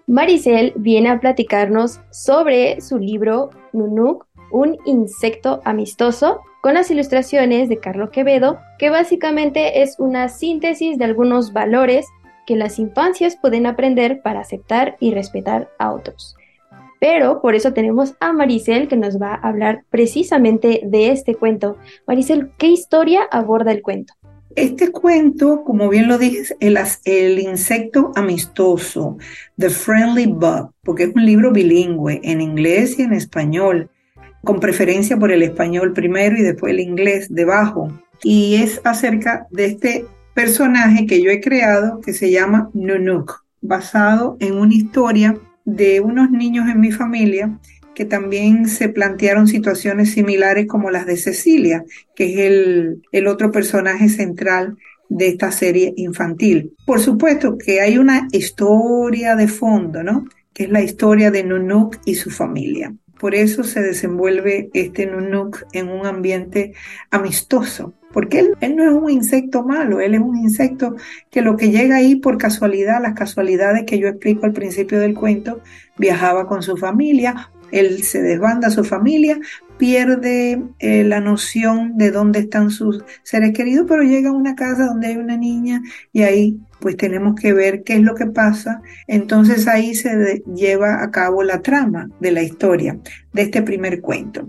Maricel 0.07 0.73
viene 0.75 1.09
a 1.09 1.19
platicarnos 1.19 2.01
sobre 2.09 2.81
su 2.81 2.97
libro 2.97 3.51
Nunuk, 3.71 4.25
un 4.51 4.77
insecto 4.85 5.61
amistoso, 5.63 6.41
con 6.61 6.73
las 6.73 6.91
ilustraciones 6.91 7.69
de 7.69 7.79
Carlos 7.79 8.09
Quevedo, 8.09 8.59
que 8.79 8.89
básicamente 8.89 9.81
es 9.81 9.95
una 9.97 10.27
síntesis 10.27 10.97
de 10.97 11.05
algunos 11.05 11.53
valores 11.53 12.05
que 12.45 12.57
las 12.57 12.79
infancias 12.79 13.37
pueden 13.37 13.65
aprender 13.65 14.21
para 14.21 14.41
aceptar 14.41 14.97
y 14.99 15.13
respetar 15.13 15.69
a 15.77 15.93
otros. 15.93 16.35
Pero 16.99 17.41
por 17.41 17.55
eso 17.55 17.73
tenemos 17.73 18.15
a 18.19 18.33
Maricel 18.33 18.87
que 18.87 18.97
nos 18.97 19.21
va 19.21 19.33
a 19.33 19.47
hablar 19.47 19.83
precisamente 19.89 20.81
de 20.83 21.11
este 21.11 21.35
cuento. 21.35 21.77
Maricel, 22.05 22.51
¿qué 22.57 22.67
historia 22.67 23.21
aborda 23.31 23.71
el 23.71 23.81
cuento? 23.81 24.13
Este 24.55 24.91
cuento, 24.91 25.63
como 25.63 25.89
bien 25.89 26.07
lo 26.07 26.17
dije, 26.17 26.55
el, 26.59 27.39
insecto 27.39 28.11
amistoso, 28.15 29.17
The 29.57 29.69
Friendly 29.69 30.25
Bug, 30.25 30.73
porque 30.83 31.03
es 31.03 31.15
un 31.15 31.25
libro 31.25 31.51
bilingüe 31.51 32.19
en 32.23 32.41
inglés 32.41 32.97
y 32.97 33.03
en 33.03 33.13
español, 33.13 33.89
con 34.43 34.59
preferencia 34.59 35.17
por 35.17 35.31
el 35.31 35.43
español 35.43 35.93
primero 35.93 36.35
y 36.35 36.41
después 36.41 36.73
el 36.73 36.79
inglés 36.79 37.27
debajo. 37.29 37.89
Y 38.23 38.55
es 38.55 38.81
acerca 38.83 39.47
de 39.51 39.65
este 39.65 40.05
personaje 40.33 41.05
que 41.05 41.21
yo 41.21 41.29
he 41.29 41.41
creado 41.41 42.01
que 42.01 42.13
se 42.13 42.31
llama 42.31 42.69
Nunuk, 42.73 43.45
basado 43.61 44.35
en 44.39 44.55
una 44.55 44.73
historia 44.73 45.39
de 45.65 46.01
unos 46.01 46.31
niños 46.31 46.67
en 46.69 46.79
mi 46.79 46.91
familia 46.91 47.59
que 47.93 48.05
también 48.05 48.67
se 48.69 48.87
plantearon 48.87 49.47
situaciones 49.47 50.11
similares 50.11 50.67
como 50.67 50.89
las 50.89 51.05
de 51.05 51.17
Cecilia, 51.17 51.83
que 52.15 52.33
es 52.33 52.39
el, 52.39 53.01
el 53.11 53.27
otro 53.27 53.51
personaje 53.51 54.07
central 54.07 54.77
de 55.09 55.27
esta 55.27 55.51
serie 55.51 55.93
infantil. 55.97 56.73
Por 56.85 57.01
supuesto 57.01 57.57
que 57.57 57.81
hay 57.81 57.97
una 57.97 58.27
historia 58.31 59.35
de 59.35 59.47
fondo, 59.47 60.01
¿no? 60.03 60.25
Que 60.53 60.63
es 60.63 60.69
la 60.69 60.81
historia 60.81 61.29
de 61.31 61.43
Nunuk 61.43 61.97
y 62.05 62.15
su 62.15 62.29
familia. 62.29 62.93
Por 63.19 63.35
eso 63.35 63.63
se 63.63 63.81
desenvuelve 63.81 64.69
este 64.73 65.05
Nunuk 65.05 65.65
en 65.73 65.89
un 65.89 66.05
ambiente 66.05 66.73
amistoso, 67.11 67.93
porque 68.11 68.39
él, 68.39 68.75
no 68.75 68.83
es 68.83 68.91
un 68.91 69.09
insecto 69.09 69.63
malo, 69.63 69.99
él 69.99 70.15
es 70.15 70.21
un 70.21 70.37
insecto 70.37 70.95
que 71.29 71.41
lo 71.41 71.57
que 71.57 71.69
llega 71.69 71.97
ahí 71.97 72.15
por 72.15 72.37
casualidad, 72.37 73.01
las 73.01 73.13
casualidades 73.13 73.83
que 73.85 73.99
yo 73.99 74.07
explico 74.07 74.45
al 74.45 74.53
principio 74.53 74.99
del 74.99 75.13
cuento, 75.13 75.61
viajaba 75.97 76.47
con 76.47 76.63
su 76.63 76.77
familia, 76.77 77.51
él 77.71 78.03
se 78.03 78.21
desbanda 78.21 78.69
su 78.71 78.83
familia, 78.83 79.39
pierde 79.77 80.61
eh, 80.79 81.03
la 81.03 81.21
noción 81.21 81.97
de 81.97 82.11
dónde 82.11 82.39
están 82.39 82.69
sus 82.71 83.03
seres 83.23 83.53
queridos, 83.53 83.85
pero 83.87 84.03
llega 84.03 84.29
a 84.29 84.33
una 84.33 84.55
casa 84.55 84.85
donde 84.85 85.07
hay 85.07 85.17
una 85.17 85.37
niña 85.37 85.81
y 86.11 86.23
ahí 86.23 86.59
pues 86.79 86.97
tenemos 86.97 87.35
que 87.39 87.53
ver 87.53 87.83
qué 87.83 87.93
es 87.95 88.01
lo 88.01 88.15
que 88.15 88.25
pasa. 88.25 88.81
Entonces 89.07 89.67
ahí 89.67 89.95
se 89.95 90.43
lleva 90.53 91.03
a 91.03 91.11
cabo 91.11 91.43
la 91.43 91.61
trama 91.61 92.09
de 92.19 92.31
la 92.31 92.43
historia 92.43 92.97
de 93.33 93.41
este 93.41 93.61
primer 93.61 94.01
cuento. 94.01 94.47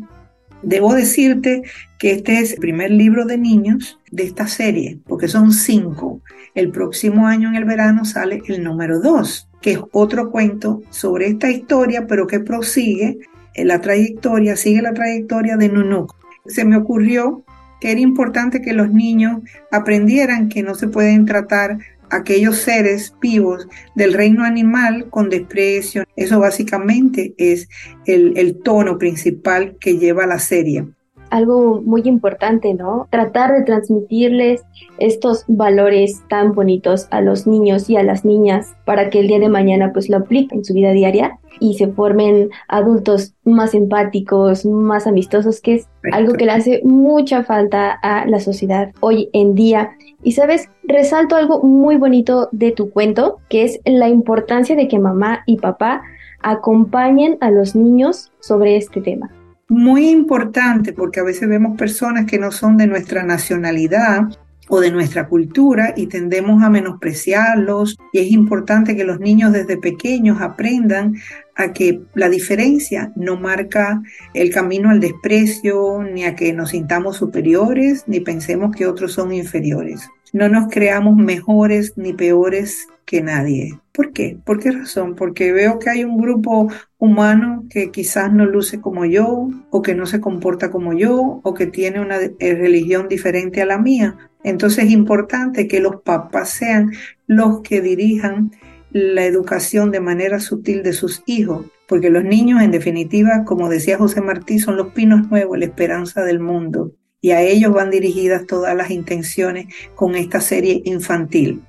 Debo 0.62 0.94
decirte 0.94 1.62
que 1.98 2.12
este 2.12 2.40
es 2.40 2.52
el 2.52 2.58
primer 2.58 2.90
libro 2.90 3.24
de 3.24 3.38
niños 3.38 3.98
de 4.10 4.24
esta 4.24 4.46
serie, 4.46 4.98
porque 5.06 5.28
son 5.28 5.52
cinco. 5.52 6.20
El 6.54 6.70
próximo 6.70 7.26
año 7.26 7.48
en 7.48 7.54
el 7.54 7.64
verano 7.64 8.04
sale 8.04 8.42
el 8.46 8.62
número 8.62 9.00
dos, 9.00 9.48
que 9.60 9.72
es 9.72 9.80
otro 9.92 10.30
cuento 10.30 10.82
sobre 10.90 11.28
esta 11.28 11.50
historia, 11.50 12.06
pero 12.06 12.26
que 12.26 12.40
prosigue 12.40 13.18
la 13.56 13.80
trayectoria, 13.80 14.56
sigue 14.56 14.82
la 14.82 14.94
trayectoria 14.94 15.56
de 15.56 15.68
Nunuk. 15.68 16.14
Se 16.46 16.64
me 16.64 16.76
ocurrió 16.76 17.44
que 17.80 17.90
era 17.90 18.00
importante 18.00 18.60
que 18.60 18.72
los 18.72 18.90
niños 18.90 19.40
aprendieran 19.70 20.48
que 20.48 20.62
no 20.62 20.74
se 20.74 20.88
pueden 20.88 21.24
tratar 21.24 21.78
aquellos 22.10 22.58
seres 22.58 23.14
vivos 23.20 23.66
del 23.94 24.12
reino 24.12 24.44
animal 24.44 25.08
con 25.10 25.30
desprecio. 25.30 26.04
Eso 26.16 26.40
básicamente 26.40 27.34
es 27.38 27.68
el, 28.06 28.36
el 28.36 28.60
tono 28.62 28.98
principal 28.98 29.76
que 29.78 29.98
lleva 29.98 30.26
la 30.26 30.38
serie 30.38 30.86
algo 31.30 31.80
muy 31.82 32.02
importante, 32.04 32.74
¿no? 32.74 33.08
Tratar 33.10 33.52
de 33.52 33.62
transmitirles 33.62 34.64
estos 34.98 35.44
valores 35.48 36.22
tan 36.28 36.52
bonitos 36.52 37.08
a 37.10 37.20
los 37.20 37.46
niños 37.46 37.88
y 37.88 37.96
a 37.96 38.02
las 38.02 38.24
niñas 38.24 38.74
para 38.84 39.10
que 39.10 39.20
el 39.20 39.28
día 39.28 39.38
de 39.38 39.48
mañana 39.48 39.92
pues 39.92 40.08
lo 40.08 40.18
apliquen 40.18 40.58
en 40.58 40.64
su 40.64 40.74
vida 40.74 40.92
diaria 40.92 41.38
y 41.58 41.74
se 41.74 41.88
formen 41.88 42.50
adultos 42.68 43.34
más 43.44 43.74
empáticos, 43.74 44.64
más 44.64 45.06
amistosos, 45.06 45.60
que 45.60 45.76
es 45.76 45.88
algo 46.12 46.34
que 46.34 46.46
le 46.46 46.52
hace 46.52 46.80
mucha 46.84 47.44
falta 47.44 47.92
a 47.92 48.26
la 48.26 48.40
sociedad 48.40 48.92
hoy 49.00 49.28
en 49.32 49.54
día. 49.54 49.90
Y 50.22 50.32
sabes, 50.32 50.68
resalto 50.84 51.36
algo 51.36 51.62
muy 51.62 51.96
bonito 51.96 52.48
de 52.52 52.72
tu 52.72 52.90
cuento, 52.90 53.38
que 53.48 53.64
es 53.64 53.80
la 53.84 54.08
importancia 54.08 54.76
de 54.76 54.88
que 54.88 54.98
mamá 54.98 55.42
y 55.46 55.56
papá 55.56 56.02
acompañen 56.42 57.36
a 57.40 57.50
los 57.50 57.76
niños 57.76 58.32
sobre 58.40 58.76
este 58.76 59.00
tema 59.00 59.30
muy 59.70 60.10
importante 60.10 60.92
porque 60.92 61.20
a 61.20 61.24
veces 61.24 61.48
vemos 61.48 61.78
personas 61.78 62.26
que 62.26 62.40
no 62.40 62.50
son 62.50 62.76
de 62.76 62.88
nuestra 62.88 63.22
nacionalidad 63.22 64.22
o 64.68 64.80
de 64.80 64.90
nuestra 64.90 65.28
cultura 65.28 65.94
y 65.96 66.06
tendemos 66.06 66.62
a 66.62 66.70
menospreciarlos 66.70 67.96
y 68.12 68.18
es 68.18 68.30
importante 68.30 68.96
que 68.96 69.04
los 69.04 69.20
niños 69.20 69.52
desde 69.52 69.76
pequeños 69.76 70.40
aprendan 70.40 71.16
a 71.54 71.72
que 71.72 72.02
la 72.14 72.28
diferencia 72.28 73.12
no 73.14 73.36
marca 73.36 74.02
el 74.34 74.50
camino 74.52 74.90
al 74.90 75.00
desprecio 75.00 76.02
ni 76.02 76.24
a 76.24 76.34
que 76.34 76.52
nos 76.52 76.70
sintamos 76.70 77.16
superiores 77.16 78.04
ni 78.06 78.20
pensemos 78.20 78.74
que 78.74 78.86
otros 78.86 79.12
son 79.12 79.32
inferiores. 79.32 80.08
No 80.32 80.48
nos 80.48 80.68
creamos 80.68 81.16
mejores 81.16 81.92
ni 81.96 82.12
peores 82.12 82.86
que 83.04 83.22
nadie. 83.22 83.79
¿Por 84.00 84.14
qué? 84.14 84.38
¿Por 84.46 84.58
qué 84.60 84.70
razón? 84.70 85.14
Porque 85.14 85.52
veo 85.52 85.78
que 85.78 85.90
hay 85.90 86.04
un 86.04 86.16
grupo 86.16 86.72
humano 86.96 87.66
que 87.68 87.90
quizás 87.90 88.32
no 88.32 88.46
luce 88.46 88.80
como 88.80 89.04
yo, 89.04 89.50
o 89.68 89.82
que 89.82 89.94
no 89.94 90.06
se 90.06 90.22
comporta 90.22 90.70
como 90.70 90.94
yo, 90.94 91.42
o 91.42 91.52
que 91.52 91.66
tiene 91.66 92.00
una 92.00 92.16
eh, 92.16 92.54
religión 92.54 93.08
diferente 93.08 93.60
a 93.60 93.66
la 93.66 93.76
mía. 93.76 94.16
Entonces 94.42 94.86
es 94.86 94.90
importante 94.90 95.68
que 95.68 95.80
los 95.80 95.96
papás 95.96 96.48
sean 96.48 96.92
los 97.26 97.60
que 97.60 97.82
dirijan 97.82 98.52
la 98.90 99.26
educación 99.26 99.90
de 99.90 100.00
manera 100.00 100.40
sutil 100.40 100.82
de 100.82 100.94
sus 100.94 101.22
hijos, 101.26 101.66
porque 101.86 102.08
los 102.08 102.24
niños 102.24 102.62
en 102.62 102.70
definitiva, 102.70 103.44
como 103.44 103.68
decía 103.68 103.98
José 103.98 104.22
Martí, 104.22 104.58
son 104.60 104.78
los 104.78 104.94
pinos 104.94 105.28
nuevos, 105.28 105.58
la 105.58 105.66
esperanza 105.66 106.22
del 106.22 106.40
mundo. 106.40 106.94
y 107.20 107.32
a 107.32 107.42
ellos 107.42 107.74
van 107.74 107.90
dirigidas 107.90 108.46
todas 108.46 108.74
las 108.74 108.90
intenciones 108.90 109.66
con 109.94 110.14
esta 110.14 110.40
serie 110.40 110.80
infantil. 110.86 111.60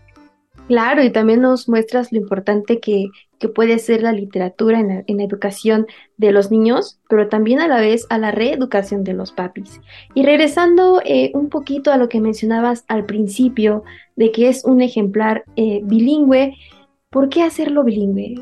Claro, 0.71 1.03
y 1.03 1.09
también 1.09 1.41
nos 1.41 1.67
muestras 1.67 2.13
lo 2.13 2.17
importante 2.17 2.79
que, 2.79 3.07
que 3.39 3.49
puede 3.49 3.77
ser 3.77 4.03
la 4.03 4.13
literatura 4.13 4.79
en 4.79 4.87
la, 4.87 5.03
en 5.05 5.17
la, 5.17 5.23
educación 5.25 5.85
de 6.15 6.31
los 6.31 6.49
niños, 6.49 6.97
pero 7.09 7.27
también 7.27 7.59
a 7.59 7.67
la 7.67 7.81
vez 7.81 8.07
a 8.09 8.17
la 8.17 8.31
reeducación 8.31 9.03
de 9.03 9.11
los 9.11 9.33
papis. 9.33 9.81
Y 10.15 10.23
regresando 10.23 11.01
eh, 11.03 11.31
un 11.33 11.49
poquito 11.49 11.91
a 11.91 11.97
lo 11.97 12.07
que 12.07 12.21
mencionabas 12.21 12.85
al 12.87 13.05
principio, 13.05 13.83
de 14.15 14.31
que 14.31 14.47
es 14.47 14.63
un 14.63 14.81
ejemplar 14.81 15.43
eh, 15.57 15.81
bilingüe, 15.83 16.55
¿por 17.09 17.27
qué 17.27 17.43
hacerlo 17.43 17.83
bilingüe? 17.83 18.35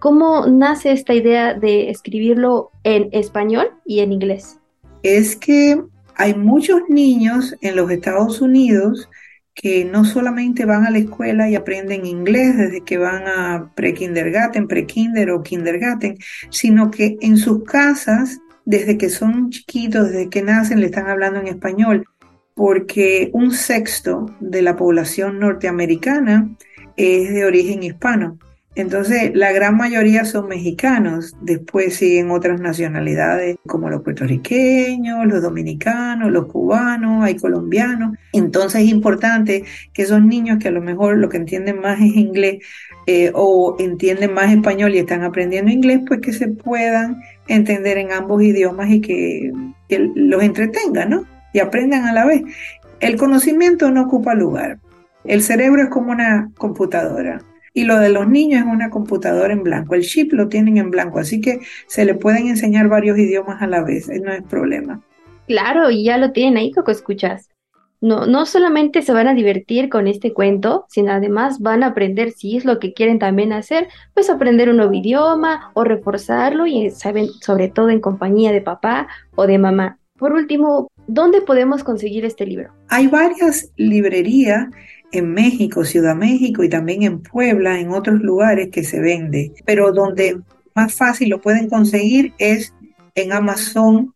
¿Cómo 0.00 0.46
nace 0.48 0.92
esta 0.92 1.14
idea 1.14 1.54
de 1.54 1.88
escribirlo 1.88 2.72
en 2.84 3.08
español 3.12 3.70
y 3.86 4.00
en 4.00 4.12
inglés? 4.12 4.60
Es 5.02 5.34
que 5.34 5.82
hay 6.16 6.34
muchos 6.34 6.82
niños 6.90 7.56
en 7.62 7.76
los 7.76 7.90
Estados 7.90 8.42
Unidos 8.42 9.08
que 9.54 9.84
no 9.84 10.04
solamente 10.04 10.64
van 10.64 10.86
a 10.86 10.90
la 10.90 10.98
escuela 10.98 11.48
y 11.48 11.54
aprenden 11.54 12.06
inglés 12.06 12.56
desde 12.56 12.82
que 12.82 12.98
van 12.98 13.26
a 13.26 13.72
pre-kindergarten, 13.74 14.68
pre-kinder 14.68 15.30
o 15.30 15.42
kindergarten, 15.42 16.18
sino 16.50 16.90
que 16.90 17.16
en 17.20 17.36
sus 17.36 17.64
casas, 17.64 18.38
desde 18.64 18.96
que 18.96 19.10
son 19.10 19.50
chiquitos, 19.50 20.10
desde 20.10 20.30
que 20.30 20.42
nacen, 20.42 20.80
le 20.80 20.86
están 20.86 21.08
hablando 21.08 21.40
en 21.40 21.48
español, 21.48 22.06
porque 22.54 23.30
un 23.32 23.52
sexto 23.52 24.26
de 24.40 24.62
la 24.62 24.76
población 24.76 25.38
norteamericana 25.38 26.48
es 26.96 27.32
de 27.32 27.44
origen 27.44 27.82
hispano. 27.82 28.38
Entonces, 28.76 29.32
la 29.34 29.50
gran 29.50 29.76
mayoría 29.76 30.24
son 30.24 30.46
mexicanos, 30.46 31.36
después 31.40 31.96
siguen 31.96 32.30
otras 32.30 32.60
nacionalidades 32.60 33.56
como 33.66 33.90
los 33.90 34.02
puertorriqueños, 34.02 35.26
los 35.26 35.42
dominicanos, 35.42 36.30
los 36.30 36.46
cubanos, 36.46 37.24
hay 37.24 37.36
colombianos. 37.36 38.16
Entonces, 38.32 38.82
es 38.82 38.88
importante 38.88 39.64
que 39.92 40.02
esos 40.02 40.22
niños 40.22 40.58
que 40.60 40.68
a 40.68 40.70
lo 40.70 40.82
mejor 40.82 41.18
lo 41.18 41.28
que 41.28 41.38
entienden 41.38 41.80
más 41.80 41.98
es 42.00 42.14
inglés 42.14 42.64
eh, 43.08 43.32
o 43.34 43.74
entienden 43.80 44.34
más 44.34 44.52
español 44.52 44.94
y 44.94 44.98
están 44.98 45.24
aprendiendo 45.24 45.72
inglés, 45.72 46.02
pues 46.06 46.20
que 46.20 46.32
se 46.32 46.46
puedan 46.46 47.20
entender 47.48 47.98
en 47.98 48.12
ambos 48.12 48.40
idiomas 48.40 48.88
y 48.88 49.00
que, 49.00 49.50
que 49.88 50.12
los 50.14 50.44
entretengan, 50.44 51.10
¿no? 51.10 51.24
Y 51.52 51.58
aprendan 51.58 52.06
a 52.06 52.12
la 52.12 52.24
vez. 52.24 52.42
El 53.00 53.16
conocimiento 53.16 53.90
no 53.90 54.02
ocupa 54.02 54.34
lugar. 54.34 54.78
El 55.24 55.42
cerebro 55.42 55.82
es 55.82 55.88
como 55.88 56.12
una 56.12 56.50
computadora 56.56 57.42
y 57.72 57.84
lo 57.84 57.98
de 57.98 58.10
los 58.10 58.28
niños 58.28 58.62
es 58.62 58.72
una 58.72 58.90
computadora 58.90 59.52
en 59.52 59.62
blanco. 59.62 59.94
El 59.94 60.02
chip 60.02 60.32
lo 60.32 60.48
tienen 60.48 60.78
en 60.78 60.90
blanco, 60.90 61.18
así 61.18 61.40
que 61.40 61.60
se 61.86 62.04
le 62.04 62.14
pueden 62.14 62.48
enseñar 62.48 62.88
varios 62.88 63.18
idiomas 63.18 63.62
a 63.62 63.66
la 63.66 63.82
vez, 63.82 64.08
no 64.08 64.32
es 64.32 64.42
problema. 64.42 65.00
Claro, 65.46 65.90
y 65.90 66.04
ya 66.04 66.18
lo 66.18 66.32
tienen 66.32 66.56
ahí, 66.56 66.70
Coco, 66.72 66.90
escuchas. 66.90 67.48
No, 68.00 68.24
no 68.24 68.46
solamente 68.46 69.02
se 69.02 69.12
van 69.12 69.28
a 69.28 69.34
divertir 69.34 69.90
con 69.90 70.06
este 70.06 70.32
cuento, 70.32 70.86
sino 70.88 71.12
además 71.12 71.58
van 71.60 71.82
a 71.82 71.88
aprender 71.88 72.32
si 72.32 72.56
es 72.56 72.64
lo 72.64 72.78
que 72.78 72.94
quieren 72.94 73.18
también 73.18 73.52
hacer, 73.52 73.88
pues 74.14 74.30
aprender 74.30 74.70
un 74.70 74.78
nuevo 74.78 74.94
idioma 74.94 75.70
o 75.74 75.84
reforzarlo 75.84 76.66
y 76.66 76.90
saben 76.90 77.26
sobre 77.40 77.68
todo 77.68 77.90
en 77.90 78.00
compañía 78.00 78.52
de 78.52 78.62
papá 78.62 79.06
o 79.34 79.46
de 79.46 79.58
mamá. 79.58 79.98
Por 80.18 80.32
último, 80.32 80.88
¿dónde 81.06 81.42
podemos 81.42 81.84
conseguir 81.84 82.24
este 82.24 82.46
libro? 82.46 82.72
Hay 82.88 83.06
varias 83.06 83.70
librerías 83.76 84.68
en 85.12 85.32
México, 85.32 85.84
Ciudad 85.84 86.14
México 86.14 86.62
y 86.62 86.68
también 86.68 87.02
en 87.02 87.22
Puebla, 87.22 87.80
en 87.80 87.90
otros 87.90 88.20
lugares 88.20 88.70
que 88.70 88.84
se 88.84 89.00
vende, 89.00 89.52
pero 89.64 89.92
donde 89.92 90.40
más 90.74 90.94
fácil 90.94 91.30
lo 91.30 91.40
pueden 91.40 91.68
conseguir 91.68 92.32
es 92.38 92.74
en 93.14 93.32
amazon.com 93.32 94.12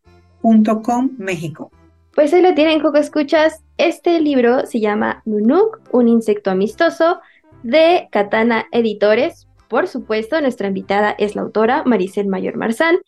México. 1.18 1.70
Pues 2.14 2.32
ahí 2.32 2.42
lo 2.42 2.54
tienen, 2.54 2.80
Coco 2.80 2.98
Escuchas. 2.98 3.60
Este 3.76 4.20
libro 4.20 4.66
se 4.66 4.78
llama 4.78 5.22
Nunuk, 5.24 5.80
un 5.90 6.06
insecto 6.06 6.50
amistoso, 6.50 7.20
de 7.64 8.08
Katana 8.12 8.66
Editores. 8.70 9.48
Por 9.68 9.88
supuesto, 9.88 10.40
nuestra 10.40 10.68
invitada 10.68 11.16
es 11.18 11.34
la 11.34 11.42
autora 11.42 11.82
Maricel 11.84 12.28
Mayor 12.28 12.56
Marzán 12.56 12.98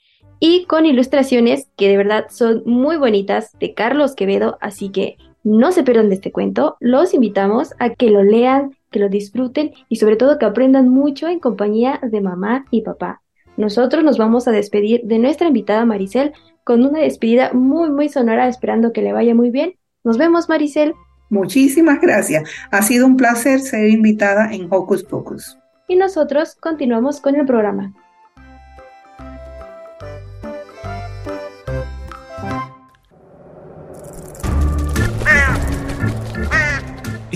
y 0.40 0.64
con 0.64 0.86
ilustraciones 0.86 1.68
que 1.76 1.88
de 1.88 1.96
verdad 1.96 2.26
son 2.30 2.62
muy 2.66 2.96
bonitas 2.96 3.56
de 3.58 3.74
Carlos 3.74 4.14
Quevedo, 4.14 4.58
así 4.60 4.90
que 4.90 5.16
no 5.46 5.70
se 5.70 5.84
pierdan 5.84 6.08
de 6.08 6.16
este 6.16 6.32
cuento, 6.32 6.76
los 6.80 7.14
invitamos 7.14 7.72
a 7.78 7.90
que 7.90 8.10
lo 8.10 8.24
lean, 8.24 8.76
que 8.90 8.98
lo 8.98 9.08
disfruten 9.08 9.70
y 9.88 9.96
sobre 9.96 10.16
todo 10.16 10.40
que 10.40 10.44
aprendan 10.44 10.88
mucho 10.88 11.28
en 11.28 11.38
compañía 11.38 12.00
de 12.02 12.20
mamá 12.20 12.66
y 12.72 12.82
papá. 12.82 13.22
Nosotros 13.56 14.02
nos 14.02 14.18
vamos 14.18 14.48
a 14.48 14.50
despedir 14.50 15.02
de 15.04 15.20
nuestra 15.20 15.46
invitada 15.46 15.84
Maricel 15.84 16.32
con 16.64 16.84
una 16.84 16.98
despedida 16.98 17.52
muy 17.52 17.90
muy 17.90 18.08
sonora 18.08 18.48
esperando 18.48 18.92
que 18.92 19.02
le 19.02 19.12
vaya 19.12 19.36
muy 19.36 19.50
bien. 19.50 19.74
Nos 20.02 20.18
vemos 20.18 20.48
Maricel. 20.48 20.94
Muchísimas 21.30 22.00
gracias. 22.00 22.50
Ha 22.72 22.82
sido 22.82 23.06
un 23.06 23.16
placer 23.16 23.60
ser 23.60 23.88
invitada 23.88 24.52
en 24.52 24.66
Hocus 24.68 25.04
Pocus. 25.04 25.56
Y 25.86 25.94
nosotros 25.94 26.56
continuamos 26.56 27.20
con 27.20 27.36
el 27.36 27.46
programa. 27.46 27.94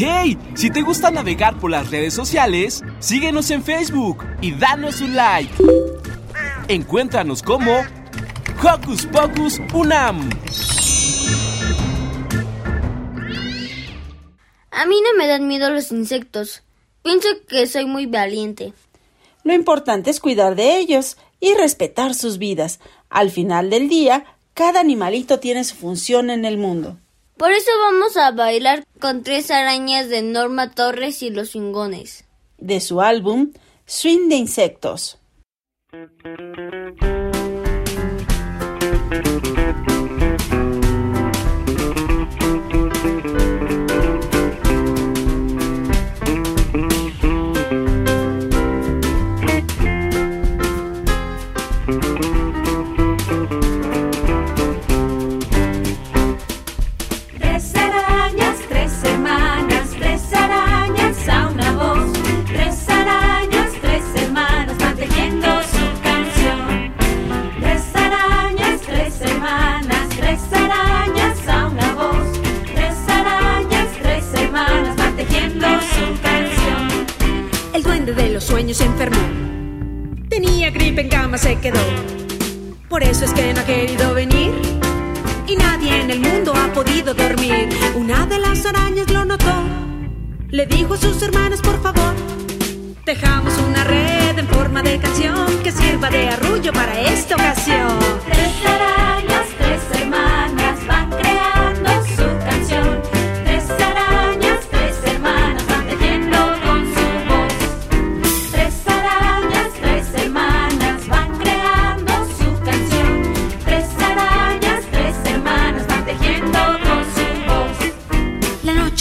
¡Hey! 0.02 0.38
Si 0.54 0.70
te 0.70 0.80
gusta 0.80 1.10
navegar 1.10 1.58
por 1.58 1.70
las 1.70 1.90
redes 1.90 2.14
sociales, 2.14 2.82
síguenos 3.00 3.50
en 3.50 3.62
Facebook 3.62 4.24
y 4.40 4.52
danos 4.52 5.02
un 5.02 5.14
like. 5.14 5.52
Encuéntranos 6.68 7.42
como 7.42 7.70
Hocus 8.64 9.04
Pocus 9.04 9.60
Unam. 9.74 10.30
A 14.70 14.86
mí 14.86 14.96
no 15.04 15.18
me 15.18 15.26
dan 15.26 15.46
miedo 15.46 15.68
los 15.68 15.92
insectos. 15.92 16.62
Pienso 17.02 17.28
que 17.46 17.66
soy 17.66 17.84
muy 17.84 18.06
valiente. 18.06 18.72
Lo 19.44 19.52
importante 19.52 20.08
es 20.08 20.18
cuidar 20.18 20.56
de 20.56 20.78
ellos 20.78 21.18
y 21.40 21.52
respetar 21.52 22.14
sus 22.14 22.38
vidas. 22.38 22.80
Al 23.10 23.30
final 23.30 23.68
del 23.68 23.90
día, 23.90 24.24
cada 24.54 24.80
animalito 24.80 25.40
tiene 25.40 25.62
su 25.62 25.76
función 25.76 26.30
en 26.30 26.46
el 26.46 26.56
mundo. 26.56 26.96
Por 27.40 27.52
eso 27.52 27.70
vamos 27.80 28.18
a 28.18 28.32
bailar 28.32 28.84
con 29.00 29.22
tres 29.22 29.50
arañas 29.50 30.10
de 30.10 30.20
Norma 30.20 30.72
Torres 30.72 31.22
y 31.22 31.30
los 31.30 31.52
Cingones. 31.52 32.26
De 32.58 32.80
su 32.80 33.00
álbum 33.00 33.54
Swing 33.86 34.28
de 34.28 34.34
Insectos. 34.36 35.18
Los 78.40 78.48
sueños 78.48 78.78
se 78.78 78.86
enfermó. 78.86 79.18
Tenía 80.30 80.70
gripe 80.70 81.02
en 81.02 81.08
cama, 81.10 81.36
se 81.36 81.56
quedó. 81.56 81.84
Por 82.88 83.02
eso 83.02 83.26
es 83.26 83.34
que 83.34 83.52
no 83.52 83.60
ha 83.60 83.64
querido 83.64 84.14
venir. 84.14 84.52
Y 85.46 85.56
nadie 85.56 86.00
en 86.00 86.10
el 86.10 86.20
mundo 86.20 86.54
ha 86.56 86.72
podido 86.72 87.12
dormir. 87.12 87.68
Una 87.94 88.24
de 88.24 88.38
las 88.38 88.64
arañas 88.64 89.10
lo 89.10 89.26
notó. 89.26 89.52
Le 90.48 90.64
dijo 90.64 90.94
a 90.94 90.96
sus 90.96 91.20
hermanas, 91.20 91.60
por 91.60 91.82
favor, 91.82 92.14
tejamos 93.04 93.52
una 93.58 93.84
red 93.84 94.38
en 94.38 94.48
forma 94.48 94.80
de 94.82 94.98
canción 94.98 95.46
que 95.62 95.70
sirva 95.70 96.08
de 96.08 96.30
arrullo 96.30 96.72
para 96.72 96.98
esta 96.98 97.34
ocasión. 97.34 97.98
Tres 98.24 98.54
arañas, 98.64 99.46
tres 99.58 100.00
hermanas 100.00 100.86
van 100.86 101.10
creando 101.10 101.29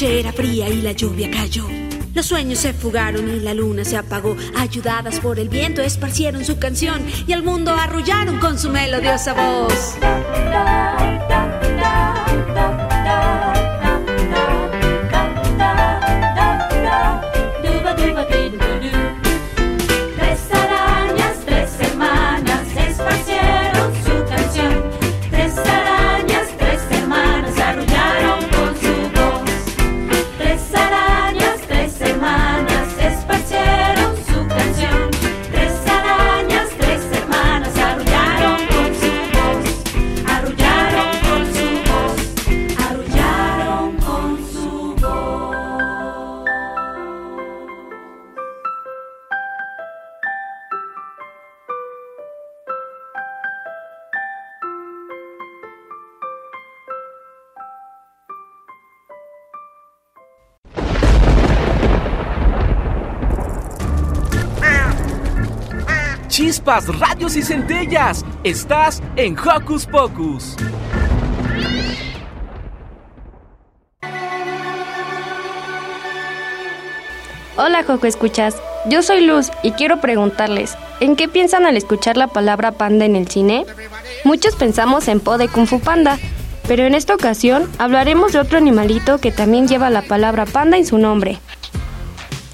era 0.09 0.33
fría 0.33 0.67
y 0.69 0.81
la 0.81 0.93
lluvia 0.93 1.29
cayó. 1.29 1.67
Los 2.15 2.25
sueños 2.25 2.59
se 2.59 2.73
fugaron 2.73 3.29
y 3.29 3.39
la 3.39 3.53
luna 3.53 3.85
se 3.85 3.95
apagó. 3.95 4.35
Ayudadas 4.55 5.19
por 5.19 5.39
el 5.39 5.49
viento, 5.49 5.81
esparcieron 5.81 6.43
su 6.43 6.57
canción 6.57 7.05
y 7.27 7.33
al 7.33 7.43
mundo 7.43 7.71
arrullaron 7.71 8.39
con 8.39 8.57
su 8.57 8.69
melodiosa 8.69 9.33
voz. 9.33 9.95
Radios 66.69 67.35
y 67.35 67.41
centellas. 67.41 68.23
Estás 68.43 69.01
en 69.15 69.35
Hocus 69.39 69.87
Pocus. 69.87 70.55
Hola 77.57 77.83
Joco 77.83 78.05
Escuchas, 78.05 78.55
yo 78.87 79.01
soy 79.01 79.25
Luz 79.25 79.49
y 79.63 79.71
quiero 79.71 79.99
preguntarles, 79.99 80.77
¿en 80.99 81.15
qué 81.15 81.27
piensan 81.27 81.65
al 81.65 81.75
escuchar 81.75 82.17
la 82.17 82.27
palabra 82.27 82.71
panda 82.71 83.03
en 83.03 83.15
el 83.15 83.27
cine? 83.27 83.65
Muchos 84.23 84.55
pensamos 84.55 85.07
en 85.07 85.19
Po 85.19 85.39
de 85.39 85.47
Kung 85.47 85.65
Fu 85.65 85.79
Panda, 85.79 86.19
pero 86.67 86.83
en 86.83 86.93
esta 86.93 87.15
ocasión 87.15 87.67
hablaremos 87.79 88.31
de 88.31 88.39
otro 88.39 88.59
animalito 88.59 89.17
que 89.17 89.31
también 89.31 89.67
lleva 89.67 89.89
la 89.89 90.03
palabra 90.03 90.45
panda 90.45 90.77
en 90.77 90.85
su 90.85 90.99
nombre. 90.99 91.39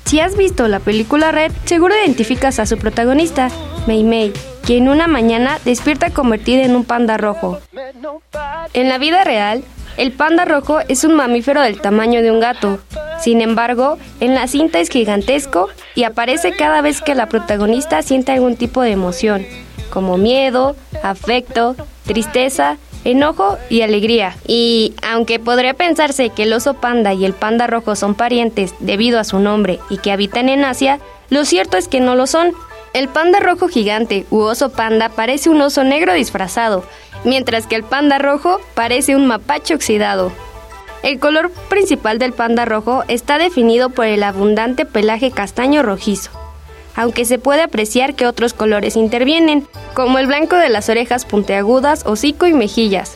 Si 0.05 0.21
has 0.21 0.37
visto 0.37 0.67
la 0.69 0.79
película 0.79 1.31
Red, 1.31 1.51
seguro 1.65 1.93
identificas 1.95 2.59
a 2.59 2.65
su 2.65 2.77
protagonista, 2.77 3.49
Mei 3.87 4.03
Mei, 4.03 4.33
quien 4.63 4.89
una 4.89 5.05
mañana 5.07 5.59
despierta 5.63 6.09
convertida 6.09 6.63
en 6.63 6.75
un 6.75 6.85
panda 6.85 7.17
rojo. 7.17 7.59
En 8.73 8.89
la 8.89 8.97
vida 8.97 9.23
real, 9.23 9.63
el 9.97 10.11
panda 10.11 10.43
rojo 10.43 10.79
es 10.87 11.03
un 11.03 11.13
mamífero 11.13 11.61
del 11.61 11.79
tamaño 11.79 12.21
de 12.23 12.31
un 12.31 12.39
gato. 12.39 12.79
Sin 13.19 13.41
embargo, 13.41 13.97
en 14.19 14.33
la 14.33 14.47
cinta 14.47 14.79
es 14.79 14.89
gigantesco 14.89 15.69
y 15.93 16.03
aparece 16.03 16.51
cada 16.51 16.81
vez 16.81 17.01
que 17.01 17.15
la 17.15 17.27
protagonista 17.27 18.01
siente 18.01 18.31
algún 18.31 18.55
tipo 18.55 18.81
de 18.81 18.91
emoción, 18.91 19.45
como 19.91 20.17
miedo, 20.17 20.75
afecto, 21.03 21.75
tristeza, 22.05 22.77
enojo 23.03 23.57
y 23.69 23.81
alegría. 23.81 24.35
Y 24.47 24.95
aunque 25.01 25.39
podría 25.39 25.75
pensarse 25.75 26.29
que 26.29 26.43
el 26.43 26.53
oso 26.53 26.73
panda 26.73 27.13
y 27.13 27.23
el 27.23 27.33
panda 27.33 27.67
rojo 27.67 27.95
son 27.95 28.15
parientes 28.15 28.73
debido 28.79 29.19
a 29.19 29.23
su 29.23 29.39
nombre 29.39 29.79
y 29.89 29.99
que 29.99 30.11
habitan 30.11 30.49
en 30.49 30.65
Asia, 30.65 30.99
lo 31.29 31.45
cierto 31.45 31.77
es 31.77 31.87
que 31.87 31.99
no 31.99 32.15
lo 32.15 32.27
son. 32.27 32.53
El 32.95 33.09
panda 33.09 33.41
rojo 33.41 33.67
gigante 33.67 34.25
u 34.29 34.39
oso 34.39 34.69
panda 34.69 35.09
parece 35.09 35.49
un 35.49 35.59
oso 35.59 35.83
negro 35.83 36.13
disfrazado, 36.13 36.85
mientras 37.25 37.67
que 37.67 37.75
el 37.75 37.83
panda 37.83 38.19
rojo 38.19 38.61
parece 38.73 39.17
un 39.17 39.27
mapache 39.27 39.75
oxidado. 39.75 40.31
El 41.03 41.19
color 41.19 41.51
principal 41.67 42.19
del 42.19 42.31
panda 42.31 42.63
rojo 42.63 43.03
está 43.09 43.37
definido 43.37 43.89
por 43.89 44.05
el 44.05 44.23
abundante 44.23 44.85
pelaje 44.85 45.29
castaño 45.29 45.83
rojizo, 45.83 46.31
aunque 46.95 47.25
se 47.25 47.37
puede 47.37 47.63
apreciar 47.63 48.15
que 48.15 48.27
otros 48.27 48.53
colores 48.53 48.95
intervienen, 48.95 49.67
como 49.93 50.17
el 50.17 50.27
blanco 50.27 50.55
de 50.55 50.69
las 50.69 50.87
orejas 50.87 51.25
puntiagudas, 51.25 52.05
hocico 52.05 52.47
y 52.47 52.53
mejillas. 52.53 53.15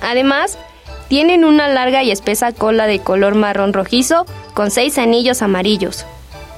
Además, 0.00 0.58
tienen 1.06 1.44
una 1.44 1.68
larga 1.68 2.02
y 2.02 2.10
espesa 2.10 2.50
cola 2.50 2.88
de 2.88 2.98
color 2.98 3.36
marrón 3.36 3.74
rojizo 3.74 4.26
con 4.54 4.72
seis 4.72 4.98
anillos 4.98 5.40
amarillos. 5.40 6.04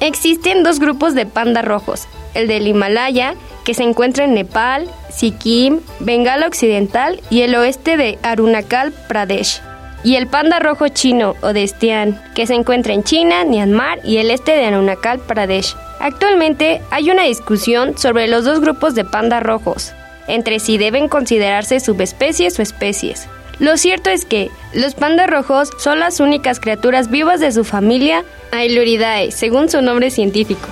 Existen 0.02 0.64
dos 0.64 0.80
grupos 0.80 1.14
de 1.14 1.26
panda 1.26 1.62
rojos, 1.62 2.08
el 2.34 2.48
del 2.48 2.66
Himalaya, 2.66 3.36
que 3.64 3.72
se 3.72 3.84
encuentra 3.84 4.24
en 4.24 4.34
Nepal, 4.34 4.90
Sikkim, 5.10 5.78
Bengala 6.00 6.48
Occidental 6.48 7.20
y 7.30 7.42
el 7.42 7.54
oeste 7.54 7.96
de 7.96 8.18
Arunachal 8.24 8.90
Pradesh. 9.06 9.60
Y 10.02 10.16
el 10.16 10.26
panda 10.26 10.58
rojo 10.58 10.88
chino 10.88 11.36
o 11.40 11.52
Destian, 11.52 12.20
que 12.34 12.48
se 12.48 12.54
encuentra 12.54 12.94
en 12.94 13.04
China, 13.04 13.44
Myanmar 13.44 14.00
y 14.04 14.16
el 14.16 14.32
este 14.32 14.56
de 14.56 14.64
Arunachal 14.66 15.20
Pradesh. 15.20 15.76
Actualmente 16.00 16.82
hay 16.90 17.08
una 17.08 17.22
discusión 17.22 17.96
sobre 17.96 18.26
los 18.26 18.44
dos 18.44 18.58
grupos 18.58 18.96
de 18.96 19.04
panda 19.04 19.38
rojos, 19.38 19.92
entre 20.26 20.58
si 20.58 20.78
deben 20.78 21.06
considerarse 21.06 21.78
subespecies 21.78 22.58
o 22.58 22.62
especies. 22.62 23.28
Lo 23.58 23.76
cierto 23.76 24.10
es 24.10 24.24
que 24.24 24.50
los 24.72 24.94
pandas 24.94 25.28
rojos 25.28 25.70
son 25.78 26.00
las 26.00 26.20
únicas 26.20 26.58
criaturas 26.58 27.10
vivas 27.10 27.40
de 27.40 27.52
su 27.52 27.64
familia 27.64 28.24
Ailuridae, 28.50 29.30
según 29.30 29.68
su 29.68 29.82
nombre 29.82 30.10
científico. 30.10 30.68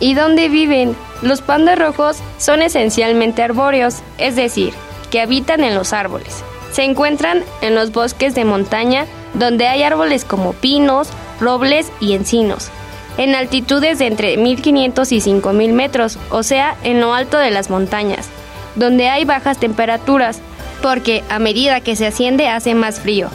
¿Y 0.00 0.14
dónde 0.14 0.48
viven? 0.48 0.94
Los 1.22 1.42
pandas 1.42 1.78
rojos 1.78 2.18
son 2.38 2.62
esencialmente 2.62 3.42
arbóreos, 3.42 3.96
es 4.18 4.36
decir, 4.36 4.72
que 5.10 5.20
habitan 5.20 5.64
en 5.64 5.74
los 5.74 5.92
árboles. 5.92 6.44
Se 6.72 6.84
encuentran 6.84 7.42
en 7.62 7.74
los 7.74 7.90
bosques 7.92 8.34
de 8.34 8.44
montaña 8.44 9.06
donde 9.34 9.66
hay 9.66 9.82
árboles 9.82 10.24
como 10.24 10.52
pinos, 10.52 11.08
robles 11.40 11.90
y 12.00 12.12
encinos, 12.12 12.70
en 13.16 13.34
altitudes 13.34 13.98
de 13.98 14.06
entre 14.06 14.36
1500 14.36 15.12
y 15.12 15.20
5000 15.20 15.72
metros, 15.72 16.18
o 16.30 16.42
sea, 16.42 16.76
en 16.84 17.00
lo 17.00 17.14
alto 17.14 17.38
de 17.38 17.50
las 17.50 17.70
montañas, 17.70 18.28
donde 18.76 19.08
hay 19.08 19.24
bajas 19.24 19.58
temperaturas, 19.58 20.40
porque 20.82 21.22
a 21.28 21.38
medida 21.38 21.80
que 21.80 21.96
se 21.96 22.06
asciende 22.06 22.48
hace 22.48 22.74
más 22.74 23.00
frío. 23.00 23.28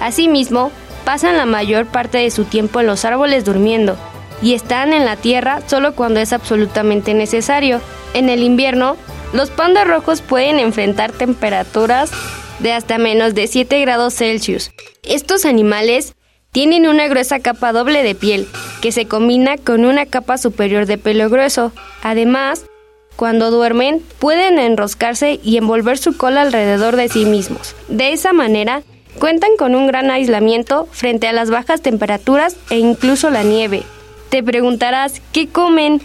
Asimismo, 0.00 0.70
pasan 1.04 1.36
la 1.36 1.46
mayor 1.46 1.86
parte 1.86 2.18
de 2.18 2.30
su 2.30 2.44
tiempo 2.44 2.80
en 2.80 2.86
los 2.86 3.04
árboles 3.04 3.44
durmiendo, 3.44 3.96
y 4.42 4.54
están 4.54 4.92
en 4.92 5.04
la 5.04 5.16
tierra 5.16 5.60
solo 5.66 5.94
cuando 5.94 6.20
es 6.20 6.32
absolutamente 6.32 7.14
necesario. 7.14 7.80
En 8.14 8.28
el 8.28 8.42
invierno, 8.42 8.96
los 9.32 9.50
pandas 9.50 9.86
rojos 9.86 10.22
pueden 10.22 10.58
enfrentar 10.58 11.12
temperaturas 11.12 12.10
de 12.58 12.72
hasta 12.72 12.98
menos 12.98 13.34
de 13.34 13.46
7 13.46 13.80
grados 13.80 14.14
Celsius. 14.14 14.70
Estos 15.02 15.44
animales 15.44 16.14
tienen 16.52 16.88
una 16.88 17.06
gruesa 17.06 17.38
capa 17.40 17.72
doble 17.72 18.02
de 18.02 18.14
piel, 18.14 18.48
que 18.82 18.92
se 18.92 19.06
combina 19.06 19.56
con 19.56 19.84
una 19.84 20.06
capa 20.06 20.36
superior 20.36 20.86
de 20.86 20.98
pelo 20.98 21.28
grueso. 21.30 21.72
Además, 22.02 22.64
cuando 23.20 23.50
duermen, 23.50 24.02
pueden 24.18 24.58
enroscarse 24.58 25.40
y 25.44 25.58
envolver 25.58 25.98
su 25.98 26.16
cola 26.16 26.40
alrededor 26.40 26.96
de 26.96 27.10
sí 27.10 27.26
mismos. 27.26 27.76
De 27.88 28.14
esa 28.14 28.32
manera, 28.32 28.80
cuentan 29.18 29.58
con 29.58 29.74
un 29.74 29.86
gran 29.86 30.10
aislamiento 30.10 30.88
frente 30.90 31.28
a 31.28 31.34
las 31.34 31.50
bajas 31.50 31.82
temperaturas 31.82 32.56
e 32.70 32.78
incluso 32.78 33.28
la 33.28 33.42
nieve. 33.42 33.82
Te 34.30 34.42
preguntarás, 34.42 35.20
¿qué 35.32 35.48
comen? 35.48 36.00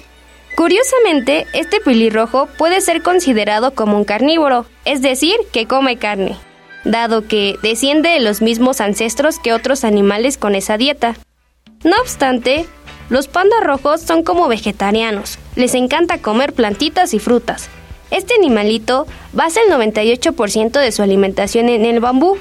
Curiosamente, 0.58 1.48
este 1.54 1.80
pelirrojo 1.80 2.50
puede 2.58 2.82
ser 2.82 3.02
considerado 3.02 3.74
como 3.76 3.96
un 3.96 4.04
carnívoro, 4.04 4.66
es 4.84 5.02
decir, 5.02 5.38
que 5.54 5.68
come 5.68 5.96
carne, 5.96 6.36
dado 6.84 7.30
que 7.30 7.56
desciende 7.62 8.10
de 8.10 8.20
los 8.20 8.42
mismos 8.42 8.82
ancestros 8.82 9.40
que 9.40 9.54
otros 9.54 9.86
animales 9.86 10.38
con 10.38 10.54
esa 10.54 10.76
dieta. 10.78 11.16
No 11.86 11.96
obstante, 12.02 12.66
los 13.10 13.28
pandas 13.28 13.64
rojos 13.64 14.02
son 14.02 14.24
como 14.24 14.48
vegetarianos, 14.48 15.38
les 15.56 15.76
encanta 15.76 16.20
comer 16.20 16.54
plantitas 16.54 17.14
y 17.14 17.20
frutas. 17.20 17.70
Este 18.12 18.36
animalito 18.36 19.08
basa 19.34 19.60
el 19.62 19.74
98% 19.74 20.80
de 20.80 20.92
su 20.92 21.02
alimentación 21.02 21.70
en 21.70 21.86
el 21.86 22.00
bambú. 22.00 22.38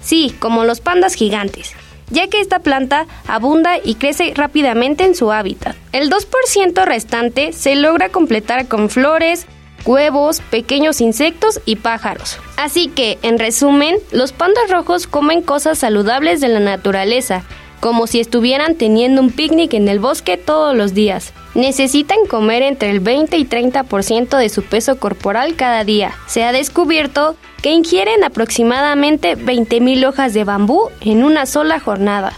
Sí, 0.00 0.34
como 0.38 0.64
los 0.64 0.80
pandas 0.80 1.14
gigantes 1.14 1.74
ya 2.10 2.28
que 2.28 2.40
esta 2.40 2.58
planta 2.58 3.06
abunda 3.26 3.78
y 3.82 3.94
crece 3.94 4.32
rápidamente 4.34 5.04
en 5.04 5.14
su 5.14 5.32
hábitat. 5.32 5.76
El 5.92 6.10
2% 6.10 6.84
restante 6.84 7.52
se 7.52 7.76
logra 7.76 8.10
completar 8.10 8.68
con 8.68 8.90
flores, 8.90 9.46
huevos, 9.84 10.40
pequeños 10.50 11.00
insectos 11.00 11.60
y 11.64 11.76
pájaros. 11.76 12.38
Así 12.56 12.88
que, 12.88 13.18
en 13.22 13.38
resumen, 13.38 13.96
los 14.10 14.32
pandas 14.32 14.70
rojos 14.70 15.06
comen 15.06 15.42
cosas 15.42 15.78
saludables 15.78 16.40
de 16.40 16.48
la 16.48 16.60
naturaleza, 16.60 17.44
como 17.80 18.06
si 18.06 18.20
estuvieran 18.20 18.76
teniendo 18.76 19.20
un 19.20 19.30
picnic 19.30 19.74
en 19.74 19.88
el 19.88 19.98
bosque 19.98 20.36
todos 20.36 20.76
los 20.76 20.94
días. 20.94 21.32
Necesitan 21.54 22.18
comer 22.28 22.62
entre 22.62 22.90
el 22.90 23.00
20 23.00 23.36
y 23.36 23.44
30% 23.44 24.36
de 24.36 24.48
su 24.48 24.62
peso 24.62 24.98
corporal 24.98 25.56
cada 25.56 25.84
día. 25.84 26.12
Se 26.26 26.44
ha 26.44 26.52
descubierto 26.52 27.36
que 27.62 27.72
ingieren 27.72 28.22
aproximadamente 28.22 29.36
20.000 29.36 30.06
hojas 30.06 30.34
de 30.34 30.44
bambú 30.44 30.90
en 31.00 31.24
una 31.24 31.46
sola 31.46 31.80
jornada. 31.80 32.32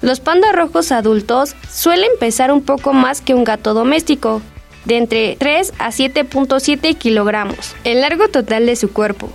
Los 0.00 0.20
pandas 0.20 0.54
rojos 0.54 0.92
adultos 0.92 1.56
suelen 1.70 2.10
pesar 2.20 2.52
un 2.52 2.62
poco 2.62 2.92
más 2.92 3.20
que 3.20 3.34
un 3.34 3.44
gato 3.44 3.74
doméstico, 3.74 4.40
de 4.84 4.96
entre 4.96 5.36
3 5.36 5.74
a 5.78 5.88
7.7 5.88 6.96
kilogramos. 6.96 7.74
El 7.84 8.00
largo 8.00 8.28
total 8.28 8.66
de 8.66 8.76
su 8.76 8.92
cuerpo, 8.92 9.28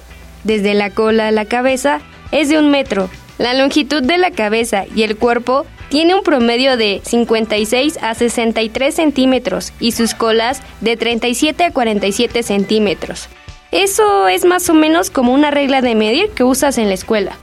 desde 0.44 0.74
la 0.74 0.90
cola 0.90 1.28
a 1.28 1.32
la 1.32 1.46
cabeza, 1.46 2.00
es 2.32 2.50
de 2.50 2.58
un 2.58 2.72
metro. 2.72 3.10
La 3.38 3.54
longitud 3.54 4.04
de 4.04 4.18
la 4.18 4.32
cabeza 4.32 4.86
y 4.96 5.04
el 5.04 5.18
cuerpo 5.18 5.66
tiene 5.90 6.16
un 6.16 6.24
promedio 6.24 6.78
de 6.78 7.02
56 7.04 7.98
a 8.02 8.14
63 8.14 8.94
centímetros 8.94 9.74
y 9.80 9.92
sus 9.92 10.14
colas 10.14 10.62
de 10.82 10.98
37 10.98 11.64
a 11.64 11.72
47 11.72 12.44
centímetros. 12.44 13.28
Eso 13.72 14.28
es 14.28 14.46
más 14.46 14.70
o 14.70 14.74
menos 14.74 15.10
como 15.10 15.34
una 15.34 15.50
regla 15.50 15.82
de 15.82 15.96
medir 15.96 16.30
que 16.30 16.44
usas 16.44 16.78
en 16.78 16.90
la 16.90 16.94
escuela. 16.94 17.38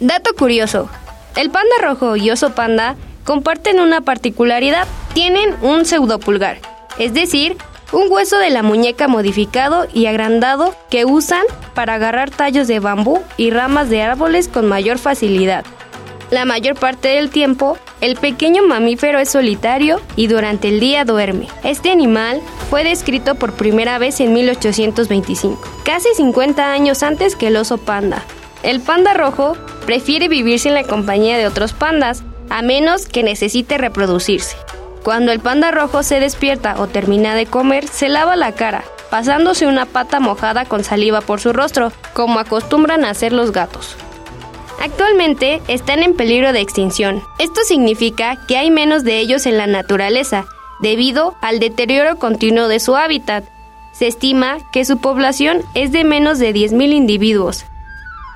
Dato 0.00 0.34
curioso, 0.34 0.88
el 1.36 1.50
panda 1.50 1.74
rojo 1.82 2.16
y 2.16 2.30
oso 2.30 2.54
panda 2.54 2.96
comparten 3.24 3.80
una 3.80 4.00
particularidad, 4.00 4.88
tienen 5.12 5.54
un 5.60 5.84
pseudopulgar, 5.84 6.58
es 6.98 7.12
decir, 7.12 7.56
un 7.92 8.10
hueso 8.10 8.38
de 8.38 8.50
la 8.50 8.62
muñeca 8.62 9.08
modificado 9.08 9.86
y 9.92 10.06
agrandado 10.06 10.74
que 10.90 11.04
usan 11.04 11.44
para 11.74 11.94
agarrar 11.94 12.30
tallos 12.30 12.68
de 12.68 12.80
bambú 12.80 13.20
y 13.36 13.50
ramas 13.50 13.88
de 13.88 14.02
árboles 14.02 14.48
con 14.48 14.66
mayor 14.66 14.98
facilidad. 14.98 15.64
La 16.30 16.44
mayor 16.44 16.78
parte 16.78 17.08
del 17.08 17.30
tiempo, 17.30 17.78
el 18.02 18.16
pequeño 18.16 18.62
mamífero 18.62 19.18
es 19.18 19.30
solitario 19.30 20.00
y 20.14 20.26
durante 20.26 20.68
el 20.68 20.78
día 20.78 21.06
duerme. 21.06 21.48
Este 21.64 21.90
animal 21.90 22.42
fue 22.68 22.84
descrito 22.84 23.36
por 23.36 23.54
primera 23.54 23.98
vez 23.98 24.20
en 24.20 24.34
1825, 24.34 25.58
casi 25.84 26.08
50 26.14 26.70
años 26.70 27.02
antes 27.02 27.34
que 27.34 27.46
el 27.46 27.56
oso 27.56 27.78
panda. 27.78 28.22
El 28.62 28.80
panda 28.80 29.14
rojo 29.14 29.56
prefiere 29.86 30.28
vivir 30.28 30.58
sin 30.58 30.74
la 30.74 30.84
compañía 30.84 31.38
de 31.38 31.46
otros 31.46 31.72
pandas, 31.72 32.22
a 32.50 32.60
menos 32.60 33.06
que 33.06 33.22
necesite 33.22 33.78
reproducirse. 33.78 34.56
Cuando 35.02 35.32
el 35.32 35.40
panda 35.40 35.70
rojo 35.70 36.02
se 36.02 36.20
despierta 36.20 36.76
o 36.78 36.86
termina 36.86 37.34
de 37.34 37.46
comer, 37.46 37.86
se 37.88 38.08
lava 38.08 38.36
la 38.36 38.52
cara, 38.52 38.84
pasándose 39.10 39.66
una 39.66 39.86
pata 39.86 40.20
mojada 40.20 40.64
con 40.64 40.84
saliva 40.84 41.20
por 41.20 41.40
su 41.40 41.52
rostro, 41.52 41.92
como 42.12 42.38
acostumbran 42.38 43.04
a 43.04 43.10
hacer 43.10 43.32
los 43.32 43.52
gatos. 43.52 43.96
Actualmente 44.80 45.60
están 45.66 46.02
en 46.02 46.14
peligro 46.14 46.52
de 46.52 46.60
extinción. 46.60 47.22
Esto 47.38 47.62
significa 47.64 48.36
que 48.46 48.56
hay 48.56 48.70
menos 48.70 49.02
de 49.02 49.18
ellos 49.18 49.46
en 49.46 49.58
la 49.58 49.66
naturaleza, 49.66 50.46
debido 50.80 51.36
al 51.40 51.58
deterioro 51.58 52.16
continuo 52.16 52.68
de 52.68 52.78
su 52.78 52.96
hábitat. 52.96 53.44
Se 53.92 54.06
estima 54.06 54.58
que 54.72 54.84
su 54.84 54.98
población 54.98 55.62
es 55.74 55.90
de 55.90 56.04
menos 56.04 56.38
de 56.38 56.54
10.000 56.54 56.92
individuos. 56.92 57.64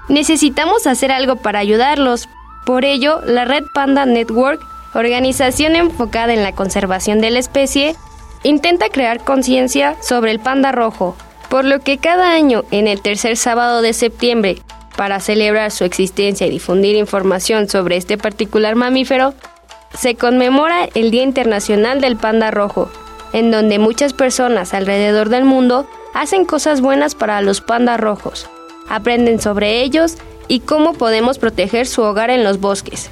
Necesitamos 0.08 0.88
hacer 0.88 1.12
algo 1.12 1.36
para 1.36 1.60
ayudarlos. 1.60 2.28
Por 2.66 2.84
ello, 2.84 3.20
la 3.24 3.44
Red 3.44 3.64
Panda 3.72 4.04
Network, 4.04 4.60
organización 4.94 5.76
enfocada 5.76 6.32
en 6.32 6.42
la 6.42 6.52
conservación 6.52 7.20
de 7.20 7.30
la 7.30 7.38
especie, 7.38 7.96
intenta 8.42 8.88
crear 8.88 9.24
conciencia 9.24 9.96
sobre 10.02 10.30
el 10.30 10.40
panda 10.40 10.72
rojo, 10.72 11.16
por 11.48 11.64
lo 11.64 11.80
que 11.80 11.98
cada 11.98 12.32
año, 12.32 12.64
en 12.70 12.88
el 12.88 13.00
tercer 13.02 13.36
sábado 13.36 13.82
de 13.82 13.92
septiembre, 13.92 14.58
para 14.96 15.20
celebrar 15.20 15.70
su 15.70 15.84
existencia 15.84 16.46
y 16.46 16.50
difundir 16.50 16.96
información 16.96 17.68
sobre 17.68 17.96
este 17.96 18.18
particular 18.18 18.74
mamífero, 18.74 19.34
se 19.94 20.14
conmemora 20.14 20.88
el 20.94 21.10
Día 21.10 21.22
Internacional 21.22 22.00
del 22.00 22.16
Panda 22.16 22.50
Rojo, 22.50 22.90
en 23.32 23.50
donde 23.50 23.78
muchas 23.78 24.12
personas 24.12 24.74
alrededor 24.74 25.28
del 25.28 25.44
mundo 25.44 25.86
hacen 26.14 26.44
cosas 26.44 26.80
buenas 26.80 27.14
para 27.14 27.40
los 27.40 27.60
pandas 27.60 28.00
rojos, 28.00 28.48
aprenden 28.88 29.40
sobre 29.40 29.82
ellos 29.82 30.16
y 30.48 30.60
cómo 30.60 30.92
podemos 30.92 31.38
proteger 31.38 31.86
su 31.86 32.02
hogar 32.02 32.30
en 32.30 32.44
los 32.44 32.60
bosques. 32.60 33.10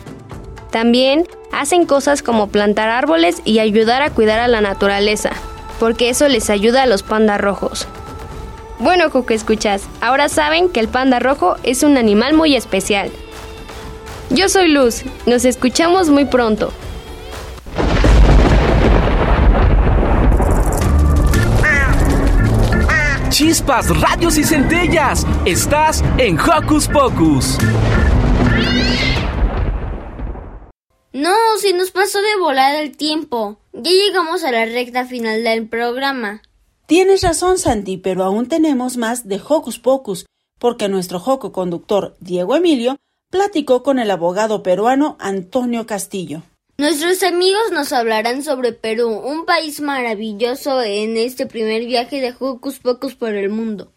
También 0.70 1.26
hacen 1.52 1.84
cosas 1.84 2.22
como 2.22 2.48
plantar 2.48 2.90
árboles 2.90 3.42
y 3.44 3.58
ayudar 3.58 4.02
a 4.02 4.10
cuidar 4.10 4.38
a 4.38 4.48
la 4.48 4.60
naturaleza, 4.60 5.30
porque 5.78 6.08
eso 6.10 6.28
les 6.28 6.48
ayuda 6.48 6.84
a 6.84 6.86
los 6.86 7.02
pandas 7.02 7.40
rojos. 7.40 7.88
Bueno, 8.78 9.10
Coco 9.10 9.34
Escuchas, 9.34 9.82
ahora 10.00 10.28
saben 10.28 10.70
que 10.70 10.80
el 10.80 10.88
panda 10.88 11.18
rojo 11.18 11.56
es 11.64 11.82
un 11.82 11.96
animal 11.98 12.34
muy 12.34 12.56
especial. 12.56 13.10
Yo 14.30 14.48
soy 14.48 14.68
Luz, 14.68 15.02
nos 15.26 15.44
escuchamos 15.44 16.08
muy 16.08 16.24
pronto. 16.24 16.72
Chispas, 23.28 23.88
radios 24.00 24.36
y 24.38 24.44
centellas. 24.44 25.26
Estás 25.44 26.04
en 26.18 26.38
Hocus 26.38 26.88
Pocus. 26.88 27.58
No, 31.12 31.34
si 31.58 31.72
nos 31.72 31.90
pasó 31.90 32.20
de 32.22 32.36
volar 32.38 32.76
el 32.76 32.96
tiempo. 32.96 33.58
Ya 33.72 33.90
llegamos 33.90 34.44
a 34.44 34.52
la 34.52 34.64
recta 34.64 35.04
final 35.04 35.42
del 35.42 35.68
programa. 35.68 36.42
Tienes 36.86 37.22
razón, 37.22 37.58
Santi, 37.58 37.96
pero 37.96 38.24
aún 38.24 38.48
tenemos 38.48 38.96
más 38.96 39.26
de 39.26 39.40
Hocus 39.46 39.78
Pocus, 39.78 40.26
porque 40.58 40.88
nuestro 40.88 41.18
joco 41.18 41.52
conductor, 41.52 42.16
Diego 42.20 42.54
Emilio, 42.54 42.96
platicó 43.30 43.82
con 43.82 43.98
el 43.98 44.10
abogado 44.10 44.62
peruano 44.62 45.16
Antonio 45.20 45.86
Castillo. 45.86 46.42
Nuestros 46.78 47.22
amigos 47.22 47.72
nos 47.72 47.92
hablarán 47.92 48.42
sobre 48.42 48.72
Perú, 48.72 49.10
un 49.10 49.44
país 49.46 49.80
maravilloso 49.80 50.80
en 50.82 51.16
este 51.16 51.46
primer 51.46 51.84
viaje 51.86 52.20
de 52.20 52.34
Hocus 52.38 52.78
Pocus 52.78 53.14
por 53.14 53.34
el 53.34 53.50
mundo. 53.50 53.92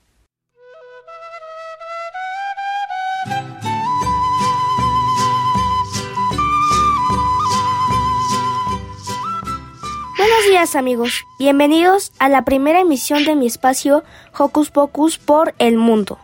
Buenos 10.44 10.60
días 10.60 10.76
amigos, 10.76 11.26
bienvenidos 11.40 12.12
a 12.20 12.28
la 12.28 12.44
primera 12.44 12.82
emisión 12.82 13.24
de 13.24 13.34
mi 13.34 13.48
espacio 13.48 14.04
Hocus 14.38 14.72
Pocus 14.72 15.18
por 15.18 15.56
el 15.58 15.78
mundo. 15.78 16.20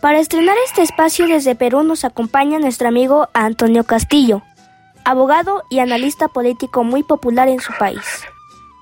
Para 0.00 0.18
estrenar 0.18 0.56
este 0.66 0.82
espacio 0.82 1.28
desde 1.28 1.54
Perú 1.54 1.84
nos 1.84 2.04
acompaña 2.04 2.58
nuestro 2.58 2.88
amigo 2.88 3.28
Antonio 3.34 3.84
Castillo, 3.84 4.42
abogado 5.04 5.62
y 5.70 5.78
analista 5.78 6.26
político 6.26 6.82
muy 6.82 7.04
popular 7.04 7.46
en 7.46 7.60
su 7.60 7.72
país. 7.78 8.24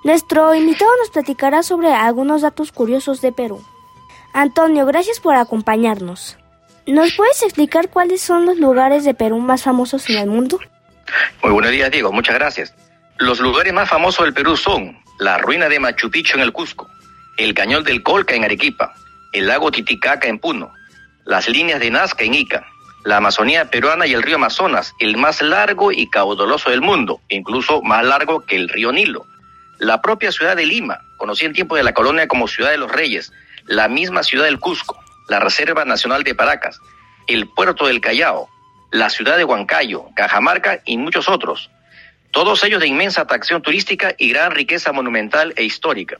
Nuestro 0.03 0.55
invitado 0.55 0.91
nos 1.01 1.11
platicará 1.11 1.62
sobre 1.62 1.93
algunos 1.93 2.41
datos 2.41 2.72
curiosos 2.72 3.20
de 3.20 3.33
Perú. 3.33 3.62
Antonio, 4.33 4.87
gracias 4.87 5.20
por 5.20 5.35
acompañarnos. 5.35 6.39
¿Nos 6.87 7.12
puedes 7.12 7.43
explicar 7.43 7.91
cuáles 7.91 8.22
son 8.22 8.47
los 8.47 8.57
lugares 8.57 9.05
de 9.05 9.12
Perú 9.12 9.41
más 9.41 9.62
famosos 9.62 10.09
en 10.09 10.16
el 10.16 10.31
mundo? 10.31 10.59
Muy 11.43 11.53
buenos 11.53 11.70
días, 11.70 11.91
Diego. 11.91 12.11
Muchas 12.12 12.37
gracias. 12.37 12.74
Los 13.20 13.38
lugares 13.38 13.74
más 13.74 13.86
famosos 13.86 14.24
del 14.24 14.32
Perú 14.32 14.56
son 14.56 14.98
la 15.18 15.36
ruina 15.36 15.68
de 15.68 15.78
Machu 15.78 16.10
Picchu 16.10 16.38
en 16.38 16.42
el 16.42 16.52
Cusco, 16.52 16.88
el 17.36 17.52
cañón 17.52 17.84
del 17.84 18.02
Colca 18.02 18.34
en 18.34 18.44
Arequipa, 18.44 18.94
el 19.32 19.46
lago 19.46 19.70
Titicaca 19.70 20.26
en 20.26 20.38
Puno, 20.38 20.72
las 21.26 21.46
líneas 21.46 21.80
de 21.80 21.90
Nazca 21.90 22.24
en 22.24 22.32
Ica, 22.32 22.66
la 23.04 23.18
Amazonía 23.18 23.66
peruana 23.66 24.06
y 24.06 24.14
el 24.14 24.22
río 24.22 24.36
Amazonas, 24.36 24.94
el 25.00 25.18
más 25.18 25.42
largo 25.42 25.92
y 25.92 26.08
caudaloso 26.08 26.70
del 26.70 26.80
mundo, 26.80 27.20
incluso 27.28 27.82
más 27.82 28.02
largo 28.06 28.40
que 28.46 28.56
el 28.56 28.70
río 28.70 28.90
Nilo. 28.90 29.26
La 29.78 30.00
propia 30.00 30.32
ciudad 30.32 30.56
de 30.56 30.64
Lima, 30.64 31.02
conocida 31.18 31.48
en 31.48 31.54
tiempo 31.54 31.76
de 31.76 31.82
la 31.82 31.92
colonia 31.92 32.26
como 32.26 32.48
Ciudad 32.48 32.70
de 32.70 32.78
los 32.78 32.90
Reyes, 32.90 33.34
la 33.66 33.88
misma 33.88 34.22
ciudad 34.22 34.46
del 34.46 34.58
Cusco, 34.58 34.98
la 35.28 35.40
Reserva 35.40 35.84
Nacional 35.84 36.24
de 36.24 36.34
Paracas, 36.34 36.80
el 37.26 37.46
puerto 37.50 37.86
del 37.86 38.00
Callao, 38.00 38.48
la 38.92 39.10
ciudad 39.10 39.36
de 39.36 39.44
Huancayo, 39.44 40.06
Cajamarca 40.16 40.80
y 40.86 40.96
muchos 40.96 41.28
otros. 41.28 41.70
Todos 42.31 42.62
ellos 42.64 42.81
de 42.81 42.87
inmensa 42.87 43.22
atracción 43.22 43.62
turística 43.62 44.14
y 44.16 44.31
gran 44.31 44.53
riqueza 44.53 44.93
monumental 44.93 45.53
e 45.57 45.64
histórica. 45.64 46.18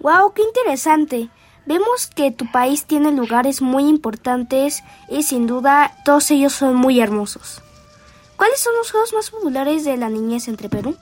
¡Wow! 0.00 0.32
¡Qué 0.34 0.42
interesante! 0.42 1.28
Vemos 1.66 2.06
que 2.06 2.30
tu 2.30 2.50
país 2.50 2.86
tiene 2.86 3.12
lugares 3.12 3.60
muy 3.60 3.88
importantes 3.88 4.82
y 5.10 5.22
sin 5.22 5.46
duda 5.46 5.92
todos 6.04 6.30
ellos 6.30 6.54
son 6.54 6.76
muy 6.76 7.00
hermosos. 7.00 7.62
¿Cuáles 8.36 8.60
son 8.60 8.74
los 8.76 8.90
juegos 8.90 9.12
más 9.12 9.30
populares 9.30 9.84
de 9.84 9.98
la 9.98 10.08
niñez 10.08 10.48
entre 10.48 10.70
Perú? 10.70 10.96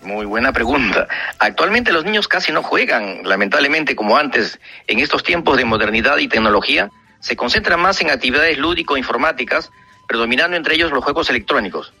Muy 0.00 0.24
buena 0.24 0.52
pregunta. 0.52 1.08
Actualmente 1.38 1.92
los 1.92 2.04
niños 2.04 2.28
casi 2.28 2.52
no 2.52 2.62
juegan, 2.62 3.20
lamentablemente 3.24 3.96
como 3.96 4.16
antes, 4.16 4.58
en 4.86 5.00
estos 5.00 5.24
tiempos 5.24 5.56
de 5.58 5.64
modernidad 5.64 6.16
y 6.18 6.28
tecnología, 6.28 6.90
se 7.20 7.36
concentran 7.36 7.80
más 7.80 8.00
en 8.00 8.10
actividades 8.10 8.56
lúdico-informáticas, 8.56 9.70
predominando 10.06 10.56
entre 10.56 10.76
ellos 10.76 10.92
los 10.92 11.04
juegos 11.04 11.28
electrónicos. 11.30 11.92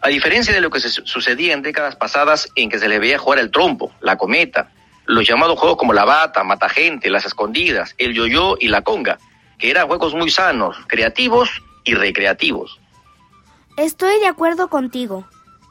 A 0.00 0.08
diferencia 0.08 0.54
de 0.54 0.60
lo 0.60 0.70
que 0.70 0.80
se 0.80 0.90
sucedía 0.90 1.54
en 1.54 1.62
décadas 1.62 1.96
pasadas 1.96 2.48
en 2.54 2.68
que 2.70 2.78
se 2.78 2.88
le 2.88 2.98
veía 2.98 3.18
jugar 3.18 3.38
el 3.38 3.50
trompo, 3.50 3.92
la 4.00 4.16
cometa, 4.16 4.70
los 5.06 5.26
llamados 5.26 5.58
juegos 5.58 5.78
como 5.78 5.92
la 5.92 6.04
bata, 6.04 6.44
mata 6.44 6.68
gente, 6.68 7.10
las 7.10 7.24
escondidas, 7.24 7.94
el 7.98 8.14
yoyo 8.14 8.56
y 8.60 8.68
la 8.68 8.82
conga, 8.82 9.18
que 9.58 9.70
eran 9.70 9.86
juegos 9.86 10.14
muy 10.14 10.30
sanos, 10.30 10.76
creativos 10.86 11.48
y 11.84 11.94
recreativos. 11.94 12.78
Estoy 13.76 14.18
de 14.20 14.26
acuerdo 14.26 14.68
contigo. 14.68 15.26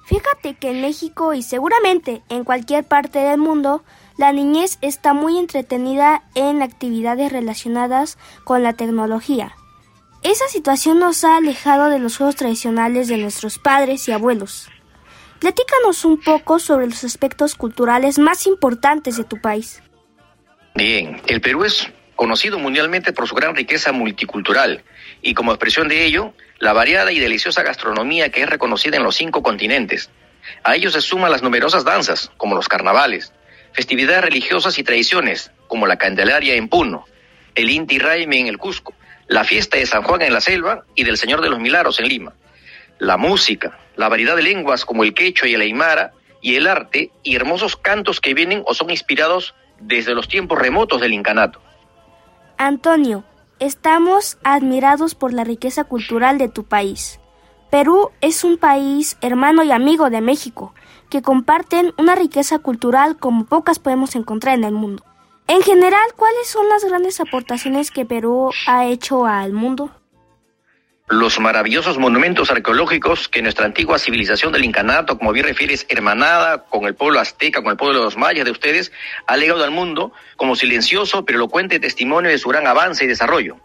Fíjate 0.05 0.53
que 0.53 0.69
en 0.69 0.81
México 0.81 1.33
y 1.33 1.41
seguramente 1.41 2.21
en 2.29 2.43
cualquier 2.43 2.83
parte 2.83 3.19
del 3.19 3.39
mundo, 3.39 3.83
la 4.17 4.31
niñez 4.31 4.77
está 4.81 5.13
muy 5.13 5.37
entretenida 5.37 6.23
en 6.35 6.61
actividades 6.61 7.31
relacionadas 7.31 8.17
con 8.43 8.63
la 8.63 8.73
tecnología. 8.73 9.55
Esa 10.25 10.47
situación 10.47 10.97
nos 10.97 11.23
ha 11.23 11.37
alejado 11.37 11.87
de 11.91 11.99
los 11.99 12.17
juegos 12.17 12.35
tradicionales 12.35 13.07
de 13.07 13.17
nuestros 13.17 13.59
padres 13.59 14.07
y 14.07 14.11
abuelos. 14.11 14.69
Platícanos 15.37 16.03
un 16.03 16.19
poco 16.19 16.57
sobre 16.57 16.87
los 16.87 17.03
aspectos 17.03 17.53
culturales 17.53 18.17
más 18.17 18.47
importantes 18.47 19.17
de 19.17 19.23
tu 19.23 19.39
país. 19.39 19.83
Bien, 20.73 21.21
el 21.27 21.41
Perú 21.41 21.63
es 21.63 21.87
conocido 22.15 22.57
mundialmente 22.57 23.13
por 23.13 23.27
su 23.27 23.35
gran 23.35 23.55
riqueza 23.55 23.91
multicultural 23.91 24.83
y 25.21 25.35
como 25.35 25.51
expresión 25.51 25.89
de 25.89 26.05
ello, 26.05 26.33
la 26.57 26.73
variada 26.73 27.11
y 27.11 27.19
deliciosa 27.19 27.61
gastronomía 27.61 28.29
que 28.29 28.41
es 28.41 28.49
reconocida 28.49 28.97
en 28.97 29.03
los 29.03 29.15
cinco 29.15 29.43
continentes. 29.43 30.09
A 30.63 30.75
ello 30.75 30.89
se 30.89 31.01
suman 31.01 31.31
las 31.31 31.43
numerosas 31.43 31.85
danzas, 31.85 32.31
como 32.37 32.55
los 32.55 32.67
carnavales, 32.67 33.31
festividades 33.73 34.23
religiosas 34.23 34.79
y 34.79 34.83
tradiciones, 34.83 35.51
como 35.67 35.85
la 35.85 35.97
Candelaria 35.97 36.55
en 36.55 36.67
Puno, 36.67 37.05
el 37.53 37.69
Inti 37.69 37.99
Raime 37.99 38.39
en 38.39 38.47
el 38.47 38.57
Cusco, 38.57 38.95
la 39.27 39.43
fiesta 39.43 39.77
de 39.77 39.85
San 39.85 40.03
Juan 40.03 40.21
en 40.21 40.33
la 40.33 40.41
Selva 40.41 40.85
y 40.95 41.03
del 41.03 41.17
Señor 41.17 41.41
de 41.41 41.49
los 41.49 41.59
Milagros 41.59 41.99
en 41.99 42.07
Lima. 42.07 42.33
La 42.99 43.17
música, 43.17 43.77
la 43.95 44.09
variedad 44.09 44.35
de 44.35 44.43
lenguas 44.43 44.85
como 44.85 45.03
el 45.03 45.13
quechua 45.13 45.47
y 45.47 45.53
el 45.53 45.61
aymara, 45.61 46.13
y 46.41 46.57
el 46.57 46.67
arte 46.67 47.09
y 47.23 47.35
hermosos 47.35 47.75
cantos 47.75 48.21
que 48.21 48.35
vienen 48.35 48.61
o 48.67 48.75
son 48.75 48.91
inspirados 48.91 49.55
desde 49.79 50.13
los 50.13 50.27
tiempos 50.27 50.59
remotos 50.59 51.01
del 51.01 51.13
incanato. 51.13 51.59
Antonio, 52.57 53.23
estamos 53.59 54.37
admirados 54.43 55.15
por 55.15 55.33
la 55.33 55.43
riqueza 55.43 55.85
cultural 55.85 56.37
de 56.37 56.47
tu 56.47 56.63
país. 56.63 57.19
Perú 57.71 58.11
es 58.21 58.43
un 58.43 58.57
país 58.57 59.17
hermano 59.21 59.63
y 59.63 59.71
amigo 59.71 60.11
de 60.11 60.21
México, 60.21 60.75
que 61.09 61.23
comparten 61.23 61.93
una 61.97 62.13
riqueza 62.13 62.59
cultural 62.59 63.17
como 63.17 63.45
pocas 63.45 63.79
podemos 63.79 64.15
encontrar 64.15 64.55
en 64.55 64.65
el 64.65 64.73
mundo. 64.73 65.03
En 65.47 65.61
general, 65.61 66.13
¿cuáles 66.15 66.47
son 66.47 66.67
las 66.69 66.83
grandes 66.83 67.19
aportaciones 67.19 67.91
que 67.91 68.05
Perú 68.05 68.51
ha 68.67 68.85
hecho 68.85 69.25
al 69.25 69.53
mundo? 69.53 69.91
los 71.07 71.39
maravillosos 71.39 71.99
monumentos 71.99 72.49
arqueológicos 72.49 73.29
que 73.29 73.43
nuestra 73.43 73.65
antigua 73.65 73.99
civilización 73.99 74.51
del 74.51 74.65
incanato, 74.65 75.19
como 75.19 75.33
bien 75.33 75.45
refieres, 75.45 75.85
hermanada 75.87 76.65
con 76.65 76.85
el 76.85 76.95
pueblo 76.95 77.19
azteca, 77.19 77.61
con 77.61 77.71
el 77.71 77.77
pueblo 77.77 77.99
de 77.99 78.05
los 78.05 78.17
mayas 78.17 78.43
de 78.43 78.49
ustedes, 78.49 78.91
ha 79.27 79.37
legado 79.37 79.63
al 79.63 79.69
mundo 79.69 80.13
como 80.35 80.55
silencioso 80.55 81.23
pero 81.23 81.37
elocuente 81.37 81.79
testimonio 81.79 82.31
de 82.31 82.39
su 82.39 82.49
gran 82.49 82.65
avance 82.65 83.05
y 83.05 83.07
desarrollo. 83.07 83.57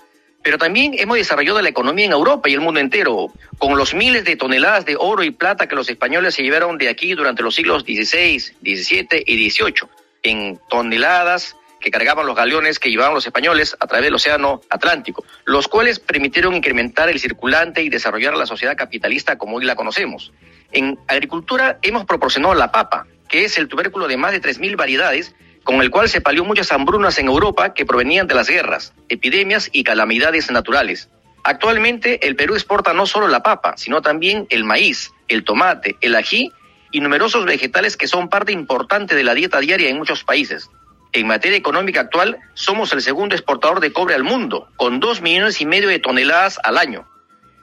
Pero 0.43 0.59
también 0.59 0.95
hemos 0.99 1.17
desarrollado 1.17 1.63
la 1.63 1.71
economía 1.71 2.07
en 2.07 2.13
Europa 2.13 2.49
y 2.49 2.55
el 2.55 2.61
mundo 2.61 2.79
entero, 2.79 3.33
con 3.57 3.77
los 3.79 3.95
miles 3.95 4.25
de 4.25 4.37
toneladas 4.37 4.85
de 4.85 4.97
oro 4.99 5.23
y 5.23 5.31
plata 5.31 5.67
que 5.67 5.77
los 5.77 5.89
españoles 5.89 6.35
se 6.35 6.43
llevaron 6.43 6.77
de 6.77 6.91
aquí 6.91 7.15
durante 7.15 7.43
los 7.43 7.55
siglos 7.55 7.85
XVI, 7.85 8.39
XVII 8.39 9.25
y 9.27 9.51
XVIII, 9.51 9.89
en 10.23 10.61
toneladas 10.69 11.57
que 11.81 11.91
cargaban 11.91 12.27
los 12.27 12.37
galeones 12.37 12.79
que 12.79 12.91
llevaban 12.91 13.15
los 13.15 13.27
españoles 13.27 13.77
a 13.81 13.87
través 13.87 14.05
del 14.05 14.15
Océano 14.15 14.61
Atlántico, 14.69 15.25
los 15.45 15.69
cuales 15.69 15.99
permitieron 15.99 16.55
incrementar 16.55 17.09
el 17.09 17.19
circulante 17.19 17.83
y 17.83 17.89
desarrollar 17.89 18.37
la 18.37 18.47
sociedad 18.47 18.77
capitalista 18.77 19.39
como 19.39 19.57
hoy 19.57 19.65
la 19.65 19.77
conocemos. 19.77 20.33
En 20.73 20.99
agricultura 21.09 21.79
hemos 21.83 22.05
proporcionado 22.05 22.55
la 22.55 22.71
papa, 22.71 23.07
que 23.29 23.45
es 23.45 23.59
el 23.59 23.69
tubérculo 23.69 24.09
de 24.09 24.17
más 24.17 24.33
de 24.33 24.43
3.000 24.43 24.77
variedades, 24.77 25.35
con 25.65 25.81
el 25.83 25.91
cual 25.91 26.09
se 26.09 26.21
palió 26.21 26.45
muchas 26.45 26.73
hambrunas 26.73 27.19
en 27.19 27.27
Europa 27.27 27.75
que 27.75 27.87
provenían 27.87 28.27
de 28.27 28.35
las 28.35 28.49
guerras, 28.49 28.93
epidemias 29.09 29.69
y 29.73 29.85
calamidades 29.85 30.51
naturales. 30.51 31.09
Actualmente 31.45 32.27
el 32.27 32.37
Perú 32.37 32.55
exporta 32.55 32.93
no 32.93 33.07
solo 33.07 33.29
la 33.29 33.43
papa, 33.43 33.75
sino 33.77 34.03
también 34.03 34.47
el 34.51 34.65
maíz, 34.65 35.13
el 35.29 35.45
tomate, 35.45 35.97
el 36.01 36.15
ají 36.17 36.53
y 36.93 37.01
numerosos 37.01 37.45
vegetales 37.45 37.97
que 37.97 38.09
son 38.09 38.29
parte 38.29 38.53
importante 38.53 39.15
de 39.15 39.25
la 39.25 39.35
dieta 39.35 39.61
diaria 39.61 39.89
en 39.89 39.97
muchos 39.97 40.25
países. 40.25 40.71
En 41.13 41.27
materia 41.27 41.59
económica 41.59 42.01
actual, 42.01 42.39
somos 42.55 42.93
el 42.93 43.03
segundo 43.03 43.35
exportador 43.35 43.81
de 43.81 43.93
cobre 43.93 44.15
al 44.15 44.23
mundo, 44.23 44.69
con 44.77 45.01
dos 45.01 45.21
millones 45.21 45.61
y 45.61 45.67
medio 45.67 45.89
de 45.89 45.99
toneladas 45.99 46.61
al 46.63 46.79
año, 46.79 47.09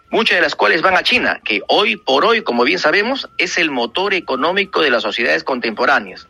muchas 0.10 0.36
de 0.38 0.42
las 0.42 0.56
cuales 0.56 0.82
van 0.82 0.98
a 0.98 1.04
China, 1.04 1.40
que 1.44 1.62
hoy 1.70 1.96
por 1.96 2.26
hoy, 2.26 2.42
como 2.42 2.64
bien 2.64 2.80
sabemos, 2.80 3.30
es 3.38 3.58
el 3.58 3.72
motor 3.72 4.14
económico 4.14 4.82
de 4.82 4.92
las 4.92 5.04
sociedades 5.04 5.44
contemporáneas. 5.46 6.28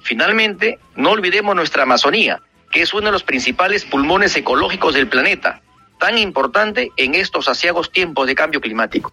Finalmente, 0.00 0.78
no 0.94 1.12
olvidemos 1.12 1.54
nuestra 1.54 1.84
Amazonía, 1.84 2.42
que 2.70 2.82
es 2.82 2.92
uno 2.92 3.06
de 3.06 3.12
los 3.12 3.22
principales 3.22 3.84
pulmones 3.84 4.36
ecológicos 4.36 4.94
del 4.94 5.08
planeta, 5.08 5.62
tan 5.98 6.18
importante 6.18 6.90
en 6.96 7.14
estos 7.14 7.48
asiagos 7.48 7.92
tiempos 7.92 8.26
de 8.26 8.34
cambio 8.34 8.60
climático. 8.60 9.12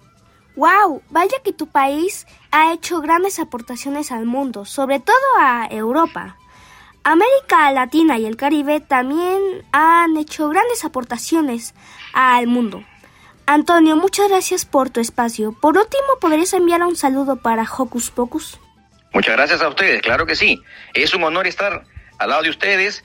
¡Wow! 0.56 1.04
Vaya 1.10 1.38
que 1.44 1.54
tu 1.54 1.68
país 1.68 2.26
ha 2.52 2.74
hecho 2.74 3.00
grandes 3.00 3.40
aportaciones 3.40 4.12
al 4.12 4.26
mundo, 4.26 4.66
sobre 4.66 5.00
todo 5.00 5.16
a 5.40 5.68
Europa. 5.70 6.39
América 7.12 7.72
Latina 7.72 8.20
y 8.20 8.28
el 8.28 8.38
Caribe 8.38 8.82
también 8.82 9.42
han 9.72 10.16
hecho 10.16 10.48
grandes 10.48 10.86
aportaciones 10.86 11.74
al 12.14 12.46
mundo. 12.46 12.84
Antonio, 13.48 13.96
muchas 13.96 14.30
gracias 14.30 14.66
por 14.66 14.92
tu 14.92 15.00
espacio. 15.00 15.58
Por 15.60 15.76
último, 15.76 16.20
¿podrías 16.22 16.54
enviar 16.54 16.84
un 16.84 16.96
saludo 16.96 17.38
para 17.38 17.64
Hocus 17.64 18.12
Pocus? 18.12 18.60
Muchas 19.12 19.36
gracias 19.36 19.60
a 19.64 19.70
ustedes, 19.70 20.04
claro 20.04 20.28
que 20.28 20.36
sí. 20.36 20.62
Es 20.94 21.16
un 21.16 21.24
honor 21.24 21.48
estar 21.48 21.84
al 22.20 22.30
lado 22.30 22.44
de 22.44 22.52
ustedes. 22.52 23.04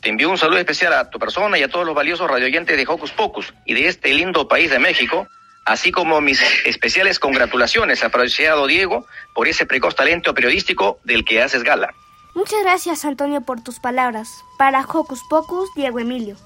Te 0.00 0.10
envío 0.10 0.30
un 0.30 0.38
saludo 0.38 0.58
especial 0.58 0.92
a 0.92 1.10
tu 1.10 1.18
persona 1.18 1.58
y 1.58 1.64
a 1.64 1.68
todos 1.68 1.84
los 1.84 1.94
valiosos 1.96 2.30
radioyentes 2.30 2.76
de 2.76 2.86
Hocus 2.86 3.10
Pocus 3.10 3.52
y 3.64 3.74
de 3.74 3.88
este 3.88 4.14
lindo 4.14 4.46
país 4.46 4.70
de 4.70 4.78
México, 4.78 5.26
así 5.64 5.90
como 5.90 6.20
mis 6.20 6.40
especiales 6.66 7.18
congratulaciones, 7.18 8.04
apreciado 8.04 8.68
Diego, 8.68 9.08
por 9.34 9.48
ese 9.48 9.66
precoz 9.66 9.96
talento 9.96 10.34
periodístico 10.34 11.00
del 11.02 11.24
que 11.24 11.42
haces 11.42 11.64
gala. 11.64 11.92
Muchas 12.34 12.60
gracias, 12.62 13.04
Antonio, 13.04 13.42
por 13.42 13.60
tus 13.60 13.78
palabras. 13.78 14.44
Para 14.58 14.84
Hocus 14.84 15.22
Pocus, 15.30 15.70
Diego 15.74 16.00
Emilio. 16.00 16.36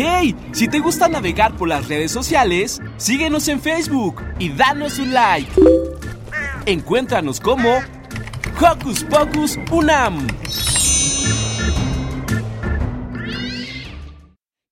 ¡Hey! 0.00 0.36
Si 0.52 0.68
te 0.68 0.78
gusta 0.78 1.08
navegar 1.08 1.56
por 1.56 1.68
las 1.68 1.88
redes 1.88 2.12
sociales, 2.12 2.80
síguenos 2.98 3.48
en 3.48 3.60
Facebook 3.60 4.22
y 4.38 4.50
danos 4.50 4.98
un 5.00 5.12
like. 5.12 5.50
Encuéntranos 6.66 7.40
como 7.40 7.78
Hocus 8.60 9.02
Pocus 9.04 9.58
Unam. 9.72 10.24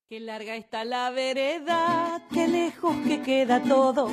Qué 0.09 0.21
larga 0.21 0.55
está 0.55 0.85
la 0.85 1.11
vereda, 1.11 2.23
qué 2.33 2.47
lejos 2.47 2.95
que 3.09 3.23
queda 3.23 3.61
todo. 3.61 4.09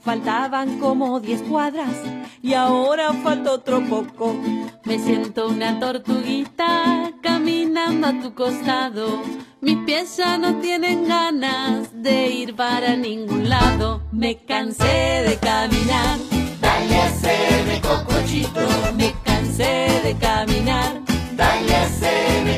Faltaban 0.00 0.80
como 0.80 1.20
diez 1.20 1.40
cuadras 1.42 1.94
y 2.42 2.54
ahora 2.54 3.12
falta 3.12 3.52
otro 3.52 3.80
poco. 3.88 4.34
Me 4.82 4.98
siento 4.98 5.46
una 5.46 5.78
tortuguita 5.78 7.12
caminando 7.22 8.08
a 8.08 8.20
tu 8.20 8.34
costado. 8.34 9.22
Mis 9.60 9.76
pies 9.84 10.16
ya 10.16 10.36
no 10.36 10.56
tienen 10.56 11.06
ganas 11.06 11.90
de 11.92 12.28
ir 12.28 12.56
para 12.56 12.96
ningún 12.96 13.48
lado. 13.48 14.02
Me 14.10 14.44
cansé 14.44 15.22
de 15.28 15.38
caminar. 15.40 16.18
Dale 16.60 16.96
a 16.96 17.06
hacerme 17.06 17.80
cocochito. 17.82 18.66
Me 18.96 19.14
cansé 19.24 20.00
de 20.02 20.16
caminar. 20.18 21.02
Dale 21.36 21.72
a 21.76 21.84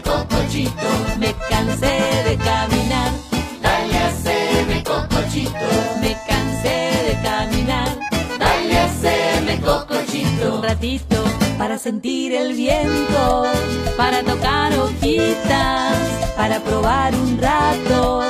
cocochito. 0.02 0.88
Me 1.18 1.34
cansé 1.48 1.96
de 2.28 2.36
caminar. 2.36 3.12
Dale 3.62 3.98
a 3.98 4.06
hacerme 4.08 4.82
cocochito. 4.84 5.68
Me 6.00 6.16
cansé 6.26 6.78
de 7.08 7.20
caminar. 7.22 7.98
Dale 8.38 8.78
a 8.78 8.84
hacerme 8.84 9.60
cocochito. 9.60 10.56
Un 10.56 10.62
ratito 10.62 11.18
para 11.58 11.76
sentir 11.76 12.34
el 12.34 12.52
viento, 12.52 13.44
para 13.96 14.22
tocar 14.22 14.72
hojitas, 14.78 15.98
para 16.36 16.60
probar 16.60 17.12
un 17.16 17.36
rato 17.38 18.22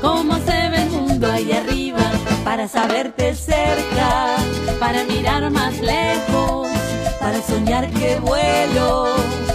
cómo 0.00 0.34
se 0.38 0.68
ve 0.68 0.82
el 0.82 0.90
mundo 0.90 1.30
ahí 1.30 1.52
arriba, 1.52 2.02
para 2.44 2.66
saberte 2.66 3.36
cerca, 3.36 4.36
para 4.80 5.04
mirar 5.04 5.48
más 5.50 5.78
lejos, 5.80 6.68
para 7.20 7.40
soñar 7.40 7.88
que 7.90 8.18
vuelo 8.18 9.06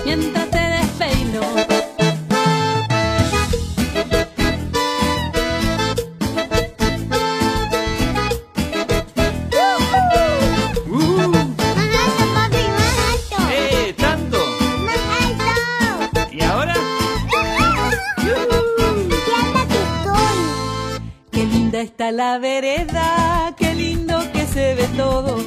mientras 0.05 0.46
la 22.18 22.39
vereda, 22.39 23.53
qué 23.55 23.76
lindo 23.76 24.20
que 24.34 24.47
se 24.47 24.74
ve 24.74 24.88
todo. 24.97 25.38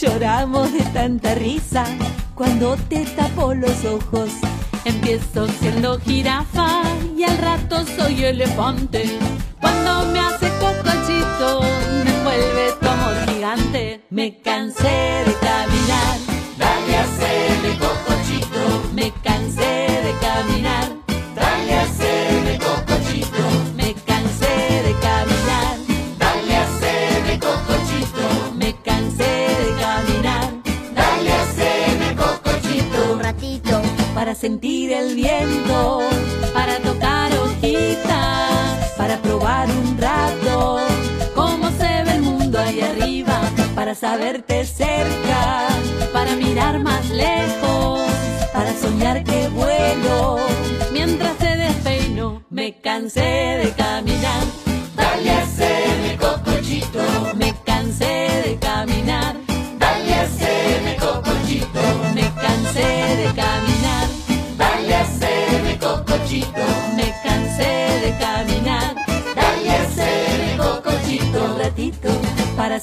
Lloramos 0.00 0.72
de 0.72 0.80
tanta 0.94 1.34
risa 1.34 1.84
cuando 2.34 2.76
te 2.88 3.04
tapo 3.04 3.52
los 3.52 3.84
ojos. 3.84 4.30
Empiezo 4.86 5.46
siendo 5.60 6.00
jirafa 6.00 6.82
y 7.14 7.24
al 7.24 7.36
rato 7.36 7.84
soy 7.84 8.24
elefante. 8.24 9.18
Cuando 9.60 10.06
me 10.12 10.20
hace 10.20 10.48
cocochito, 10.60 11.60
me 12.02 12.10
envuelve 12.10 12.72
tu 12.80 12.88
amor 12.88 13.16
gigante. 13.28 14.00
Me 14.08 14.40
cansé 14.40 15.24
de 15.26 15.34
caminar, 15.42 16.16
dale 16.56 16.96
sentir 34.44 34.92
el 34.92 35.14
viento, 35.14 36.00
para 36.52 36.78
tocar 36.80 37.32
hojitas, 37.32 38.92
para 38.94 39.16
probar 39.22 39.70
un 39.70 39.96
rato 39.96 40.80
cómo 41.34 41.70
se 41.70 42.02
ve 42.04 42.16
el 42.16 42.20
mundo 42.20 42.58
ahí 42.58 42.82
arriba, 42.82 43.40
para 43.74 43.94
saberte 43.94 44.66
cerca, 44.66 45.68
para 46.12 46.36
mirar 46.36 46.78
más 46.80 47.08
lejos, 47.08 48.02
para 48.52 48.74
soñar 48.74 49.24
que 49.24 49.48
vuelo 49.48 50.36
mientras 50.92 51.38
te 51.38 51.56
despeino. 51.56 52.44
Me 52.50 52.82
cansé 52.82 53.30
de 53.62 53.72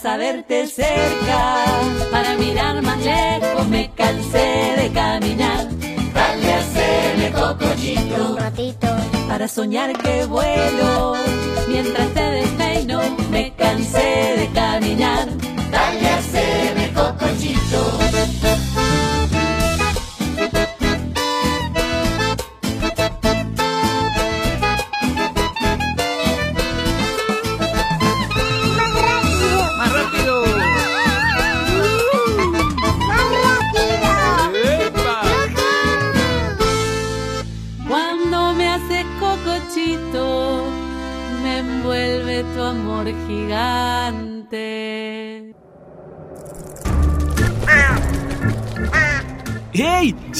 a 0.06 0.18
verte 0.18 0.68
cerca. 0.68 1.66
Para 2.12 2.36
mirar 2.36 2.82
más 2.82 2.98
lejos 3.04 3.68
me 3.68 3.92
cansé 3.92 4.74
de 4.78 4.92
caminar. 4.94 5.68
Dale 6.14 6.54
a 6.54 6.60
hacerme 6.60 7.32
cocollito. 7.32 8.32
Un 8.32 8.38
ratito. 8.38 8.88
Para 9.28 9.48
soñar 9.48 9.94
que 10.02 10.26
vuelo. 10.26 11.14
Mientras 11.68 12.08
te 12.14 12.24
despeino 12.24 13.02
me 13.30 13.54
cansé 13.54 14.36
de 14.38 14.50
caminar. 14.54 15.28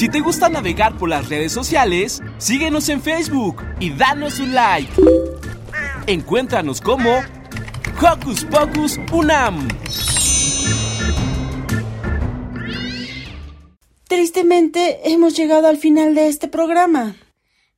Si 0.02 0.08
te 0.08 0.18
gusta 0.18 0.48
navegar 0.48 0.98
por 0.98 1.08
las 1.08 1.28
redes 1.28 1.52
sociales, 1.52 2.20
síguenos 2.38 2.88
en 2.88 3.00
Facebook 3.00 3.62
y 3.78 3.90
danos 3.90 4.40
un 4.40 4.52
like. 4.52 4.92
Encuéntranos 6.08 6.80
como 6.80 7.20
Hocus 8.00 8.44
Pocus 8.46 8.98
Unam. 9.12 9.68
Tristemente, 14.08 15.08
hemos 15.12 15.36
llegado 15.36 15.68
al 15.68 15.76
final 15.76 16.16
de 16.16 16.26
este 16.26 16.48
programa. 16.48 17.14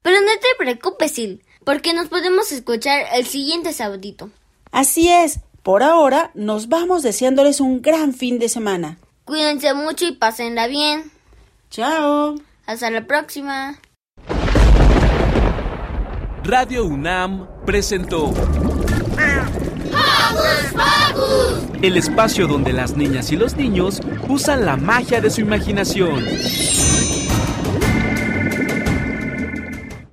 Pero 0.00 0.18
no 0.22 0.32
te 0.40 0.48
preocupes, 0.56 1.12
Sil, 1.12 1.44
porque 1.62 1.92
nos 1.92 2.08
podemos 2.08 2.50
escuchar 2.52 3.04
el 3.12 3.26
siguiente 3.26 3.74
sabadito. 3.74 4.30
Así 4.72 5.10
es, 5.10 5.40
por 5.62 5.82
ahora 5.82 6.30
nos 6.32 6.70
vamos 6.70 7.02
deseándoles 7.02 7.60
un 7.60 7.82
gran 7.82 8.14
fin 8.14 8.38
de 8.38 8.48
semana. 8.48 8.96
Cuídense 9.26 9.74
mucho 9.74 10.06
y 10.06 10.12
pásenla 10.12 10.68
bien. 10.68 11.13
Chao. 11.74 12.36
Hasta 12.66 12.88
la 12.88 13.04
próxima. 13.04 13.80
Radio 16.44 16.84
UNAM 16.84 17.48
presentó 17.66 18.32
el 21.82 21.96
espacio 21.96 22.46
donde 22.46 22.72
las 22.72 22.96
niñas 22.96 23.32
y 23.32 23.36
los 23.36 23.56
niños 23.56 24.00
usan 24.28 24.64
la 24.64 24.76
magia 24.76 25.20
de 25.20 25.30
su 25.30 25.40
imaginación. 25.40 26.24